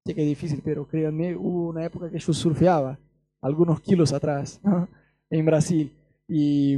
sé 0.04 0.14
que 0.14 0.22
es 0.22 0.28
difícil, 0.28 0.62
pero 0.64 0.86
créanme, 0.86 1.34
hubo 1.34 1.68
una 1.68 1.84
época 1.84 2.10
que 2.10 2.18
yo 2.18 2.32
surfeaba, 2.32 2.98
algunos 3.40 3.80
kilos 3.80 4.12
atrás, 4.12 4.60
en 5.28 5.44
Brasil. 5.44 5.92
Y 6.28 6.76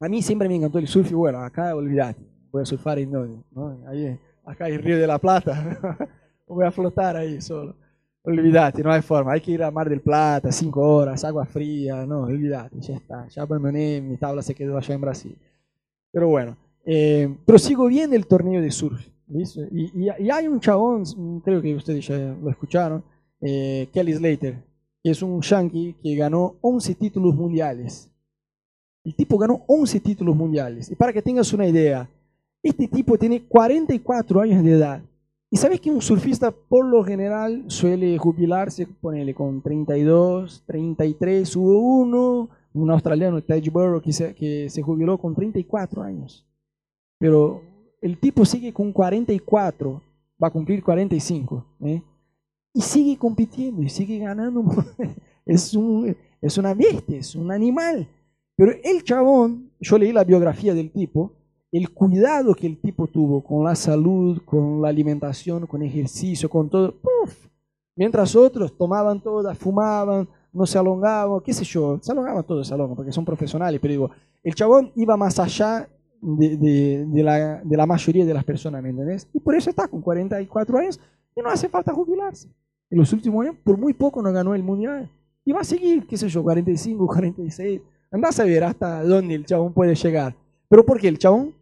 a 0.00 0.08
mí 0.08 0.22
siempre 0.22 0.48
me 0.48 0.56
encantó 0.56 0.78
el 0.78 0.88
surf 0.88 1.10
y 1.10 1.14
bueno, 1.14 1.38
acá 1.38 1.74
olvidate, 1.74 2.20
voy 2.50 2.62
a 2.62 2.66
surfar 2.66 2.98
en 2.98 3.12
donde, 3.12 3.42
¿no? 3.52 3.80
Ahí, 3.88 4.18
acá 4.44 4.68
en 4.68 4.82
Río 4.82 4.98
de 4.98 5.06
la 5.06 5.18
Plata, 5.18 6.08
voy 6.46 6.64
a 6.64 6.70
flotar 6.72 7.16
ahí 7.16 7.40
solo. 7.40 7.76
Olvídate, 8.24 8.82
no 8.82 8.90
hay 8.90 9.02
forma, 9.02 9.32
hay 9.32 9.40
que 9.40 9.52
ir 9.52 9.62
a 9.62 9.70
Mar 9.70 9.88
del 9.88 10.00
Plata, 10.00 10.50
cinco 10.50 10.80
horas, 10.80 11.22
agua 11.24 11.44
fría, 11.44 12.06
no, 12.06 12.22
olvídate, 12.22 12.80
ya 12.80 12.94
está, 12.94 13.28
ya 13.28 13.42
abandoné, 13.42 14.00
mi 14.00 14.16
tabla 14.16 14.40
se 14.42 14.54
quedó 14.54 14.78
allá 14.78 14.94
en 14.94 15.00
Brasil. 15.00 15.38
Pero 16.10 16.28
bueno, 16.28 16.56
eh, 16.86 17.28
bien 17.88 18.14
el 18.14 18.26
torneo 18.26 18.62
de 18.62 18.70
surf, 18.70 19.06
Y, 19.28 20.04
y, 20.04 20.30
hay 20.30 20.48
un 20.48 20.58
chabón, 20.58 21.04
creo 21.44 21.60
que 21.60 21.74
ustedes 21.74 22.06
ya 22.06 22.16
lo 22.16 22.48
escucharon, 22.48 23.04
eh, 23.42 23.88
Kelly 23.92 24.14
Slater, 24.14 24.56
que 25.02 25.10
es 25.10 25.22
un 25.22 25.42
yankee 25.42 25.94
que 26.02 26.16
ganó 26.16 26.56
11 26.62 26.94
títulos 26.94 27.34
mundiales 27.34 28.10
el 29.04 29.14
tipo 29.14 29.36
ganó 29.36 29.62
11 29.66 30.00
títulos 30.00 30.34
mundiales. 30.34 30.90
Y 30.90 30.94
para 30.94 31.12
que 31.12 31.22
tengas 31.22 31.52
una 31.52 31.66
idea, 31.66 32.08
este 32.62 32.88
tipo 32.88 33.18
tiene 33.18 33.42
44 33.42 34.40
años 34.40 34.64
de 34.64 34.72
edad. 34.72 35.02
Y 35.54 35.56
sabes 35.56 35.80
que 35.80 35.88
un 35.88 36.02
surfista 36.02 36.50
por 36.50 36.84
lo 36.84 37.04
general 37.04 37.62
suele 37.68 38.18
jubilarse, 38.18 38.88
ponele 38.88 39.34
con 39.34 39.62
32, 39.62 40.64
33, 40.66 41.54
hubo 41.54 41.78
uno, 41.78 42.48
un 42.72 42.90
australiano, 42.90 43.40
Ted 43.40 43.62
Burrow, 43.70 44.02
que 44.02 44.12
se, 44.12 44.82
jubiló 44.82 45.16
con 45.16 45.32
34 45.32 46.02
años. 46.02 46.44
Pero 47.20 47.62
el 48.02 48.18
tipo 48.18 48.44
sigue 48.44 48.72
con 48.72 48.92
44, 48.92 50.02
va 50.42 50.48
a 50.48 50.50
cumplir 50.50 50.82
45. 50.82 51.64
¿eh? 51.82 52.02
Y 52.72 52.80
sigue 52.80 53.16
compitiendo 53.16 53.80
y 53.80 53.88
sigue 53.90 54.18
ganando. 54.18 54.64
es, 55.46 55.72
un, 55.74 56.16
es 56.40 56.58
una 56.58 56.74
bestia, 56.74 57.18
es 57.18 57.36
un 57.36 57.52
animal. 57.52 58.08
Pero 58.56 58.72
el 58.82 59.04
chabón, 59.04 59.70
yo 59.78 59.98
leí 59.98 60.12
la 60.12 60.24
biografía 60.24 60.74
del 60.74 60.90
tipo, 60.90 61.30
el 61.76 61.90
cuidado 61.90 62.54
que 62.54 62.68
el 62.68 62.78
tipo 62.78 63.08
tuvo 63.08 63.42
con 63.42 63.64
la 63.64 63.74
salud, 63.74 64.40
con 64.44 64.80
la 64.80 64.88
alimentación, 64.88 65.66
con 65.66 65.82
ejercicio, 65.82 66.48
con 66.48 66.70
todo, 66.70 66.94
mientras 67.96 68.36
otros 68.36 68.76
tomaban 68.78 69.20
todas, 69.20 69.58
fumaban, 69.58 70.28
no 70.52 70.66
se 70.66 70.78
alongaban, 70.78 71.40
qué 71.40 71.52
sé 71.52 71.64
yo, 71.64 71.98
se 72.00 72.12
alongaban 72.12 72.44
todos, 72.44 72.68
se 72.68 72.74
alongan 72.74 72.94
porque 72.94 73.10
son 73.10 73.24
profesionales, 73.24 73.80
pero 73.80 73.90
digo, 73.90 74.10
el 74.44 74.54
chabón 74.54 74.92
iba 74.94 75.16
más 75.16 75.40
allá 75.40 75.88
de, 76.22 77.06
la, 77.24 77.60
de, 77.64 77.76
la, 77.76 77.86
mayoría 77.86 78.24
de 78.24 78.34
las 78.34 78.44
personas, 78.44 78.80
¿me 78.80 78.90
entendés? 78.90 79.26
Y 79.34 79.40
por 79.40 79.56
eso 79.56 79.68
está 79.68 79.88
con 79.88 80.00
44 80.00 80.78
años 80.78 81.00
y 81.34 81.40
no 81.42 81.48
hace 81.48 81.68
falta 81.68 81.92
jubilarse. 81.92 82.48
En 82.88 82.98
los 82.98 83.12
últimos 83.12 83.44
años, 83.44 83.56
por 83.64 83.76
muy 83.76 83.94
poco 83.94 84.22
no 84.22 84.32
ganó 84.32 84.54
el 84.54 84.62
mundial. 84.62 85.10
Y 85.44 85.50
va 85.50 85.62
a 85.62 85.64
seguir, 85.64 86.06
qué 86.06 86.16
sé 86.16 86.28
yo, 86.28 86.40
45, 86.44 87.04
46. 87.04 87.80
Andás 88.12 88.38
a 88.38 88.44
ver 88.44 88.62
hasta 88.62 89.02
dónde 89.02 89.34
el 89.34 89.44
chabón 89.44 89.72
puede 89.72 89.96
llegar. 89.96 90.36
Pero 90.68 90.86
porque 90.86 91.08
el 91.08 91.18
chabón 91.18 91.52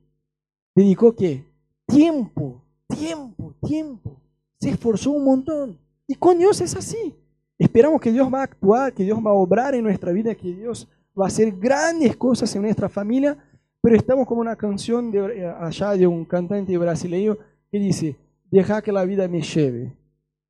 dedicó 0.74 1.14
qué? 1.14 1.44
Tiempo, 1.86 2.62
tiempo, 2.88 3.54
tiempo. 3.66 4.20
Se 4.58 4.70
esforzó 4.70 5.10
un 5.12 5.24
montón. 5.24 5.78
Y 6.06 6.14
con 6.14 6.38
Dios 6.38 6.60
es 6.60 6.74
así. 6.76 7.14
Esperamos 7.58 8.00
que 8.00 8.12
Dios 8.12 8.32
va 8.32 8.40
a 8.40 8.44
actuar, 8.44 8.92
que 8.92 9.04
Dios 9.04 9.18
va 9.18 9.30
a 9.30 9.34
obrar 9.34 9.74
en 9.74 9.84
nuestra 9.84 10.12
vida, 10.12 10.34
que 10.34 10.52
Dios 10.54 10.88
va 11.18 11.26
a 11.26 11.28
hacer 11.28 11.52
grandes 11.52 12.16
cosas 12.16 12.54
en 12.56 12.62
nuestra 12.62 12.88
familia, 12.88 13.36
pero 13.80 13.96
estamos 13.96 14.26
como 14.26 14.40
una 14.40 14.56
canción 14.56 15.10
de, 15.10 15.46
allá 15.46 15.92
de 15.92 16.06
un 16.06 16.24
cantante 16.24 16.76
brasileño 16.78 17.36
que 17.70 17.78
dice, 17.78 18.16
deja 18.50 18.82
que 18.82 18.92
la 18.92 19.04
vida 19.04 19.28
me 19.28 19.42
lleve. 19.42 19.96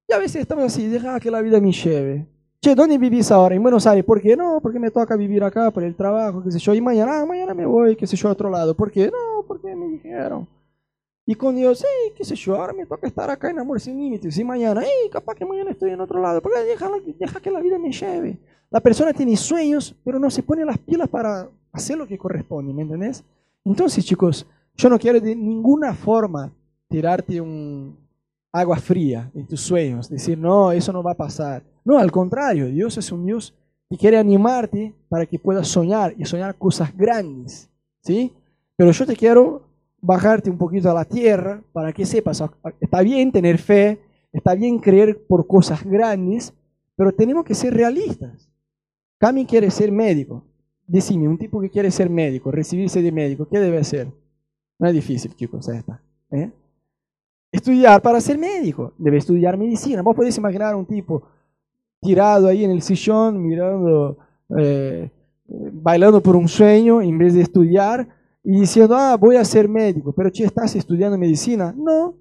Y 0.08 0.12
a 0.12 0.18
veces 0.18 0.42
estamos 0.42 0.64
así, 0.64 0.86
deja 0.86 1.18
que 1.20 1.30
la 1.30 1.40
vida 1.40 1.60
me 1.60 1.72
lleve. 1.72 2.26
Che, 2.64 2.76
¿dónde 2.76 2.96
vivís 2.96 3.28
ahora? 3.32 3.56
En 3.56 3.62
Buenos 3.62 3.88
Aires. 3.88 4.04
¿Por 4.04 4.20
qué? 4.20 4.36
No, 4.36 4.60
porque 4.62 4.78
me 4.78 4.92
toca 4.92 5.16
vivir 5.16 5.42
acá 5.42 5.72
por 5.72 5.82
el 5.82 5.96
trabajo, 5.96 6.44
qué 6.44 6.52
sé 6.52 6.60
yo. 6.60 6.72
Y 6.74 6.80
mañana, 6.80 7.20
ah, 7.20 7.26
mañana 7.26 7.54
me 7.54 7.66
voy, 7.66 7.96
qué 7.96 8.06
sé 8.06 8.16
yo, 8.16 8.28
a 8.28 8.32
otro 8.32 8.48
lado. 8.48 8.76
¿Por 8.76 8.92
qué? 8.92 9.06
No, 9.06 9.44
porque 9.48 9.74
me 9.74 9.88
dijeron. 9.88 10.46
Y 11.26 11.34
con 11.34 11.56
Dios, 11.56 11.80
sí, 11.80 12.12
qué 12.16 12.24
sé 12.24 12.36
yo, 12.36 12.54
ahora 12.54 12.72
me 12.72 12.86
toca 12.86 13.08
estar 13.08 13.28
acá 13.30 13.50
en 13.50 13.58
Amor 13.58 13.80
Sin 13.80 13.98
Límites. 13.98 14.38
Y 14.38 14.44
mañana, 14.44 14.82
hey, 14.84 15.10
capaz 15.10 15.34
que 15.34 15.44
mañana 15.44 15.72
estoy 15.72 15.90
en 15.90 16.00
otro 16.00 16.20
lado. 16.20 16.40
Porque 16.40 16.60
deja, 16.60 16.88
deja 17.18 17.40
que 17.40 17.50
la 17.50 17.58
vida 17.58 17.80
me 17.80 17.90
lleve. 17.90 18.38
La 18.70 18.78
persona 18.78 19.12
tiene 19.12 19.36
sueños, 19.36 19.96
pero 20.04 20.20
no 20.20 20.30
se 20.30 20.44
pone 20.44 20.64
las 20.64 20.78
pilas 20.78 21.08
para 21.08 21.50
hacer 21.72 21.98
lo 21.98 22.06
que 22.06 22.16
corresponde, 22.16 22.72
¿me 22.72 22.82
entendés? 22.82 23.24
Entonces, 23.64 24.04
chicos, 24.04 24.46
yo 24.76 24.88
no 24.88 25.00
quiero 25.00 25.20
de 25.20 25.34
ninguna 25.34 25.94
forma 25.94 26.52
tirarte 26.88 27.40
un, 27.40 27.96
agua 28.52 28.76
fría 28.76 29.30
en 29.34 29.46
tus 29.46 29.62
sueños, 29.62 30.08
decir, 30.08 30.38
no, 30.38 30.70
eso 30.70 30.92
no 30.92 31.02
va 31.02 31.12
a 31.12 31.16
pasar. 31.16 31.62
No, 31.84 31.98
al 31.98 32.12
contrario, 32.12 32.66
Dios 32.66 32.98
es 32.98 33.10
un 33.10 33.24
Dios 33.24 33.54
que 33.88 33.96
quiere 33.96 34.18
animarte 34.18 34.94
para 35.08 35.26
que 35.26 35.38
puedas 35.38 35.66
soñar 35.68 36.14
y 36.18 36.24
soñar 36.26 36.56
cosas 36.56 36.94
grandes, 36.96 37.70
¿sí? 38.02 38.32
Pero 38.76 38.92
yo 38.92 39.06
te 39.06 39.16
quiero 39.16 39.62
bajarte 40.00 40.50
un 40.50 40.58
poquito 40.58 40.90
a 40.90 40.94
la 40.94 41.04
tierra 41.04 41.62
para 41.72 41.92
que 41.92 42.04
sepas, 42.04 42.42
está 42.80 43.00
bien 43.00 43.32
tener 43.32 43.58
fe, 43.58 44.00
está 44.32 44.54
bien 44.54 44.78
creer 44.78 45.24
por 45.26 45.46
cosas 45.46 45.82
grandes, 45.84 46.52
pero 46.96 47.12
tenemos 47.12 47.44
que 47.44 47.54
ser 47.54 47.74
realistas. 47.74 48.48
Cami 49.18 49.46
quiere 49.46 49.70
ser 49.70 49.90
médico. 49.92 50.44
Decime, 50.86 51.28
un 51.28 51.38
tipo 51.38 51.60
que 51.60 51.70
quiere 51.70 51.90
ser 51.90 52.10
médico, 52.10 52.50
recibirse 52.50 53.00
de 53.00 53.12
médico, 53.12 53.48
¿qué 53.48 53.60
debe 53.60 53.78
hacer? 53.78 54.08
No 54.78 54.88
es 54.88 54.94
difícil, 54.94 55.34
chicos, 55.36 55.68
esta. 55.68 56.02
¿eh? 56.32 56.50
Estudiar 57.52 58.00
para 58.00 58.20
ser 58.20 58.38
médico, 58.38 58.94
debe 58.96 59.18
estudiar 59.18 59.56
medicina. 59.58 60.02
Vos 60.02 60.16
podés 60.16 60.36
imaginar 60.38 60.74
un 60.74 60.86
tipo 60.86 61.22
tirado 62.00 62.48
ahí 62.48 62.64
en 62.64 62.70
el 62.70 62.82
sillón, 62.82 63.40
mirando, 63.40 64.16
eh, 64.58 65.10
bailando 65.46 66.20
por 66.20 66.34
un 66.34 66.48
sueño 66.48 67.02
en 67.02 67.16
vez 67.18 67.34
de 67.34 67.42
estudiar 67.42 68.08
y 68.42 68.60
diciendo, 68.60 68.96
ah, 68.96 69.16
voy 69.16 69.36
a 69.36 69.44
ser 69.44 69.68
médico, 69.68 70.12
pero 70.12 70.30
che, 70.30 70.44
¿estás 70.44 70.74
estudiando 70.74 71.16
medicina? 71.16 71.72
No, 71.76 72.16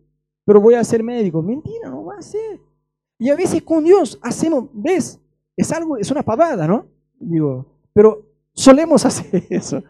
pero 0.45 0.61
voy 0.61 0.75
a 0.75 0.83
ser 0.83 1.01
médico. 1.01 1.41
Mentira, 1.41 1.89
no 1.89 2.05
va 2.05 2.17
a 2.17 2.21
ser. 2.21 2.59
Y 3.17 3.29
a 3.29 3.35
veces 3.35 3.63
con 3.63 3.83
Dios 3.83 4.19
hacemos, 4.21 4.65
¿ves? 4.73 5.19
Es 5.55 5.71
algo, 5.71 5.97
es 5.97 6.11
una 6.11 6.23
pavada, 6.23 6.67
¿no? 6.67 6.85
Digo, 7.19 7.65
pero 7.93 8.25
solemos 8.53 9.05
hacer 9.05 9.45
eso. 9.49 9.81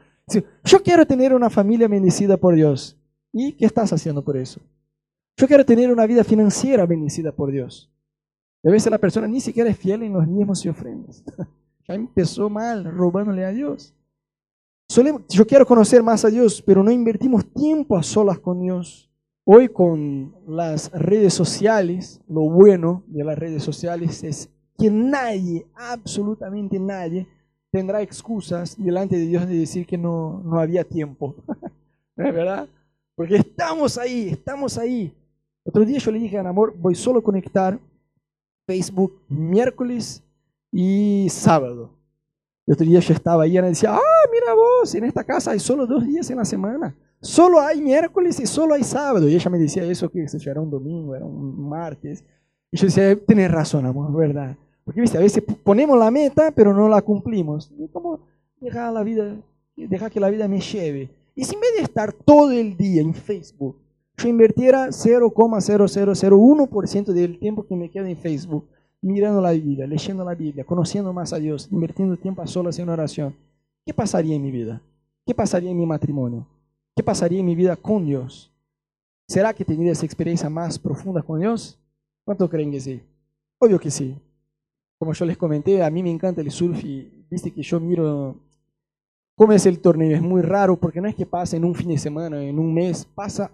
Yo 0.63 0.81
quiero 0.83 1.05
tener 1.05 1.33
una 1.33 1.49
familia 1.49 1.87
bendecida 1.87 2.37
por 2.37 2.55
Dios. 2.55 2.97
¿Y 3.33 3.53
qué 3.53 3.65
estás 3.65 3.91
haciendo 3.91 4.23
por 4.23 4.37
eso? 4.37 4.61
Yo 5.41 5.47
quiero 5.47 5.65
tener 5.65 5.91
una 5.91 6.05
vida 6.05 6.23
financiera 6.23 6.85
bendecida 6.85 7.31
por 7.31 7.51
Dios. 7.51 7.91
Y 8.61 8.69
a 8.69 8.71
veces 8.71 8.91
la 8.91 8.99
persona 8.99 9.27
ni 9.27 9.41
siquiera 9.41 9.71
es 9.71 9.75
fiel 9.75 10.03
en 10.03 10.13
los 10.13 10.27
diezmos 10.27 10.63
y 10.63 10.69
ofrendas. 10.69 11.23
ya 11.87 11.95
empezó 11.95 12.47
mal, 12.47 12.85
robándole 12.85 13.43
a 13.43 13.49
Dios. 13.49 13.95
yo 15.29 15.47
quiero 15.47 15.65
conocer 15.65 16.03
más 16.03 16.23
a 16.25 16.27
Dios, 16.27 16.61
pero 16.61 16.83
no 16.83 16.91
invertimos 16.91 17.51
tiempo 17.51 17.97
a 17.97 18.03
solas 18.03 18.37
con 18.37 18.61
Dios. 18.61 19.09
Hoy 19.43 19.67
con 19.69 20.35
las 20.45 20.91
redes 20.91 21.33
sociales, 21.33 22.21
lo 22.27 22.41
bueno 22.41 23.03
de 23.07 23.23
las 23.23 23.39
redes 23.39 23.63
sociales 23.63 24.23
es 24.23 24.47
que 24.77 24.91
nadie, 24.91 25.65
absolutamente 25.73 26.77
nadie, 26.77 27.27
tendrá 27.71 28.03
excusas 28.03 28.77
delante 28.77 29.17
de 29.17 29.25
Dios 29.25 29.47
de 29.47 29.57
decir 29.57 29.87
que 29.87 29.97
no, 29.97 30.39
no 30.45 30.59
había 30.59 30.83
tiempo. 30.83 31.33
¿Es 32.15 32.31
verdad? 32.31 32.69
Porque 33.15 33.37
estamos 33.37 33.97
ahí, 33.97 34.29
estamos 34.29 34.77
ahí. 34.77 35.11
Otro 35.63 35.85
día 35.85 35.99
yo 35.99 36.11
le 36.11 36.19
dije 36.19 36.37
a 36.37 36.47
Amor, 36.47 36.73
voy 36.77 36.95
solo 36.95 37.19
a 37.19 37.23
conectar 37.23 37.79
Facebook 38.65 39.21
miércoles 39.27 40.23
y 40.71 41.27
sábado. 41.29 41.91
El 42.65 42.73
otro 42.73 42.85
día 42.85 42.99
yo 42.99 43.13
estaba 43.13 43.43
ahí 43.43 43.57
y 43.57 43.61
decía, 43.61 43.93
ah, 43.93 44.29
mira 44.31 44.53
vos, 44.53 44.93
en 44.95 45.03
esta 45.03 45.23
casa 45.23 45.51
hay 45.51 45.59
solo 45.59 45.85
dos 45.85 46.05
días 46.05 46.29
en 46.29 46.37
la 46.37 46.45
semana. 46.45 46.95
Solo 47.19 47.59
hay 47.59 47.81
miércoles 47.81 48.39
y 48.39 48.47
solo 48.47 48.73
hay 48.73 48.83
sábado. 48.83 49.27
Y 49.27 49.35
ella 49.35 49.49
me 49.49 49.59
decía 49.59 49.83
eso, 49.83 50.09
que 50.09 50.23
eso 50.23 50.37
era 50.49 50.61
un 50.61 50.71
domingo, 50.71 51.15
era 51.15 51.25
un 51.25 51.69
martes. 51.69 52.23
Y 52.71 52.77
yo 52.77 52.85
decía, 52.87 53.15
tenés 53.25 53.51
razón, 53.51 53.85
amor, 53.85 54.11
verdad. 54.13 54.57
Porque, 54.83 55.01
viste, 55.01 55.17
a 55.17 55.21
veces 55.21 55.43
ponemos 55.63 55.97
la 55.99 56.09
meta, 56.09 56.51
pero 56.51 56.73
no 56.73 56.89
la 56.89 57.01
cumplimos. 57.01 57.71
Y 57.77 57.87
como 57.89 58.21
dejar 58.59 58.91
la 58.93 59.03
vida, 59.03 59.37
dejar 59.75 60.11
que 60.11 60.19
la 60.19 60.29
vida 60.29 60.47
me 60.47 60.59
lleve. 60.59 61.09
Y 61.35 61.43
si 61.43 61.55
en 61.55 61.61
vez 61.61 61.73
de 61.75 61.81
estar 61.81 62.11
todo 62.11 62.51
el 62.51 62.75
día 62.75 63.01
en 63.01 63.13
Facebook, 63.13 63.77
yo 64.21 64.29
invirtiera 64.29 64.89
0,0001% 64.89 67.13
del 67.13 67.39
tiempo 67.39 67.65
que 67.65 67.75
me 67.75 67.89
queda 67.89 68.07
en 68.09 68.17
Facebook, 68.17 68.67
mirando 69.01 69.41
la 69.41 69.49
Biblia, 69.51 69.87
leyendo 69.87 70.23
la 70.23 70.35
Biblia, 70.35 70.63
conociendo 70.63 71.11
más 71.11 71.33
a 71.33 71.37
Dios, 71.37 71.67
invirtiendo 71.71 72.15
tiempo 72.17 72.43
a 72.43 72.47
solas 72.47 72.77
en 72.77 72.89
oración, 72.89 73.35
¿qué 73.83 73.91
pasaría 73.93 74.35
en 74.35 74.43
mi 74.43 74.51
vida? 74.51 74.79
¿Qué 75.25 75.33
pasaría 75.33 75.71
en 75.71 75.77
mi 75.77 75.87
matrimonio? 75.87 76.45
¿Qué 76.95 77.01
pasaría 77.01 77.39
en 77.39 77.45
mi 77.45 77.55
vida 77.55 77.75
con 77.75 78.05
Dios? 78.05 78.51
¿Será 79.27 79.51
que 79.53 79.65
tendría 79.65 79.93
esa 79.93 80.05
experiencia 80.05 80.47
más 80.49 80.77
profunda 80.77 81.23
con 81.23 81.39
Dios? 81.39 81.79
¿Cuánto 82.23 82.47
creen 82.49 82.71
que 82.71 82.79
sí? 82.79 83.01
Obvio 83.57 83.79
que 83.79 83.89
sí. 83.89 84.15
Como 84.99 85.13
yo 85.13 85.25
les 85.25 85.37
comenté, 85.37 85.83
a 85.83 85.89
mí 85.89 86.03
me 86.03 86.11
encanta 86.11 86.41
el 86.41 86.51
surf 86.51 86.83
y 86.83 87.25
viste 87.29 87.51
que 87.51 87.63
yo 87.63 87.79
miro 87.79 88.35
cómo 89.35 89.53
es 89.53 89.65
el 89.65 89.79
torneo. 89.79 90.15
Es 90.15 90.21
muy 90.21 90.43
raro 90.43 90.77
porque 90.77 91.01
no 91.01 91.07
es 91.07 91.15
que 91.15 91.25
pasa 91.25 91.57
en 91.57 91.65
un 91.65 91.73
fin 91.73 91.89
de 91.89 91.97
semana, 91.97 92.43
en 92.43 92.59
un 92.59 92.71
mes, 92.71 93.07
pasa 93.15 93.49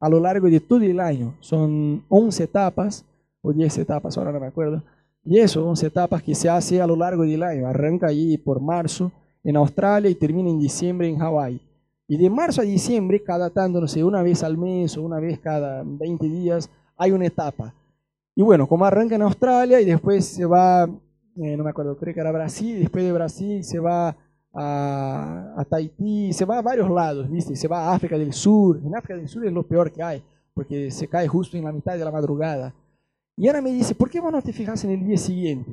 a 0.00 0.08
lo 0.08 0.20
largo 0.20 0.48
de 0.48 0.60
todo 0.60 0.82
el 0.82 1.00
año. 1.00 1.34
Son 1.40 2.04
11 2.08 2.44
etapas, 2.44 3.04
o 3.42 3.52
10 3.52 3.78
etapas, 3.78 4.16
ahora 4.18 4.32
no 4.32 4.40
me 4.40 4.46
acuerdo. 4.46 4.82
Y 5.24 5.38
eso, 5.38 5.66
11 5.66 5.86
etapas 5.86 6.22
que 6.22 6.34
se 6.34 6.48
hace 6.48 6.80
a 6.80 6.86
lo 6.86 6.96
largo 6.96 7.24
del 7.24 7.42
año. 7.42 7.66
Arranca 7.66 8.08
allí 8.08 8.38
por 8.38 8.60
marzo 8.60 9.10
en 9.42 9.56
Australia 9.56 10.10
y 10.10 10.14
termina 10.14 10.50
en 10.50 10.58
diciembre 10.58 11.08
en 11.08 11.18
Hawái. 11.18 11.60
Y 12.08 12.16
de 12.16 12.30
marzo 12.30 12.60
a 12.60 12.64
diciembre, 12.64 13.22
cada 13.22 13.50
tanto, 13.50 13.80
no 13.80 13.88
sé, 13.88 14.04
una 14.04 14.22
vez 14.22 14.44
al 14.44 14.56
mes 14.56 14.96
o 14.96 15.02
una 15.02 15.18
vez 15.18 15.40
cada 15.40 15.82
20 15.84 16.28
días, 16.28 16.70
hay 16.96 17.10
una 17.10 17.26
etapa. 17.26 17.74
Y 18.34 18.42
bueno, 18.42 18.68
como 18.68 18.84
arranca 18.84 19.16
en 19.16 19.22
Australia 19.22 19.80
y 19.80 19.84
después 19.84 20.26
se 20.26 20.44
va, 20.44 20.84
eh, 20.84 21.56
no 21.56 21.64
me 21.64 21.70
acuerdo, 21.70 21.96
creo 21.96 22.14
que 22.14 22.20
era 22.20 22.30
Brasil, 22.30 22.78
después 22.78 23.04
de 23.04 23.12
Brasil 23.12 23.64
se 23.64 23.78
va 23.80 24.16
a, 24.56 25.54
a, 25.56 25.64
Tahití, 25.64 26.32
se 26.32 26.44
va 26.44 26.58
a 26.58 26.62
varios 26.62 26.90
lados, 26.90 27.30
¿viste? 27.30 27.54
Se 27.54 27.68
va 27.68 27.84
a 27.84 27.94
África 27.94 28.16
del 28.16 28.32
Sur. 28.32 28.80
En 28.82 28.96
África 28.96 29.16
del 29.16 29.28
Sur 29.28 29.46
es 29.46 29.52
lo 29.52 29.62
peor 29.62 29.92
que 29.92 30.02
hay, 30.02 30.22
porque 30.54 30.90
se 30.90 31.06
cae 31.06 31.28
justo 31.28 31.56
en 31.56 31.64
la 31.64 31.72
mitad 31.72 31.96
de 31.98 32.04
la 32.04 32.10
madrugada. 32.10 32.74
Y 33.36 33.48
Ana 33.48 33.60
me 33.60 33.70
dice, 33.70 33.94
¿por 33.94 34.08
qué 34.08 34.18
vos 34.18 34.32
no 34.32 34.40
te 34.40 34.52
fijas 34.52 34.82
en 34.84 34.90
el 34.92 35.06
día 35.06 35.18
siguiente? 35.18 35.70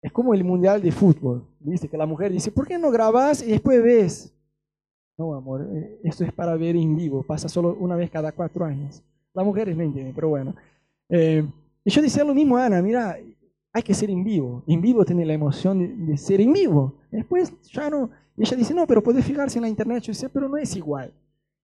Es 0.00 0.10
como 0.10 0.32
el 0.32 0.42
mundial 0.42 0.80
de 0.80 0.90
fútbol, 0.90 1.46
¿viste? 1.60 1.88
Que 1.88 1.98
la 1.98 2.06
mujer 2.06 2.32
dice, 2.32 2.50
¿por 2.50 2.66
qué 2.66 2.78
no 2.78 2.90
grabas 2.90 3.42
y 3.42 3.50
después 3.50 3.82
ves? 3.82 4.34
No, 5.16 5.34
amor, 5.34 5.68
eh, 5.72 6.00
esto 6.02 6.24
es 6.24 6.32
para 6.32 6.56
ver 6.56 6.76
en 6.76 6.96
vivo, 6.96 7.22
pasa 7.22 7.48
solo 7.48 7.76
una 7.78 7.94
vez 7.94 8.10
cada 8.10 8.32
cuatro 8.32 8.64
años. 8.64 9.02
Las 9.34 9.44
mujeres 9.44 9.76
no 9.76 9.82
entienden, 9.82 10.14
pero 10.14 10.30
bueno. 10.30 10.54
Eh, 11.08 11.46
y 11.84 11.90
yo 11.90 12.00
decía 12.00 12.24
lo 12.24 12.34
mismo, 12.34 12.56
Ana, 12.56 12.80
mira, 12.80 13.18
hay 13.74 13.82
que 13.82 13.92
ser 13.92 14.08
en 14.08 14.22
vivo. 14.22 14.62
En 14.68 14.80
vivo 14.80 15.04
tiene 15.04 15.26
la 15.26 15.32
emoción 15.32 16.06
de, 16.06 16.16
ser 16.16 16.40
en 16.40 16.52
vivo. 16.52 16.94
Después 17.10 17.52
ya 17.72 17.90
no. 17.90 18.08
Y 18.36 18.42
ella 18.42 18.56
dice, 18.56 18.72
no, 18.72 18.86
pero 18.86 19.02
puedes 19.02 19.24
fijarse 19.24 19.58
en 19.58 19.62
la 19.62 19.68
internet. 19.68 20.04
Yo 20.04 20.12
decía, 20.12 20.30
pero 20.32 20.48
no 20.48 20.56
es 20.56 20.76
igual. 20.76 21.12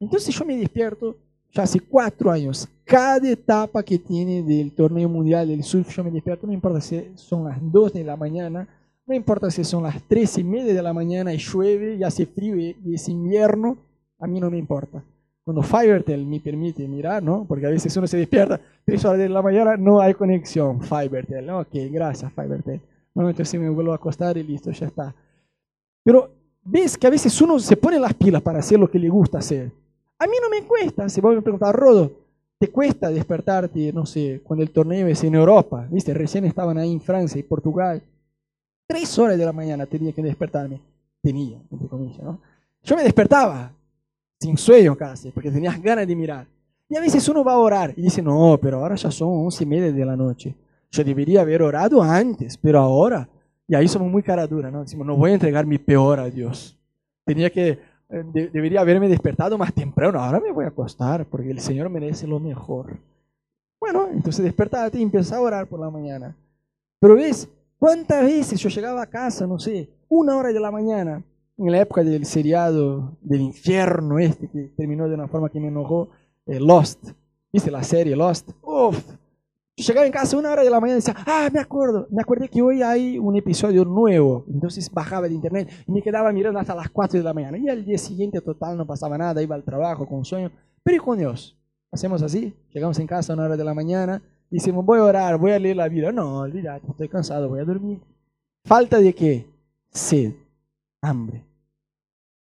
Entonces 0.00 0.34
yo 0.34 0.44
me 0.44 0.56
despierto, 0.56 1.16
ya 1.52 1.62
hace 1.62 1.78
cuatro 1.78 2.30
años, 2.30 2.68
cada 2.84 3.30
etapa 3.30 3.82
que 3.84 3.98
tiene 3.98 4.42
del 4.42 4.72
torneo 4.72 5.08
mundial 5.08 5.46
del 5.46 5.62
surf, 5.62 5.94
yo 5.94 6.02
me 6.02 6.10
despierto, 6.10 6.46
no 6.46 6.52
importa 6.52 6.80
si 6.80 7.12
son 7.14 7.44
las 7.44 7.58
dos 7.60 7.92
de 7.92 8.02
la 8.02 8.16
mañana, 8.16 8.66
no 9.06 9.14
importa 9.14 9.50
si 9.50 9.62
son 9.62 9.82
las 9.82 10.02
tres 10.08 10.38
y 10.38 10.44
media 10.44 10.72
de 10.72 10.82
la 10.82 10.92
mañana 10.92 11.34
y 11.34 11.38
llueve 11.38 11.96
y 11.96 12.02
hace 12.02 12.24
frío 12.24 12.56
y 12.56 12.94
es 12.94 13.08
invierno, 13.08 13.76
a 14.18 14.26
mí 14.26 14.40
no 14.40 14.50
me 14.50 14.58
importa. 14.58 15.04
Cuando 15.44 15.62
Fivertel 15.62 16.26
me 16.26 16.38
permite 16.38 16.86
mirar, 16.86 17.22
¿no? 17.22 17.44
Porque 17.46 17.66
a 17.66 17.70
veces 17.70 17.96
uno 17.96 18.06
se 18.06 18.18
despierta, 18.18 18.60
tres 18.84 19.04
horas 19.04 19.18
de 19.18 19.28
la 19.28 19.42
mañana, 19.42 19.76
no 19.76 20.00
hay 20.00 20.14
conexión. 20.14 20.80
Fivertel, 20.80 21.48
ok, 21.50 21.74
gracias 21.90 22.32
Fivertel. 22.32 22.80
Bueno, 23.14 23.30
entonces 23.30 23.60
me 23.60 23.70
vuelvo 23.70 23.92
a 23.92 23.96
acostar 23.96 24.36
y 24.36 24.42
listo, 24.42 24.70
ya 24.70 24.86
está. 24.86 25.14
Pero 26.04 26.30
ves 26.62 26.96
que 26.96 27.06
a 27.06 27.10
veces 27.10 27.40
uno 27.40 27.58
se 27.58 27.76
pone 27.76 27.98
las 27.98 28.14
pilas 28.14 28.42
para 28.42 28.60
hacer 28.60 28.78
lo 28.78 28.90
que 28.90 28.98
le 28.98 29.08
gusta 29.08 29.38
hacer. 29.38 29.72
A 30.18 30.26
mí 30.26 30.34
no 30.40 30.50
me 30.50 30.66
cuesta, 30.66 31.08
si 31.08 31.20
vos 31.20 31.34
me 31.34 31.42
preguntas, 31.42 31.74
Rodo, 31.74 32.12
¿te 32.58 32.68
cuesta 32.68 33.08
despertarte, 33.08 33.92
no 33.92 34.04
sé, 34.04 34.42
cuando 34.44 34.62
el 34.62 34.70
torneo 34.70 35.06
es 35.06 35.24
en 35.24 35.34
Europa? 35.34 35.86
¿Viste? 35.90 36.12
Recién 36.12 36.44
estaban 36.44 36.76
ahí 36.76 36.92
en 36.92 37.00
Francia 37.00 37.38
y 37.38 37.42
Portugal. 37.42 38.02
Tres 38.86 39.18
horas 39.18 39.38
de 39.38 39.46
la 39.46 39.52
mañana 39.52 39.86
tenía 39.86 40.12
que 40.12 40.22
despertarme. 40.22 40.80
Tenía, 41.22 41.58
entre 41.70 41.88
comillas, 41.88 42.22
¿no? 42.22 42.40
Yo 42.82 42.96
me 42.96 43.02
despertaba 43.02 43.72
sin 44.40 44.56
sueño 44.56 44.96
casi, 44.96 45.30
porque 45.30 45.50
tenías 45.50 45.80
ganas 45.80 46.06
de 46.06 46.16
mirar. 46.16 46.46
Y 46.88 46.96
a 46.96 47.00
veces 47.00 47.28
uno 47.28 47.44
va 47.44 47.52
a 47.52 47.58
orar 47.58 47.92
y 47.96 48.02
dice, 48.02 48.22
no, 48.22 48.58
pero 48.60 48.78
ahora 48.78 48.96
ya 48.96 49.10
son 49.10 49.28
once 49.44 49.62
y 49.62 49.66
media 49.66 49.92
de 49.92 50.04
la 50.04 50.16
noche. 50.16 50.54
Yo 50.90 51.04
debería 51.04 51.42
haber 51.42 51.62
orado 51.62 52.02
antes, 52.02 52.56
pero 52.56 52.80
ahora. 52.80 53.28
Y 53.68 53.74
ahí 53.76 53.86
somos 53.86 54.10
muy 54.10 54.22
cara 54.22 54.46
dura, 54.46 54.70
¿no? 54.70 54.80
Decimos, 54.80 55.06
no 55.06 55.16
voy 55.16 55.30
a 55.30 55.34
entregar 55.34 55.64
mi 55.64 55.78
peor 55.78 56.18
a 56.18 56.28
Dios. 56.28 56.76
Tenía 57.24 57.50
que, 57.50 57.78
eh, 58.08 58.50
debería 58.52 58.80
haberme 58.80 59.08
despertado 59.08 59.56
más 59.56 59.72
temprano. 59.72 60.18
Ahora 60.18 60.40
me 60.40 60.50
voy 60.50 60.64
a 60.64 60.68
acostar, 60.68 61.26
porque 61.26 61.50
el 61.50 61.60
Señor 61.60 61.88
merece 61.90 62.26
lo 62.26 62.40
mejor. 62.40 62.98
Bueno, 63.78 64.08
entonces 64.12 64.44
despertate 64.44 64.98
y 64.98 65.02
empieza 65.02 65.36
a 65.36 65.40
orar 65.40 65.68
por 65.68 65.78
la 65.78 65.90
mañana. 65.90 66.34
Pero 66.98 67.14
ves, 67.14 67.48
¿cuántas 67.78 68.24
veces 68.24 68.58
yo 68.58 68.68
llegaba 68.68 69.02
a 69.02 69.06
casa, 69.06 69.46
no 69.46 69.60
sé, 69.60 69.88
una 70.08 70.36
hora 70.36 70.52
de 70.52 70.58
la 70.58 70.72
mañana, 70.72 71.22
en 71.66 71.72
la 71.72 71.80
época 71.80 72.02
del 72.02 72.24
seriado 72.24 73.16
del 73.20 73.42
infierno 73.42 74.18
este, 74.18 74.48
que 74.48 74.72
terminó 74.76 75.08
de 75.08 75.14
una 75.14 75.28
forma 75.28 75.50
que 75.50 75.60
me 75.60 75.68
enojó, 75.68 76.10
eh, 76.46 76.58
Lost. 76.58 77.10
¿Viste 77.52 77.70
la 77.70 77.82
serie 77.82 78.16
Lost? 78.16 78.50
Uf. 78.62 78.98
Yo 79.76 79.86
llegaba 79.86 80.06
en 80.06 80.12
casa 80.12 80.36
una 80.36 80.52
hora 80.52 80.62
de 80.62 80.70
la 80.70 80.80
mañana 80.80 80.98
y 80.98 81.02
decía, 81.02 81.16
ah, 81.26 81.48
me 81.52 81.60
acuerdo, 81.60 82.06
me 82.10 82.20
acordé 82.20 82.48
que 82.48 82.60
hoy 82.60 82.82
hay 82.82 83.18
un 83.18 83.36
episodio 83.36 83.84
nuevo. 83.84 84.44
Entonces 84.48 84.90
bajaba 84.90 85.28
de 85.28 85.34
internet 85.34 85.70
y 85.86 85.92
me 85.92 86.02
quedaba 86.02 86.32
mirando 86.32 86.58
hasta 86.58 86.74
las 86.74 86.90
4 86.90 87.18
de 87.18 87.24
la 87.24 87.32
mañana. 87.32 87.56
Y 87.58 87.68
al 87.68 87.84
día 87.84 87.98
siguiente 87.98 88.40
total 88.40 88.76
no 88.76 88.86
pasaba 88.86 89.16
nada, 89.16 89.42
iba 89.42 89.54
al 89.54 89.64
trabajo 89.64 90.06
con 90.06 90.24
sueño. 90.24 90.50
Pero 90.82 90.96
¿y 90.96 91.00
con 91.00 91.18
Dios? 91.18 91.56
Hacemos 91.92 92.22
así, 92.22 92.54
llegamos 92.72 92.98
en 92.98 93.06
casa 93.06 93.34
una 93.34 93.44
hora 93.44 93.56
de 93.56 93.64
la 93.64 93.74
mañana, 93.74 94.22
y 94.50 94.56
decimos, 94.56 94.84
voy 94.84 94.98
a 94.98 95.04
orar, 95.04 95.38
voy 95.38 95.52
a 95.52 95.58
leer 95.58 95.76
la 95.76 95.88
Biblia. 95.88 96.12
No, 96.12 96.40
olvídate, 96.40 96.86
estoy 96.88 97.08
cansado, 97.08 97.48
voy 97.48 97.60
a 97.60 97.64
dormir. 97.64 98.00
¿Falta 98.64 98.98
de 98.98 99.14
qué? 99.14 99.46
Sed, 99.90 100.32
hambre. 101.00 101.49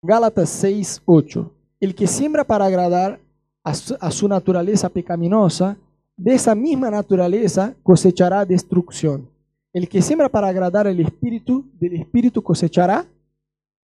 Gálatas 0.04 0.50
6, 0.50 1.04
8. 1.06 1.52
El 1.80 1.94
que 1.94 2.08
siembra 2.08 2.44
para 2.44 2.66
agradar 2.66 3.20
a 3.64 4.12
su, 4.12 4.28
naturaleza 4.28 4.90
pecaminosa, 4.90 5.78
de 6.18 6.34
esa 6.34 6.56
misma 6.56 6.90
naturaleza 6.90 7.76
cosechará 7.84 8.44
destrucción. 8.44 9.30
El 9.72 9.88
que 9.88 10.02
siembra 10.02 10.28
para 10.28 10.48
agradar 10.48 10.88
al 10.88 11.00
Espíritu, 11.00 11.66
del 11.80 11.98
Espíritu 11.98 12.42
cosechará 12.42 13.06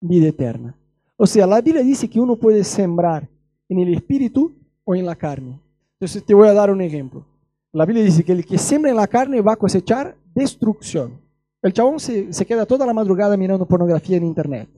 vida 0.00 0.28
eterna. 0.28 0.76
O 1.16 1.26
sea, 1.26 1.48
la 1.48 1.60
Biblia 1.60 1.82
dice 1.82 2.08
que 2.08 2.20
uno 2.20 2.36
puede 2.36 2.62
sembrar 2.62 3.28
en 3.68 3.80
el 3.80 3.92
Espíritu 3.92 4.52
o 4.84 4.94
en 4.94 5.06
la 5.06 5.16
carne. 5.16 5.60
Entonces 5.94 6.24
te 6.24 6.32
voy 6.32 6.46
a 6.46 6.54
dar 6.54 6.70
un 6.70 6.80
ejemplo. 6.80 7.26
La 7.72 7.84
Biblia 7.84 8.04
dice 8.04 8.22
que 8.22 8.32
el 8.32 8.46
que 8.46 8.56
siembra 8.56 8.92
en 8.92 8.98
la 8.98 9.08
carne 9.08 9.40
va 9.40 9.54
a 9.54 9.56
cosechar 9.56 10.16
destrucción. 10.32 11.20
El 11.60 11.72
chabón 11.72 11.98
se, 11.98 12.32
se 12.32 12.46
queda 12.46 12.66
toda 12.66 12.86
la 12.86 12.94
madrugada 12.94 13.36
mirando 13.36 13.66
pornografía 13.66 14.16
en 14.16 14.26
Internet 14.26 14.68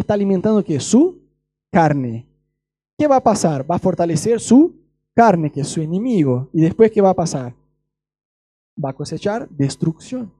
está 0.00 0.14
alimentando 0.14 0.64
que 0.64 0.80
su 0.80 1.18
carne. 1.70 2.26
¿Qué 2.98 3.06
va 3.06 3.16
a 3.16 3.22
pasar? 3.22 3.68
Va 3.70 3.76
a 3.76 3.78
fortalecer 3.78 4.40
su 4.40 4.74
carne, 5.14 5.50
que 5.50 5.60
es 5.60 5.68
su 5.68 5.80
enemigo. 5.80 6.48
¿Y 6.52 6.60
después 6.60 6.90
qué 6.90 7.00
va 7.00 7.10
a 7.10 7.14
pasar? 7.14 7.54
Va 8.82 8.90
a 8.90 8.94
cosechar 8.94 9.48
destrucción. 9.48 10.32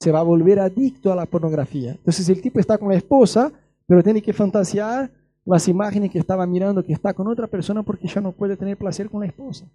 Se 0.00 0.10
va 0.10 0.20
a 0.20 0.24
volver 0.24 0.60
adicto 0.60 1.12
a 1.12 1.16
la 1.16 1.26
pornografía. 1.26 1.92
Entonces 1.92 2.28
el 2.28 2.40
tipo 2.40 2.58
está 2.58 2.78
con 2.78 2.88
la 2.88 2.96
esposa, 2.96 3.52
pero 3.86 4.02
tiene 4.02 4.22
que 4.22 4.32
fantasear 4.32 5.10
las 5.44 5.68
imágenes 5.68 6.10
que 6.10 6.18
estaba 6.18 6.46
mirando 6.46 6.84
que 6.84 6.92
está 6.92 7.12
con 7.12 7.26
otra 7.26 7.46
persona 7.46 7.82
porque 7.82 8.08
ya 8.08 8.20
no 8.20 8.32
puede 8.32 8.56
tener 8.56 8.76
placer 8.76 9.10
con 9.10 9.20
la 9.20 9.26
esposa. 9.26 9.66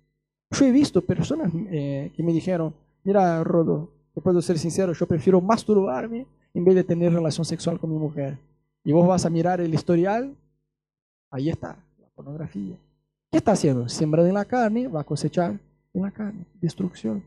Yo 0.52 0.66
he 0.66 0.72
visto 0.72 1.02
personas 1.02 1.52
eh, 1.70 2.12
que 2.16 2.24
me 2.24 2.32
dijeron, 2.32 2.74
mira, 3.04 3.44
Rodo, 3.44 3.92
yo 4.16 4.22
puedo 4.22 4.42
ser 4.42 4.58
sincero, 4.58 4.94
yo 4.94 5.06
prefiero 5.06 5.42
masturbarme 5.42 6.28
en 6.54 6.64
vez 6.64 6.76
de 6.76 6.84
tener 6.84 7.14
relación 7.14 7.44
sexual 7.46 7.80
con 7.80 7.92
mi 7.92 7.98
mujer. 7.98 8.38
Y 8.86 8.92
vos 8.92 9.08
vas 9.08 9.26
a 9.26 9.30
mirar 9.32 9.60
el 9.60 9.74
historial, 9.74 10.36
ahí 11.32 11.50
está, 11.50 11.76
la 12.00 12.08
pornografía. 12.16 12.78
¿Qué 13.32 13.40
está 13.40 13.54
haciendo? 13.54 13.90
Siembra 13.90 14.26
en 14.26 14.36
la 14.36 14.46
carne, 14.46 14.88
va 14.88 15.02
a 15.02 15.04
cosechar 15.04 15.60
en 15.94 16.02
la 16.02 16.12
carne, 16.12 16.46
destrucción. 16.62 17.24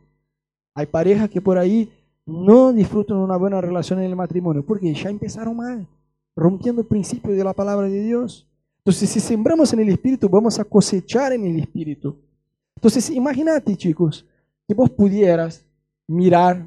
Hay 0.74 0.86
parejas 0.86 1.28
que 1.28 1.40
por 1.40 1.58
ahí 1.58 1.92
no 2.24 2.72
disfrutan 2.72 3.16
una 3.16 3.36
buena 3.36 3.60
relación 3.60 3.98
en 3.98 4.04
el 4.04 4.14
matrimonio 4.14 4.64
porque 4.64 4.94
ya 4.94 5.10
empezaron 5.10 5.56
mal, 5.56 5.86
rompiendo 6.36 6.82
el 6.82 6.86
principio 6.86 7.32
de 7.32 7.42
la 7.42 7.52
palabra 7.52 7.88
de 7.88 8.04
Dios. 8.04 8.46
Entonces, 8.78 9.10
si 9.10 9.18
sembramos 9.18 9.72
en 9.72 9.80
el 9.80 9.88
Espíritu, 9.88 10.28
vamos 10.28 10.60
a 10.60 10.64
cosechar 10.64 11.32
en 11.32 11.44
el 11.44 11.58
Espíritu. 11.58 12.16
Entonces, 12.76 13.10
imagínate, 13.10 13.76
chicos, 13.76 14.24
que 14.66 14.74
vos 14.74 14.88
pudieras 14.90 15.66
mirar, 16.06 16.64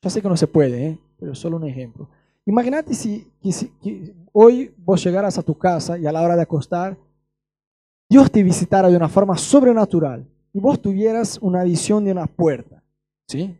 ya 0.00 0.08
sé 0.08 0.22
que 0.22 0.28
no 0.28 0.36
se 0.36 0.46
puede, 0.46 0.86
¿eh? 0.86 0.98
pero 1.18 1.34
solo 1.34 1.56
un 1.56 1.64
ejemplo. 1.64 2.08
Imagínate 2.50 2.94
si, 2.94 3.30
que 3.80 4.12
hoy 4.32 4.74
vos 4.78 5.04
llegaras 5.04 5.38
a 5.38 5.42
tu 5.42 5.56
casa 5.56 5.96
y 5.96 6.04
a 6.04 6.10
la 6.10 6.20
hora 6.20 6.34
de 6.34 6.42
acostar, 6.42 6.98
Dios 8.08 8.28
te 8.28 8.42
visitara 8.42 8.88
de 8.88 8.96
una 8.96 9.08
forma 9.08 9.38
sobrenatural 9.38 10.26
y 10.52 10.58
vos 10.58 10.82
tuvieras 10.82 11.38
una 11.40 11.62
visión 11.62 12.04
de 12.04 12.10
una 12.10 12.26
puerta, 12.26 12.82
¿sí? 13.28 13.56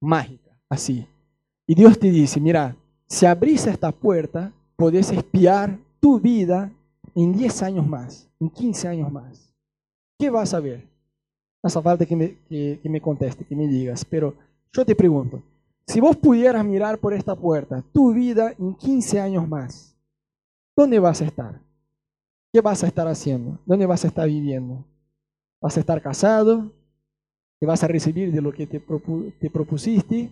Mágica, 0.00 0.56
así. 0.68 1.04
Y 1.66 1.74
Dios 1.74 1.98
te 1.98 2.12
dice, 2.12 2.38
mira, 2.38 2.76
si 3.08 3.26
abrís 3.26 3.66
esta 3.66 3.90
puerta, 3.90 4.52
podés 4.76 5.10
espiar 5.10 5.76
tu 5.98 6.20
vida 6.20 6.70
en 7.16 7.32
10 7.32 7.62
años 7.64 7.88
más, 7.88 8.28
en 8.38 8.50
15 8.50 8.86
años 8.86 9.10
más. 9.10 9.52
¿Qué 10.16 10.30
vas 10.30 10.54
a 10.54 10.60
ver? 10.60 10.84
No 11.60 11.66
hace 11.66 11.82
falta 11.82 12.06
que 12.06 12.14
me, 12.14 12.36
que, 12.48 12.80
me 12.84 13.00
conteste, 13.00 13.44
que 13.44 13.56
me 13.56 13.66
digas, 13.66 14.04
pero 14.04 14.32
yo 14.72 14.84
te 14.84 14.94
pregunto, 14.94 15.42
si 15.88 16.00
vos 16.00 16.16
pudieras 16.16 16.62
mirar 16.66 16.98
por 16.98 17.14
esta 17.14 17.34
puerta 17.34 17.82
tu 17.92 18.12
vida 18.12 18.52
en 18.58 18.74
15 18.74 19.20
años 19.20 19.48
más, 19.48 19.96
¿dónde 20.76 20.98
vas 20.98 21.22
a 21.22 21.24
estar? 21.24 21.62
¿Qué 22.52 22.60
vas 22.60 22.84
a 22.84 22.86
estar 22.86 23.08
haciendo? 23.08 23.58
¿Dónde 23.64 23.86
vas 23.86 24.04
a 24.04 24.08
estar 24.08 24.28
viviendo? 24.28 24.84
¿Vas 25.62 25.78
a 25.78 25.80
estar 25.80 26.00
casado? 26.02 26.70
¿Qué 27.58 27.66
vas 27.66 27.82
a 27.82 27.88
recibir 27.88 28.30
de 28.30 28.42
lo 28.42 28.52
que 28.52 28.66
te, 28.66 28.80
te 29.40 29.50
propusiste? 29.50 30.30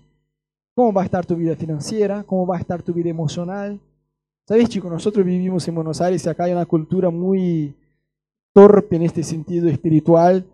¿Cómo 0.75 0.93
va 0.93 1.01
a 1.01 1.07
estar 1.07 1.25
tu 1.25 1.35
vida 1.35 1.57
financiera? 1.57 2.23
¿Cómo 2.23 2.47
va 2.47 2.57
a 2.57 2.61
estar 2.61 2.83
tu 2.83 2.93
vida 2.93 3.09
emocional? 3.09 3.81
¿Sabes, 4.47 4.69
chicos? 4.69 4.93
Nosotros 4.93 5.25
vivimos 5.25 5.67
en 5.67 5.75
Buenos 5.75 6.03
Aires 6.03 6.25
y 6.25 6.29
acá 6.29 6.45
hay 6.45 6.53
una 6.53 6.67
cultura 6.67 7.09
muy 7.09 7.75
torpe 8.53 8.97
en 8.97 9.03
este 9.03 9.23
sentido 9.23 9.71
espiritual, 9.71 10.45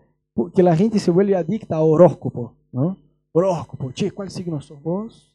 que 0.55 0.63
la 0.63 0.77
gente 0.77 1.01
se 1.01 1.11
vuelve 1.11 1.35
adicta 1.35 1.77
a 1.77 1.81
horóscopo, 1.81 2.55
¿no? 2.71 3.02
Horóscopo, 3.33 3.91
che, 3.93 4.11
¿cuál 4.11 4.31
signo 4.31 4.61
sos 4.61 4.83
vos? 4.83 5.35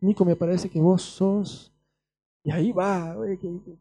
Nico, 0.00 0.24
me 0.24 0.36
parece 0.36 0.68
que 0.68 0.80
vos 0.80 1.02
sos... 1.02 1.72
Y 2.44 2.50
ahí 2.50 2.72
va, 2.72 3.16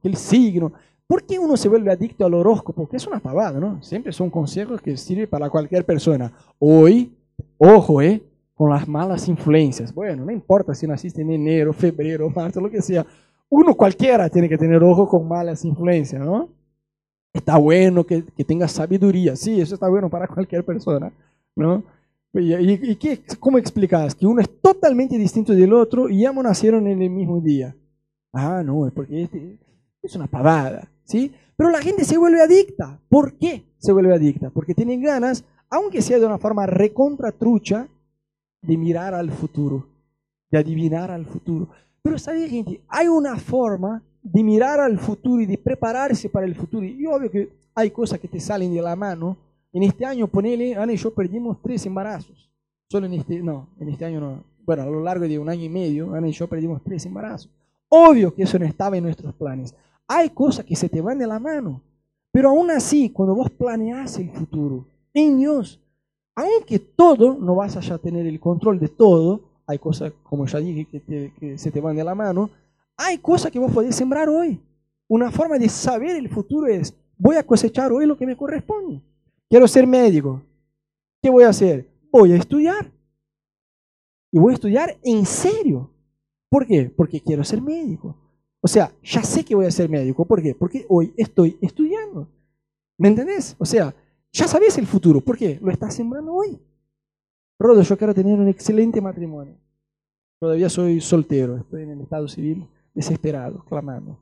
el 0.03 0.15
signo. 0.15 0.71
¿Por 1.07 1.23
qué 1.23 1.39
uno 1.39 1.57
se 1.57 1.67
vuelve 1.67 1.91
adicto 1.91 2.25
al 2.25 2.35
horóscopo? 2.35 2.87
Que 2.87 2.97
es 2.97 3.07
una 3.07 3.19
pavada, 3.19 3.59
¿no? 3.59 3.81
Siempre 3.81 4.13
son 4.13 4.29
consejos 4.29 4.79
que 4.79 4.95
sirven 4.95 5.27
para 5.27 5.49
cualquier 5.49 5.83
persona. 5.83 6.31
Hoy, 6.59 7.11
ojo, 7.57 8.01
¿eh? 8.03 8.21
Con 8.53 8.69
las 8.69 8.87
malas 8.87 9.27
influencias. 9.27 9.93
Bueno, 9.93 10.23
no 10.25 10.31
importa 10.31 10.75
si 10.75 10.85
naciste 10.85 11.23
en 11.23 11.31
enero, 11.31 11.73
febrero, 11.73 12.29
marzo, 12.29 12.61
lo 12.61 12.69
que 12.69 12.83
sea. 12.83 13.03
Uno 13.49 13.73
cualquiera 13.73 14.29
tiene 14.29 14.47
que 14.47 14.59
tener 14.59 14.83
ojo 14.83 15.09
con 15.09 15.27
malas 15.27 15.65
influencias, 15.65 16.23
¿no? 16.23 16.47
Está 17.33 17.57
bueno 17.57 18.05
que, 18.05 18.23
que 18.23 18.43
tenga 18.45 18.67
sabiduría. 18.67 19.35
Sí, 19.35 19.59
eso 19.59 19.73
está 19.73 19.89
bueno 19.89 20.07
para 20.07 20.27
cualquier 20.27 20.63
persona, 20.63 21.11
¿no? 21.55 21.83
¿Y, 22.33 22.95
qué, 22.95 23.21
cómo 23.39 23.57
explicas? 23.57 24.15
Que 24.15 24.25
uno 24.25 24.41
es 24.41 24.61
totalmente 24.61 25.17
distinto 25.17 25.53
del 25.53 25.73
otro 25.73 26.09
y 26.09 26.25
ambos 26.25 26.43
nacieron 26.43 26.87
en 26.87 27.01
el 27.01 27.09
mismo 27.09 27.41
día. 27.41 27.75
Ah, 28.31 28.63
no, 28.63 28.87
es 28.87 28.93
porque 28.93 29.23
este, 29.23 29.59
es 30.01 30.15
una 30.15 30.27
pavada. 30.27 30.89
¿sí? 31.03 31.33
Pero 31.57 31.69
la 31.69 31.81
gente 31.81 32.05
se 32.05 32.17
vuelve 32.17 32.41
adicta. 32.41 32.99
¿Por 33.09 33.37
qué 33.37 33.65
se 33.77 33.91
vuelve 33.91 34.15
adicta? 34.15 34.49
Porque 34.49 34.73
tienen 34.73 35.01
ganas, 35.01 35.43
aunque 35.69 36.01
sea 36.01 36.19
de 36.19 36.25
una 36.25 36.37
forma 36.37 36.65
recontra 36.65 37.31
trucha, 37.31 37.87
de 38.61 38.77
mirar 38.77 39.13
al 39.13 39.31
futuro, 39.31 39.87
de 40.49 40.59
adivinar 40.59 41.11
al 41.11 41.25
futuro. 41.25 41.69
Pero 42.01 42.17
¿sabes, 42.17 42.49
gente? 42.49 42.81
Hay 42.87 43.07
una 43.07 43.37
forma 43.37 44.03
de 44.21 44.43
mirar 44.43 44.79
al 44.79 44.99
futuro 44.99 45.41
y 45.41 45.45
de 45.45 45.57
prepararse 45.57 46.29
para 46.29 46.45
el 46.45 46.55
futuro. 46.55 46.85
Y 46.85 47.05
obvio 47.05 47.31
que 47.31 47.49
hay 47.75 47.91
cosas 47.91 48.19
que 48.19 48.27
te 48.27 48.39
salen 48.39 48.73
de 48.73 48.81
la 48.81 48.95
mano. 48.95 49.37
En 49.73 49.83
este 49.83 50.05
año, 50.05 50.27
ponele, 50.27 50.75
Ana 50.75 50.93
y 50.93 50.97
yo 50.97 51.13
perdimos 51.13 51.61
tres 51.61 51.85
embarazos. 51.85 52.49
Solo 52.89 53.05
en 53.05 53.13
este, 53.13 53.41
no, 53.41 53.69
en 53.79 53.89
este 53.89 54.05
año 54.05 54.19
no. 54.19 54.43
Bueno, 54.65 54.83
a 54.83 54.85
lo 54.85 55.01
largo 55.01 55.27
de 55.27 55.39
un 55.39 55.49
año 55.49 55.63
y 55.63 55.69
medio, 55.69 56.13
Ana 56.13 56.27
y 56.27 56.33
yo 56.33 56.47
perdimos 56.47 56.81
tres 56.83 57.05
embarazos. 57.05 57.49
Obvio 57.87 58.33
que 58.33 58.43
eso 58.43 58.59
no 58.59 58.65
estaba 58.65 58.97
en 58.97 59.03
nuestros 59.03 59.33
planes. 59.33 59.73
Hay 60.07 60.29
cosas 60.29 60.65
que 60.65 60.75
se 60.75 60.89
te 60.89 61.01
van 61.01 61.17
de 61.17 61.27
la 61.27 61.39
mano. 61.39 61.81
Pero 62.31 62.49
aún 62.49 62.71
así, 62.71 63.09
cuando 63.09 63.35
vos 63.35 63.49
planeas 63.49 64.17
el 64.17 64.29
futuro 64.31 64.85
en 65.13 65.37
Dios, 65.37 65.79
aunque 66.35 66.79
todo, 66.79 67.37
no 67.39 67.55
vas 67.55 67.75
a 67.75 67.81
ya 67.81 67.97
tener 67.97 68.25
el 68.25 68.39
control 68.39 68.79
de 68.79 68.87
todo, 68.87 69.41
hay 69.67 69.77
cosas, 69.79 70.13
como 70.23 70.45
ya 70.45 70.59
dije, 70.59 70.85
que, 70.85 71.57
se 71.57 71.71
te 71.71 71.81
van 71.81 71.95
de 71.95 72.03
la 72.03 72.15
mano, 72.15 72.49
hay 72.97 73.17
cosas 73.17 73.51
que 73.51 73.59
vos 73.59 73.71
podés 73.71 73.95
sembrar 73.95 74.29
hoy. 74.29 74.59
Una 75.07 75.31
forma 75.31 75.57
de 75.57 75.67
saber 75.67 76.15
el 76.15 76.29
futuro 76.29 76.67
es, 76.67 76.93
voy 77.17 77.35
a 77.35 77.43
cosechar 77.43 77.91
hoy 77.91 78.05
lo 78.05 78.17
que 78.17 78.25
me 78.25 78.37
corresponde. 78.37 79.01
Quiero 79.51 79.67
ser 79.67 79.85
médico. 79.85 80.41
¿Qué 81.21 81.29
voy 81.29 81.43
a 81.43 81.49
hacer? 81.49 81.85
Voy 82.09 82.31
a 82.31 82.37
estudiar. 82.37 82.89
Y 84.31 84.39
voy 84.39 84.53
a 84.53 84.55
estudiar 84.55 84.97
en 85.03 85.25
serio. 85.25 85.91
¿Por 86.49 86.65
qué? 86.65 86.89
Porque 86.95 87.19
quiero 87.19 87.43
ser 87.43 87.61
médico. 87.61 88.15
O 88.61 88.67
sea, 88.69 88.93
ya 89.03 89.21
sé 89.23 89.43
que 89.43 89.53
voy 89.53 89.65
a 89.65 89.71
ser 89.71 89.89
médico. 89.89 90.23
¿Por 90.23 90.41
qué? 90.41 90.55
Porque 90.55 90.85
hoy 90.87 91.13
estoy 91.17 91.57
estudiando. 91.59 92.29
¿Me 92.97 93.09
entendés? 93.09 93.57
O 93.59 93.65
sea, 93.65 93.93
ya 94.31 94.47
sabes 94.47 94.77
el 94.77 94.87
futuro. 94.87 95.19
¿Por 95.19 95.37
qué? 95.37 95.59
Lo 95.61 95.69
estás 95.69 95.95
sembrando 95.95 96.33
hoy. 96.33 96.57
Rodo, 97.59 97.81
yo 97.81 97.97
quiero 97.97 98.13
tener 98.13 98.39
un 98.39 98.47
excelente 98.47 99.01
matrimonio. 99.01 99.57
Todavía 100.39 100.69
soy 100.69 101.01
soltero, 101.01 101.57
estoy 101.57 101.83
en 101.83 101.89
el 101.89 101.99
estado 101.99 102.29
civil 102.29 102.65
desesperado, 102.93 103.65
clamando. 103.65 104.17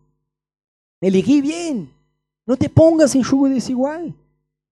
Elegí 1.00 1.40
bien. 1.40 1.94
No 2.48 2.58
te 2.58 2.68
pongas 2.68 3.14
en 3.14 3.22
yugo 3.22 3.48
desigual. 3.48 4.16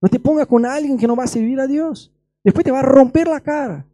No 0.02 0.10
te 0.10 0.20
pongas 0.20 0.48
con 0.48 0.66
alguien 0.66 0.98
que 0.98 1.08
no 1.08 1.16
va 1.16 1.24
a 1.24 1.28
servir 1.28 1.60
a 1.60 1.68
Dios. 1.68 2.12
Después 2.44 2.64
te 2.64 2.72
va 2.72 2.80
a 2.80 2.84
romper 2.84 3.28
la 3.28 3.40
cara. 3.40 3.86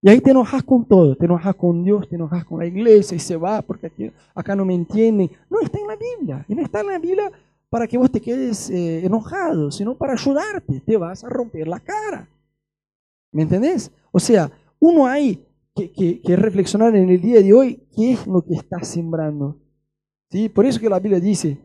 Y 0.00 0.08
ahí 0.10 0.20
te 0.20 0.32
enojas 0.32 0.62
con 0.62 0.84
todo, 0.84 1.16
te 1.16 1.24
enojas 1.24 1.54
con 1.54 1.82
Dios, 1.82 2.06
te 2.08 2.16
enojas 2.16 2.44
con 2.44 2.58
la 2.58 2.66
iglesia 2.66 3.16
y 3.16 3.20
se 3.20 3.36
va 3.36 3.62
porque 3.62 3.86
aquí, 3.86 4.12
acá 4.34 4.54
no 4.54 4.64
me 4.64 4.74
entienden. 4.74 5.30
No 5.48 5.60
está 5.60 5.78
en 5.78 5.86
la 5.86 5.96
Biblia. 5.96 6.44
Y 6.46 6.54
no 6.54 6.62
está 6.62 6.80
en 6.80 6.88
la 6.88 6.98
Biblia 6.98 7.32
para 7.70 7.86
que 7.86 7.96
vos 7.96 8.10
te 8.10 8.20
quedes 8.20 8.68
eh, 8.68 9.04
enojado, 9.06 9.70
sino 9.70 9.96
para 9.96 10.12
ayudarte. 10.12 10.80
Te 10.80 10.96
vas 10.96 11.24
a 11.24 11.30
romper 11.30 11.66
la 11.66 11.80
cara. 11.80 12.28
¿Me 13.32 13.42
entendés? 13.42 13.90
O 14.12 14.20
sea, 14.20 14.50
uno 14.78 15.06
hay 15.06 15.46
que, 15.74 16.20
que, 16.20 16.36
reflexionar 16.36 16.94
en 16.94 17.08
el 17.08 17.20
día 17.20 17.40
de 17.40 17.52
hoy 17.52 17.82
qué 17.96 18.12
es 18.12 18.26
lo 18.26 18.42
que 18.42 18.54
está 18.54 18.82
sembrando. 18.84 19.56
¿Sí? 20.30 20.48
Por 20.48 20.66
eso 20.66 20.80
que 20.80 20.88
la 20.88 21.00
Biblia 21.00 21.18
dice, 21.18 21.58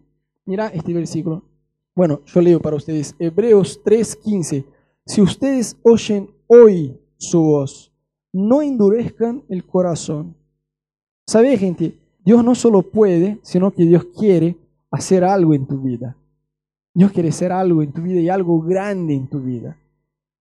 mira 0.45 0.67
este 0.67 0.93
versículo. 0.93 1.43
Bueno, 1.95 2.21
yo 2.25 2.41
leo 2.41 2.59
para 2.59 2.75
ustedes. 2.75 3.15
Hebreos 3.19 3.81
3:15. 3.83 4.65
Si 5.05 5.21
ustedes 5.21 5.77
oyen 5.83 6.29
hoy 6.47 6.99
su 7.17 7.41
voz, 7.41 7.91
no 8.31 8.61
endurezcan 8.61 9.43
el 9.49 9.65
corazón. 9.65 10.35
¿Sabes, 11.27 11.59
gente? 11.59 11.99
Dios 12.23 12.43
no 12.43 12.55
solo 12.55 12.81
puede, 12.81 13.39
sino 13.41 13.71
que 13.71 13.85
Dios 13.85 14.05
quiere 14.17 14.57
hacer 14.91 15.23
algo 15.23 15.53
en 15.53 15.67
tu 15.67 15.81
vida. 15.81 16.15
Dios 16.93 17.11
quiere 17.11 17.29
hacer 17.29 17.51
algo 17.51 17.81
en 17.81 17.91
tu 17.91 18.01
vida 18.01 18.19
y 18.19 18.29
algo 18.29 18.61
grande 18.61 19.13
en 19.13 19.27
tu 19.27 19.39
vida. 19.39 19.77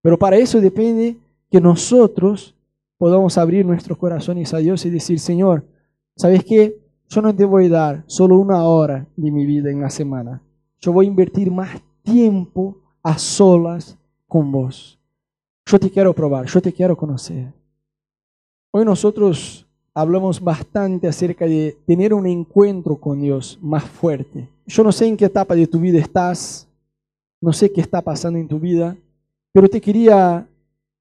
Pero 0.02 0.18
para 0.18 0.36
eso 0.36 0.60
depende 0.60 1.16
que 1.50 1.60
nosotros 1.60 2.54
podamos 2.98 3.38
abrir 3.38 3.64
nuestros 3.64 3.96
corazones 3.98 4.52
a 4.54 4.58
Dios 4.58 4.84
y 4.84 4.90
decir, 4.90 5.18
Señor, 5.18 5.64
¿sabes 6.16 6.44
qué? 6.44 6.76
Yo 7.08 7.22
no 7.22 7.34
te 7.34 7.44
voy 7.44 7.66
a 7.66 7.70
dar 7.70 8.04
solo 8.06 8.38
una 8.38 8.64
hora 8.64 9.06
de 9.16 9.30
mi 9.30 9.46
vida 9.46 9.70
en 9.70 9.80
la 9.80 9.90
semana. 9.90 10.42
Yo 10.80 10.92
voy 10.92 11.06
a 11.06 11.08
invertir 11.08 11.50
más 11.50 11.80
tiempo 12.02 12.76
a 13.02 13.18
solas 13.18 13.96
con 14.26 14.50
vos. 14.52 14.98
Yo 15.66 15.78
te 15.78 15.90
quiero 15.90 16.14
probar, 16.14 16.46
yo 16.46 16.62
te 16.62 16.72
quiero 16.72 16.96
conocer. 16.96 17.52
Hoy 18.70 18.84
nosotros 18.84 19.66
hablamos 19.92 20.40
bastante 20.40 21.08
acerca 21.08 21.46
de 21.46 21.76
tener 21.86 22.14
un 22.14 22.26
encuentro 22.26 22.96
con 22.96 23.20
Dios 23.20 23.58
más 23.60 23.84
fuerte. 23.84 24.48
Yo 24.66 24.84
no 24.84 24.92
sé 24.92 25.06
en 25.06 25.16
qué 25.16 25.24
etapa 25.24 25.54
de 25.54 25.66
tu 25.66 25.80
vida 25.80 25.98
estás, 25.98 26.68
no 27.40 27.52
sé 27.52 27.72
qué 27.72 27.80
está 27.80 28.00
pasando 28.00 28.38
en 28.38 28.46
tu 28.46 28.58
vida, 28.58 28.96
pero 29.52 29.68
te 29.68 29.80
quería 29.80 30.46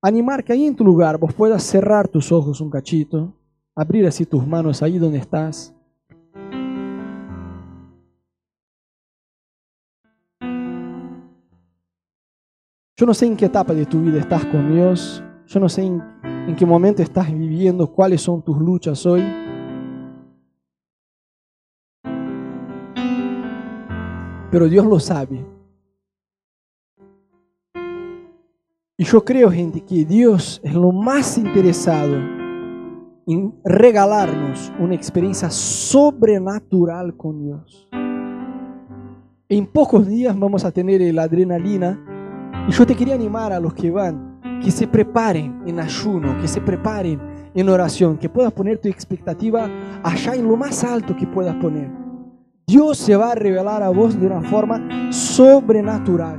animar 0.02 0.44
que 0.44 0.54
ahí 0.54 0.66
en 0.66 0.76
tu 0.76 0.84
lugar 0.84 1.18
vos 1.18 1.34
puedas 1.34 1.64
cerrar 1.64 2.08
tus 2.08 2.32
ojos 2.32 2.62
un 2.62 2.70
cachito, 2.70 3.34
abrir 3.76 4.08
así 4.08 4.26
tus 4.26 4.46
manos 4.46 4.82
ahí 4.82 4.98
donde 4.98 5.20
estás 5.20 5.74
Yo 13.00 13.06
no 13.06 13.14
sé 13.14 13.28
en 13.28 13.38
qué 13.38 13.46
etapa 13.46 13.76
de 13.76 13.86
tu 13.86 14.02
vida 14.02 14.20
estás 14.20 14.44
con 14.48 14.74
Dios. 14.74 15.24
Yo 15.46 15.60
no 15.60 15.70
sé 15.70 15.84
en, 15.84 16.02
qué 16.56 16.66
momento 16.66 17.04
estás 17.04 17.32
viviendo, 17.32 17.94
cuáles 17.94 18.22
son 18.24 18.42
tus 18.42 18.58
luchas 18.58 19.06
hoy. 19.06 19.24
Pero 24.50 24.68
Dios 24.68 24.84
lo 24.88 25.00
sabe. 25.00 25.46
Y 28.98 29.04
yo 29.04 29.24
creo, 29.24 29.52
gente, 29.52 29.82
que 29.82 30.04
Dios 30.04 30.60
es 30.64 30.74
lo 30.74 30.92
más 30.92 31.38
interesado 31.38 32.16
en 33.28 33.54
regalarnos 33.64 34.72
una 34.80 34.96
experiencia 34.96 35.52
sobrenatural 35.52 37.16
con 37.16 37.44
Dios. 37.44 37.88
En 39.50 39.68
pocos 39.68 40.08
días 40.08 40.38
vamos 40.38 40.66
a 40.66 40.72
tener 40.72 41.14
la 41.14 41.22
adrenalina 41.22 42.16
y 42.68 42.72
yo 42.72 42.86
te 42.86 42.96
quería 42.96 43.16
animar 43.16 43.54
a 43.54 43.60
los 43.60 43.74
que 43.74 43.90
van, 43.90 44.42
que 44.62 44.72
se 44.72 44.88
preparen 44.88 45.62
en 45.66 45.80
ayuno, 45.80 46.38
que 46.42 46.48
se 46.48 46.60
preparen 46.60 47.20
en 47.54 47.70
oración, 47.70 48.18
que 48.18 48.28
puedas 48.28 48.52
poner 48.52 48.78
tu 48.78 48.90
expectativa 48.90 49.70
allá 50.04 50.36
en 50.36 50.48
lo 50.48 50.58
más 50.58 50.84
alto 50.84 51.16
que 51.16 51.26
puedas 51.26 51.56
poner. 51.56 51.90
Dios 52.68 52.98
se 52.98 53.16
va 53.16 53.32
a 53.32 53.36
revelar 53.36 53.82
a 53.82 53.90
vos 53.90 54.20
de 54.20 54.28
una 54.28 54.42
forma 54.42 55.12
sobrenatural. 55.12 56.38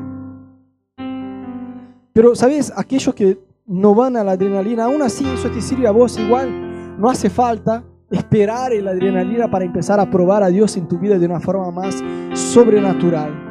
Pero, 2.13 2.35
¿sabes? 2.35 2.71
Aquellos 2.77 3.15
que 3.15 3.39
no 3.65 3.95
van 3.95 4.17
a 4.17 4.25
la 4.25 4.33
adrenalina, 4.33 4.85
aún 4.85 5.01
así 5.01 5.27
eso 5.27 5.49
te 5.51 5.63
sirve 5.63 5.87
a 5.87 5.93
vos 5.93 6.19
igual. 6.19 6.99
No 6.99 7.09
hace 7.09 7.31
falta 7.31 7.83
esperar 8.11 8.73
la 8.73 8.91
adrenalina 8.91 9.51
para 9.51 9.65
empezar 9.65 9.99
a 9.99 10.11
probar 10.11 10.43
a 10.43 10.49
Dios 10.49 10.77
en 10.77 10.87
tu 10.89 10.99
vida 10.99 11.19
de 11.19 11.25
una 11.25 11.41
forma 11.41 11.71
más 11.71 12.03
sobrenatural. 12.35 13.48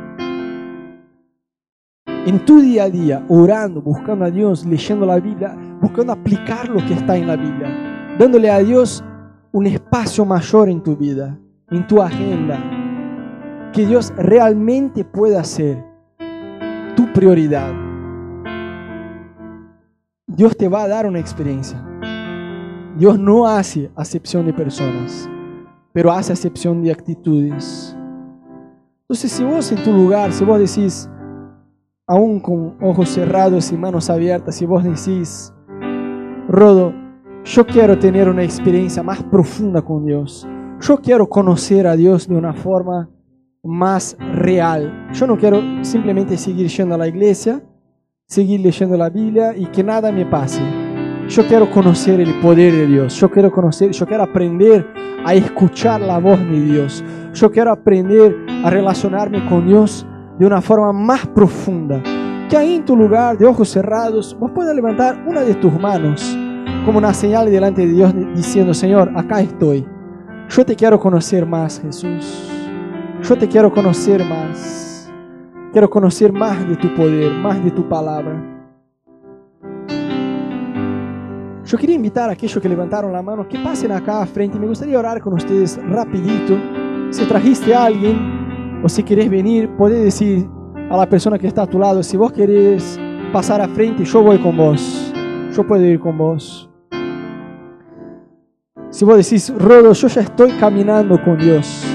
En 2.28 2.44
tu 2.44 2.60
día 2.60 2.84
a 2.84 2.90
día, 2.90 3.24
orando, 3.30 3.82
buscando 3.82 4.26
a 4.26 4.30
Dios, 4.30 4.66
leyendo 4.66 5.06
la 5.06 5.18
Biblia, 5.18 5.56
buscando 5.80 6.12
aplicar 6.12 6.68
lo 6.68 6.86
que 6.86 6.94
está 6.94 7.16
en 7.16 7.26
la 7.26 7.38
Biblia, 7.38 7.70
dándole 8.20 8.52
a 8.52 8.60
Dios 8.60 9.02
un 9.54 9.66
espacio 9.66 10.26
mayor 10.26 10.68
en 10.68 10.84
tu 10.84 10.98
vida, 10.98 11.40
en 11.72 11.88
tu 11.88 12.02
agenda, 12.02 12.60
que 13.72 13.86
Dios 13.86 14.14
realmente 14.18 15.06
pueda 15.06 15.42
ser 15.46 15.82
tu 16.98 17.06
prioridad. 17.14 17.72
Dios 20.28 20.58
te 20.58 20.68
va 20.68 20.84
a 20.84 20.88
dar 20.90 21.06
una 21.06 21.20
experiencia. 21.20 21.82
Dios 22.98 23.18
no 23.18 23.48
hace 23.48 23.90
acepción 23.96 24.46
de 24.46 24.52
personas, 24.52 25.30
pero 25.94 26.12
hace 26.12 26.34
acepción 26.34 26.84
de 26.84 26.92
actitudes. 26.92 27.96
Entonces, 29.04 29.32
si 29.32 29.46
vos 29.46 29.72
en 29.72 29.82
tu 29.82 29.94
lugar, 29.94 30.34
si 30.34 30.44
vos 30.44 30.60
decís, 30.60 31.10
aún 32.08 32.40
con 32.40 32.78
ojos 32.82 33.10
cerrados 33.10 33.72
y 33.74 33.78
manos 33.78 34.10
abiertas, 34.10 34.56
si 34.56 34.66
vos 34.66 34.84
decís, 34.84 35.54
Rodo, 36.48 36.94
yo 37.44 37.66
quiero 37.66 38.00
tener 38.00 38.30
una 38.30 38.44
experiencia 38.44 39.04
más 39.04 39.22
profunda 39.24 39.82
con 39.82 40.06
Dios. 40.06 40.48
Yo 40.80 40.98
quiero 40.98 41.28
conocer 41.28 41.86
a 41.86 41.98
Dios 41.98 42.28
de 42.28 42.36
una 42.36 42.54
forma 42.54 43.10
más 43.64 44.16
real. 44.34 45.10
Yo 45.14 45.28
no 45.28 45.38
quiero 45.38 45.62
simplemente 45.84 46.38
seguir 46.38 46.68
yendo 46.68 46.96
a 46.96 46.98
la 46.98 47.08
iglesia, 47.08 47.62
seguir 48.26 48.62
leyendo 48.62 48.96
la 48.96 49.10
Biblia 49.10 49.54
y 49.56 49.66
que 49.66 49.84
nada 49.84 50.12
me 50.12 50.26
pase. 50.26 50.62
Yo 51.28 51.46
quiero 51.46 51.70
conocer 51.70 52.22
el 52.22 52.40
poder 52.40 52.74
de 52.74 52.88
Dios. 52.88 53.20
Yo 53.20 53.30
quiero 53.30 53.52
conocer, 53.52 53.92
yo 53.92 54.06
quiero 54.06 54.24
aprender 54.24 54.88
a 55.26 55.34
escuchar 55.34 56.00
la 56.00 56.20
voz 56.20 56.40
de 56.40 56.62
Dios. 56.62 57.04
Yo 57.34 57.52
quiero 57.52 57.72
aprender 57.72 58.34
a 58.64 58.70
relacionarme 58.70 59.46
con 59.50 59.68
Dios 59.68 60.08
de 60.38 60.46
una 60.46 60.62
forma 60.62 60.94
más 60.94 61.26
profunda. 61.28 62.02
Que 62.50 62.56
ahí 62.56 62.76
en 62.76 62.86
tu 62.86 62.96
lugar, 62.96 63.38
de 63.38 63.46
ojos 63.46 63.70
cerrados, 63.70 64.36
vos 64.40 64.52
puedas 64.54 64.76
levantar 64.76 65.24
una 65.28 65.42
de 65.42 65.56
tus 65.56 65.74
manos 65.80 66.38
como 66.86 67.00
una 67.00 67.14
señal 67.14 67.52
delante 67.52 67.86
de 67.86 67.94
Dios 67.94 68.14
diciendo, 68.34 68.74
Señor, 68.74 69.12
acá 69.16 69.42
estoy. 69.42 69.86
Yo 70.50 70.66
te 70.66 70.76
quiero 70.76 70.98
conocer 71.00 71.46
más, 71.46 71.82
Jesús. 71.82 72.50
Yo 73.22 73.38
te 73.38 73.48
quiero 73.48 73.72
conocer 73.72 74.24
más. 74.24 75.12
Quiero 75.74 75.90
conocer 75.90 76.32
más 76.32 76.68
de 76.68 76.78
tu 76.78 76.94
poder, 76.96 77.34
más 77.34 77.62
de 77.62 77.72
tu 77.72 77.88
palabra. 77.90 78.42
Yo 81.66 81.78
quería 81.78 81.96
invitar 81.96 82.30
a 82.30 82.34
aquellos 82.34 82.62
que 82.62 82.70
levantaron 82.70 83.12
la 83.12 83.22
mano 83.22 83.46
que 83.46 83.60
pasen 83.60 83.92
acá 83.92 84.22
a 84.22 84.26
frente. 84.26 84.58
Me 84.58 84.68
gustaría 84.68 84.98
orar 84.98 85.20
con 85.20 85.34
ustedes 85.34 85.78
rapidito. 85.90 86.58
Si 87.10 87.26
trajiste 87.26 87.76
a 87.76 87.84
alguien 87.86 88.37
o 88.84 88.90
si 88.90 89.04
querés 89.04 89.30
venir, 89.30 89.70
podés 89.78 90.04
decir 90.04 90.48
a 90.90 90.98
la 90.98 91.08
persona 91.08 91.38
que 91.38 91.48
está 91.48 91.64
a 91.64 91.68
tu 91.68 91.80
lado, 91.80 92.04
si 92.04 92.18
vos 92.18 92.32
querés 92.32 93.00
pasar 93.34 93.62
a 93.62 93.68
frente, 93.68 94.06
yo 94.06 94.22
voy 94.22 94.38
con 94.40 94.56
vos. 94.56 95.14
Yo 95.54 95.66
puedo 95.66 95.84
ir 95.86 96.00
con 96.00 96.18
vos. 96.18 96.70
Si 98.90 99.04
vos 99.04 99.18
decís, 99.18 99.54
Rodo, 99.58 99.94
yo 99.94 100.08
ya 100.08 100.22
estoy 100.22 100.52
caminando 100.52 101.22
con 101.24 101.38
Dios. 101.38 101.86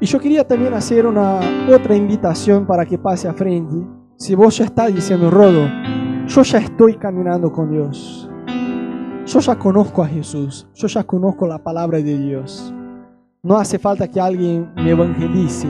Y 0.00 0.06
yo 0.06 0.20
quería 0.20 0.46
también 0.46 0.74
hacer 0.74 1.06
una 1.06 1.40
otra 1.68 1.96
invitación 1.96 2.66
para 2.66 2.86
que 2.86 2.98
pase 2.98 3.26
a 3.26 3.34
frente. 3.34 3.74
Si 4.16 4.34
vos 4.34 4.56
ya 4.56 4.64
estás 4.64 4.94
diciendo, 4.94 5.28
Rodo, 5.28 5.68
yo 6.26 6.42
ya 6.42 6.58
estoy 6.58 6.94
caminando 6.94 7.50
con 7.52 7.70
Dios. 7.70 8.17
Yo 9.28 9.40
ya 9.40 9.58
conozco 9.58 10.02
a 10.02 10.06
Jesús. 10.06 10.66
Yo 10.72 10.88
ya 10.88 11.04
conozco 11.04 11.46
la 11.46 11.58
palabra 11.58 11.98
de 11.98 12.16
Dios. 12.16 12.72
No 13.42 13.58
hace 13.58 13.78
falta 13.78 14.08
que 14.08 14.18
alguien 14.18 14.72
me 14.74 14.88
evangelice. 14.88 15.68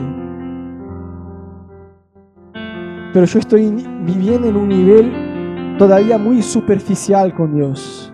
Pero 3.11 3.25
yo 3.25 3.37
estoy 3.37 3.69
viviendo 4.05 4.47
en 4.47 4.55
un 4.55 4.69
nivel 4.69 5.75
todavía 5.77 6.17
muy 6.17 6.41
superficial 6.41 7.35
con 7.35 7.53
Dios. 7.53 8.13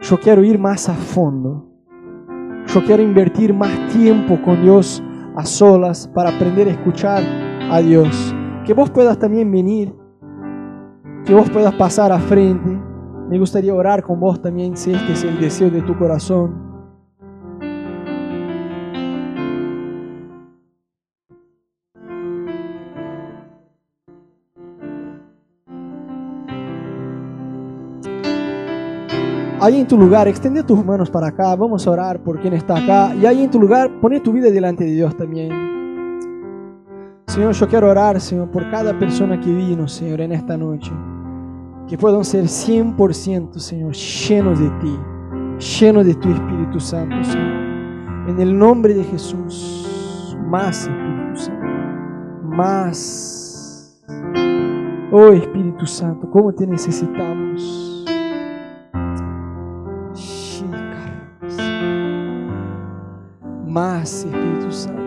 Yo 0.00 0.16
quiero 0.20 0.44
ir 0.44 0.60
más 0.60 0.88
a 0.88 0.94
fondo. 0.94 1.66
Yo 2.68 2.84
quiero 2.84 3.02
invertir 3.02 3.52
más 3.52 3.88
tiempo 3.88 4.40
con 4.42 4.62
Dios 4.62 5.02
a 5.34 5.44
solas 5.44 6.06
para 6.14 6.30
aprender 6.30 6.68
a 6.68 6.70
escuchar 6.70 7.24
a 7.68 7.80
Dios. 7.80 8.32
Que 8.64 8.72
vos 8.72 8.90
puedas 8.90 9.18
también 9.18 9.50
venir, 9.50 9.92
que 11.26 11.34
vos 11.34 11.50
puedas 11.50 11.74
pasar 11.74 12.12
a 12.12 12.20
frente. 12.20 12.93
Me 13.28 13.38
gustaría 13.38 13.74
orar 13.74 14.02
con 14.02 14.20
vos 14.20 14.40
también 14.40 14.76
si 14.76 14.92
este 14.92 15.12
es 15.12 15.24
el 15.24 15.40
deseo 15.40 15.70
de 15.70 15.82
tu 15.82 15.96
corazón. 15.98 16.74
ahí 29.64 29.80
en 29.80 29.86
tu 29.86 29.96
lugar, 29.96 30.28
extiende 30.28 30.62
tus 30.62 30.84
manos 30.84 31.10
para 31.10 31.28
acá, 31.28 31.56
vamos 31.56 31.86
a 31.86 31.90
orar 31.90 32.20
por 32.20 32.38
quien 32.38 32.52
está 32.52 32.76
acá. 32.76 33.14
Y 33.14 33.24
ahí 33.24 33.42
en 33.42 33.50
tu 33.50 33.58
lugar, 33.58 33.90
pone 34.00 34.20
tu 34.20 34.32
vida 34.32 34.50
delante 34.50 34.84
de 34.84 34.92
Dios 34.92 35.16
también. 35.16 35.50
Señor, 37.26 37.52
yo 37.52 37.68
quiero 37.68 37.90
orar, 37.90 38.20
Señor, 38.20 38.50
por 38.50 38.70
cada 38.70 38.96
persona 38.98 39.40
que 39.40 39.50
vino, 39.50 39.88
Señor, 39.88 40.20
en 40.20 40.32
esta 40.32 40.56
noche. 40.56 40.92
Que 41.94 41.98
puedan 41.98 42.24
ser 42.24 42.46
100%, 42.46 43.56
Señor, 43.56 43.92
llenos 43.94 44.58
de 44.58 44.68
ti, 44.80 44.98
llenos 45.78 46.04
de 46.04 46.14
tu 46.16 46.28
Espíritu 46.28 46.80
Santo, 46.80 47.22
Señor. 47.22 48.30
En 48.30 48.40
el 48.40 48.58
nombre 48.58 48.94
de 48.94 49.04
Jesús, 49.04 50.36
más 50.44 50.88
Espíritu 50.88 51.36
Santo, 51.36 52.48
más. 52.48 54.02
Oh 55.12 55.28
Espíritu 55.28 55.86
Santo, 55.86 56.28
¿cómo 56.32 56.52
te 56.52 56.66
necesitamos? 56.66 58.04
más, 63.68 64.24
Espíritu 64.24 64.72
Santo. 64.72 65.02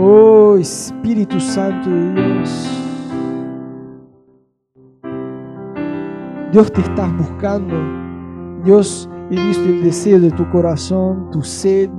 Oh 0.00 0.56
Espíritu 0.58 1.38
Santo 1.38 1.88
de 1.88 2.14
Dios. 2.14 2.75
Dios 6.56 6.72
te 6.72 6.80
está 6.80 7.06
buscando. 7.06 7.74
Dios, 8.64 9.10
he 9.30 9.34
visto 9.34 9.68
el 9.68 9.82
deseo 9.82 10.18
de 10.18 10.30
tu 10.30 10.48
corazón, 10.48 11.30
tu 11.30 11.42
sed. 11.42 11.90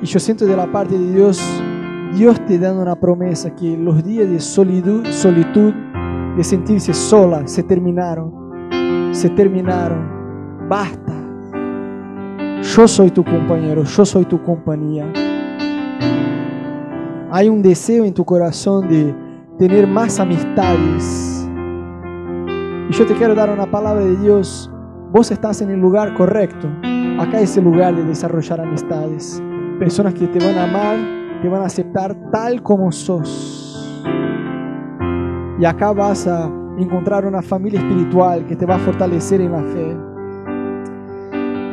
Y 0.00 0.06
yo 0.06 0.20
siento 0.20 0.46
de 0.46 0.56
la 0.56 0.70
parte 0.70 0.96
de 0.96 1.14
Dios, 1.14 1.42
Dios 2.14 2.38
te 2.46 2.60
da 2.60 2.72
una 2.72 2.94
promesa 2.94 3.52
que 3.52 3.76
los 3.76 4.04
días 4.04 4.30
de 4.30 4.38
solitud, 4.38 5.04
solitud 5.06 5.74
de 6.36 6.44
sentirse 6.44 6.94
sola, 6.94 7.44
se 7.48 7.64
terminaron. 7.64 9.10
Se 9.10 9.28
terminaron. 9.30 10.68
Basta. 10.68 11.12
Yo 12.62 12.86
soy 12.86 13.10
tu 13.10 13.24
compañero, 13.24 13.82
yo 13.82 14.04
soy 14.04 14.26
tu 14.26 14.40
compañía. 14.44 15.12
Hay 17.32 17.48
un 17.48 17.62
deseo 17.62 18.04
en 18.04 18.14
tu 18.14 18.24
corazón 18.24 18.86
de 18.88 19.25
tener 19.58 19.86
más 19.86 20.20
amistades. 20.20 21.48
Y 22.88 22.92
yo 22.92 23.06
te 23.06 23.14
quiero 23.14 23.34
dar 23.34 23.50
una 23.50 23.66
palabra 23.66 24.04
de 24.04 24.16
Dios. 24.16 24.70
Vos 25.12 25.30
estás 25.30 25.62
en 25.62 25.70
el 25.70 25.80
lugar 25.80 26.14
correcto. 26.14 26.68
Acá 27.18 27.40
es 27.40 27.56
el 27.56 27.64
lugar 27.64 27.96
de 27.96 28.04
desarrollar 28.04 28.60
amistades. 28.60 29.42
personas 29.78 30.14
que 30.14 30.26
te 30.26 30.38
van 30.38 30.56
a 30.56 30.64
amar, 30.64 30.96
te 31.42 31.48
van 31.48 31.62
a 31.62 31.66
aceptar 31.66 32.14
tal 32.30 32.62
como 32.62 32.90
sos. 32.90 34.02
Y 35.58 35.64
acá 35.64 35.92
vas 35.92 36.26
a 36.26 36.50
encontrar 36.78 37.26
una 37.26 37.42
familia 37.42 37.80
espiritual 37.80 38.46
que 38.46 38.56
te 38.56 38.64
va 38.64 38.76
a 38.76 38.78
fortalecer 38.78 39.40
en 39.40 39.52
la 39.52 39.62
fe. 39.62 39.96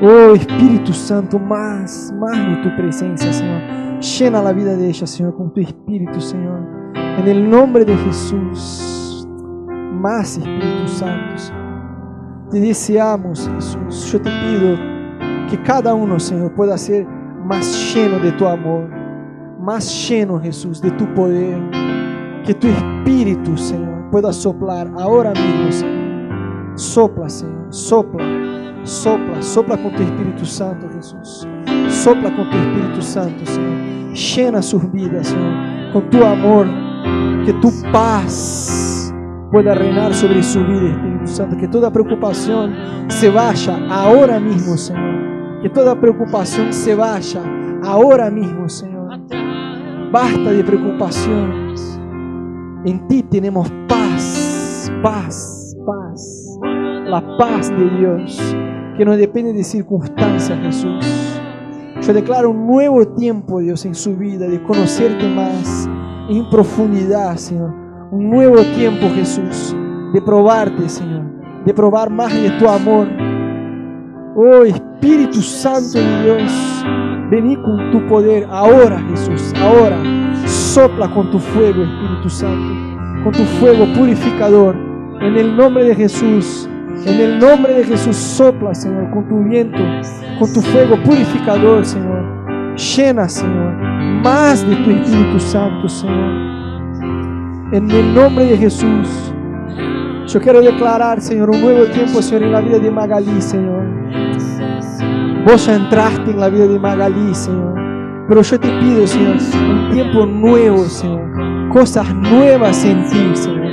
Oh 0.01 0.33
Espíritu 0.35 0.91
Santo, 0.91 1.39
más, 1.39 2.13
más 2.19 2.37
de 2.37 2.55
tu 2.57 2.75
presencia, 2.75 3.31
Señor. 3.31 3.61
Llena 4.01 4.41
la 4.41 4.51
vida 4.51 4.75
de 4.75 4.89
ella, 4.89 5.07
Señor, 5.07 5.35
con 5.35 5.53
tu 5.53 5.61
Espíritu, 5.61 6.19
Señor. 6.19 6.82
En 7.17 7.27
el 7.27 7.49
nombre 7.49 7.85
de 7.85 7.95
Jesús. 7.95 9.27
Más 9.93 10.37
Espíritu 10.37 10.87
Santo. 10.87 11.43
Te 12.51 12.59
deseamos, 12.59 13.49
Jesús. 13.55 14.11
Yo 14.11 14.21
te 14.21 14.29
pido 14.29 14.77
que 15.49 15.61
cada 15.63 15.93
uno, 15.93 16.19
Señor, 16.19 16.53
pueda 16.53 16.77
ser 16.77 17.07
más 17.45 17.93
lleno 17.93 18.19
de 18.19 18.31
tu 18.33 18.47
amor. 18.47 18.89
Más 19.59 20.09
lleno, 20.09 20.39
Jesús, 20.39 20.81
de 20.81 20.91
tu 20.91 21.05
poder. 21.13 21.61
Que 22.45 22.53
tu 22.53 22.67
Espíritu, 22.67 23.55
Señor, 23.57 24.09
pueda 24.11 24.33
soplar 24.33 24.91
ahora 24.97 25.31
mismo, 25.31 25.71
Señor. 25.71 26.73
Sopla, 26.75 27.29
Señor. 27.29 27.67
Sopla. 27.69 28.23
Sopla, 28.83 29.41
sopla 29.41 29.77
con 29.77 29.95
tu 29.95 30.03
Espíritu 30.03 30.45
Santo, 30.45 30.89
Jesús. 30.93 31.47
Sopla 31.87 32.35
con 32.35 32.49
tu 32.49 32.57
Espíritu 32.57 33.01
Santo, 33.01 33.45
Señor. 33.45 34.13
Llena 34.13 34.61
sus 34.61 34.91
vidas, 34.91 35.27
Señor, 35.27 35.93
con 35.93 36.09
tu 36.09 36.23
amor. 36.23 36.82
Que 37.45 37.53
tu 37.53 37.69
paz 37.91 39.13
pueda 39.51 39.75
reinar 39.75 40.13
sobre 40.13 40.41
su 40.41 40.59
vida, 40.63 40.89
Espíritu 40.89 41.27
Santo. 41.27 41.57
Que 41.57 41.67
toda 41.67 41.91
preocupación 41.91 42.73
se 43.07 43.29
vaya 43.29 43.77
ahora 43.89 44.39
mismo, 44.39 44.77
Señor. 44.77 45.61
Que 45.61 45.69
toda 45.69 45.99
preocupación 45.99 46.73
se 46.73 46.95
vaya 46.95 47.41
ahora 47.83 48.29
mismo, 48.29 48.67
Señor. 48.69 49.19
Basta 50.11 50.51
de 50.51 50.63
preocupaciones. 50.63 51.99
En 52.85 53.07
ti 53.07 53.23
tenemos 53.23 53.71
paz, 53.87 54.91
paz, 55.01 55.75
paz. 55.85 56.59
La 57.05 57.37
paz 57.37 57.69
de 57.69 57.89
Dios 57.97 58.55
que 58.97 59.05
no 59.05 59.17
depende 59.17 59.53
de 59.53 59.63
circunstancias, 59.63 60.59
Jesús. 60.61 61.05
Yo 62.01 62.13
declaro 62.13 62.51
un 62.51 62.67
nuevo 62.67 63.07
tiempo, 63.07 63.59
Dios, 63.59 63.85
en 63.85 63.95
su 63.95 64.15
vida, 64.15 64.47
de 64.47 64.61
conocerte 64.61 65.27
más 65.29 65.89
en 66.29 66.49
profundidad, 66.49 67.35
Señor. 67.35 67.73
Un 68.11 68.29
nuevo 68.29 68.57
tiempo, 68.75 69.07
Jesús, 69.15 69.75
de 70.13 70.21
probarte, 70.21 70.87
Señor. 70.87 71.23
De 71.65 71.73
probar 71.73 72.09
más 72.09 72.33
de 72.33 72.49
tu 72.51 72.67
amor. 72.67 73.07
Oh 74.35 74.63
Espíritu 74.63 75.41
Santo 75.41 75.99
de 75.99 76.23
Dios, 76.23 76.85
vení 77.29 77.55
con 77.55 77.91
tu 77.91 78.05
poder 78.07 78.47
ahora, 78.49 78.99
Jesús, 79.09 79.53
ahora. 79.61 79.97
Sopla 80.45 81.09
con 81.13 81.29
tu 81.31 81.39
fuego, 81.39 81.83
Espíritu 81.83 82.29
Santo, 82.29 83.23
con 83.23 83.31
tu 83.31 83.43
fuego 83.59 83.85
purificador. 83.93 84.75
En 85.21 85.37
el 85.37 85.55
nombre 85.55 85.85
de 85.85 85.95
Jesús. 85.95 86.67
En 87.05 87.19
el 87.19 87.39
nombre 87.39 87.73
de 87.73 87.83
Jesús 87.83 88.15
sopla, 88.15 88.73
Señor, 88.73 89.11
con 89.11 89.27
tu 89.27 89.43
viento, 89.43 89.79
con 90.39 90.53
tu 90.53 90.61
fuego 90.61 90.95
purificador, 91.03 91.83
Señor. 91.85 92.23
Llena, 92.77 93.27
Señor, 93.27 93.75
más 94.23 94.65
de 94.67 94.75
tu 94.77 94.89
Espíritu 94.89 95.39
Santo, 95.39 95.89
Señor. 95.89 96.31
En 97.73 97.91
el 97.91 98.15
nombre 98.15 98.45
de 98.45 98.57
Jesús. 98.57 99.33
Yo 100.27 100.39
quiero 100.39 100.61
declarar, 100.61 101.19
Señor, 101.21 101.49
un 101.49 101.61
nuevo 101.61 101.85
tiempo, 101.87 102.21
Señor, 102.21 102.43
en 102.43 102.51
la 102.53 102.61
vida 102.61 102.79
de 102.79 102.89
Magalí, 102.89 103.41
Señor. 103.41 103.83
Vos 105.45 105.67
entraste 105.67 106.31
en 106.31 106.39
la 106.39 106.47
vida 106.47 106.67
de 106.67 106.79
Magalí, 106.79 107.35
Señor. 107.35 107.73
Pero 108.29 108.41
yo 108.41 108.59
te 108.59 108.69
pido, 108.79 109.05
Señor, 109.05 109.35
un 109.69 109.91
tiempo 109.91 110.25
nuevo, 110.25 110.85
Señor. 110.85 111.69
Cosas 111.69 112.13
nuevas 112.15 112.85
en 112.85 113.03
ti, 113.09 113.35
Señor. 113.35 113.63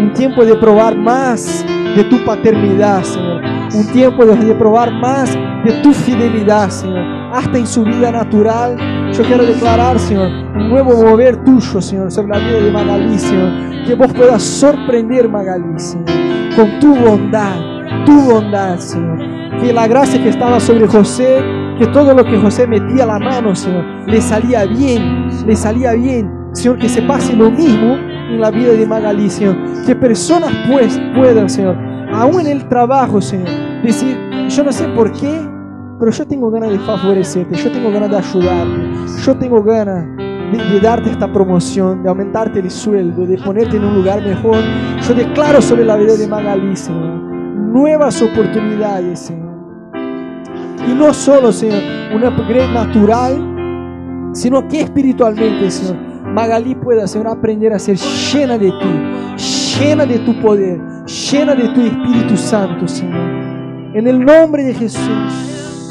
Un 0.00 0.12
tiempo 0.12 0.44
de 0.44 0.54
probar 0.56 0.94
más 0.96 1.64
de 1.94 2.04
tu 2.04 2.24
paternidad, 2.24 3.02
Señor. 3.02 3.42
Un 3.74 3.86
tiempo 3.92 4.24
de, 4.24 4.54
probar 4.54 4.92
más 4.92 5.34
de 5.64 5.72
tu 5.82 5.92
fidelidad, 5.92 6.68
Señor. 6.70 7.04
Hasta 7.32 7.58
en 7.58 7.66
su 7.66 7.84
vida 7.84 8.10
natural. 8.10 8.76
Yo 9.12 9.22
quiero 9.24 9.44
declarar, 9.44 9.98
Señor, 9.98 10.28
un 10.28 10.68
nuevo 10.68 10.92
mover 10.92 11.42
tuyo, 11.44 11.80
Señor, 11.80 12.10
sobre 12.10 12.28
la 12.28 12.38
vida 12.38 12.60
de 12.60 12.70
Magalí, 12.70 13.18
Señor. 13.18 13.84
Que 13.86 13.94
vos 13.94 14.12
puedas 14.12 14.42
sorprender, 14.42 15.28
Magalí, 15.28 15.78
Señor, 15.78 16.06
con 16.56 16.78
tu 16.80 16.94
bondad, 16.94 17.56
tu 18.06 18.20
bondad, 18.20 18.78
Señor. 18.78 19.18
Que 19.60 19.72
la 19.72 19.86
gracia 19.86 20.22
que 20.22 20.28
estaba 20.28 20.58
sobre 20.58 20.86
José, 20.86 21.42
que 21.78 21.86
todo 21.88 22.14
lo 22.14 22.24
que 22.24 22.38
José 22.38 22.66
metía 22.66 23.06
la 23.06 23.18
mano, 23.18 23.54
Señor, 23.54 23.84
le 24.06 24.20
salía 24.20 24.64
bien, 24.64 25.28
le 25.46 25.56
salía 25.56 25.92
bien. 25.92 26.43
Señor, 26.54 26.78
que 26.78 26.88
se 26.88 27.02
pase 27.02 27.34
lo 27.34 27.50
mismo 27.50 27.96
en 27.96 28.40
la 28.40 28.50
vida 28.50 28.72
de 28.72 28.86
Magalí, 28.86 29.28
Señor. 29.28 29.56
Que 29.84 29.94
personas 29.94 30.50
pues 30.70 30.98
puedan, 31.14 31.50
Señor, 31.50 31.76
aún 32.12 32.40
en 32.40 32.46
el 32.46 32.68
trabajo, 32.68 33.20
Señor, 33.20 33.48
decir, 33.82 34.16
yo 34.48 34.62
no 34.62 34.72
sé 34.72 34.86
por 34.88 35.10
qué, 35.12 35.40
pero 35.98 36.10
yo 36.12 36.26
tengo 36.26 36.50
ganas 36.50 36.70
de 36.70 36.78
favorecerte, 36.78 37.56
yo 37.56 37.70
tengo 37.72 37.90
ganas 37.90 38.10
de 38.10 38.16
ayudarte, 38.16 38.82
yo 39.24 39.36
tengo 39.36 39.62
ganas 39.62 40.06
de, 40.16 40.80
darte 40.80 41.10
esta 41.10 41.32
promoción, 41.32 42.04
de 42.04 42.08
aumentarte 42.08 42.60
el 42.60 42.70
sueldo, 42.70 43.26
de 43.26 43.36
ponerte 43.38 43.76
en 43.76 43.84
un 43.84 43.96
lugar 43.96 44.22
mejor. 44.22 44.58
Yo 45.06 45.14
declaro 45.14 45.60
sobre 45.60 45.84
la 45.84 45.96
vida 45.96 46.16
de 46.16 46.28
Magalí, 46.28 46.76
Señor, 46.76 47.14
nuevas 47.72 48.22
oportunidades, 48.22 49.18
Señor. 49.18 49.54
Y 50.88 50.94
no 50.94 51.12
solo, 51.12 51.50
Señor, 51.50 51.82
un 52.14 52.24
upgrade 52.24 52.72
natural, 52.72 54.30
sino 54.34 54.68
que 54.68 54.82
espiritualmente, 54.82 55.70
Señor, 55.70 56.13
Magalí 56.34 56.74
pueda, 56.74 57.06
Señor, 57.06 57.28
aprender 57.28 57.72
a 57.72 57.78
ser 57.78 57.96
llena 57.96 58.58
de 58.58 58.68
ti, 58.68 59.78
llena 59.78 60.04
de 60.04 60.18
tu 60.18 60.34
poder, 60.40 60.80
llena 61.06 61.54
de 61.54 61.68
tu 61.68 61.80
Espíritu 61.80 62.36
Santo, 62.36 62.88
Señor. 62.88 63.30
En 63.94 64.08
el 64.08 64.18
nombre 64.18 64.64
de 64.64 64.74
Jesús. 64.74 65.88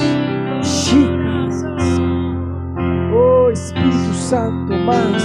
Oh 3.16 3.50
Espíritu 3.52 4.14
Santo, 4.16 4.74
más. 4.80 5.24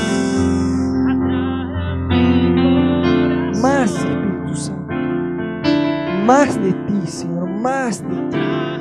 Más 3.61 3.91
Espíritu 3.91 4.55
Santo. 4.55 4.95
Más 6.27 6.63
de 6.63 6.73
ti, 6.73 7.07
Señor. 7.07 7.49
Más 7.49 8.03
de 8.09 8.15
ti. 8.31 8.78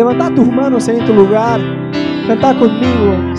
Levanta 0.00 0.34
tus 0.34 0.48
manos 0.48 0.88
en 0.88 1.04
tu 1.04 1.12
lugar. 1.12 1.60
Canta 2.26 2.58
conmigo. 2.58 3.29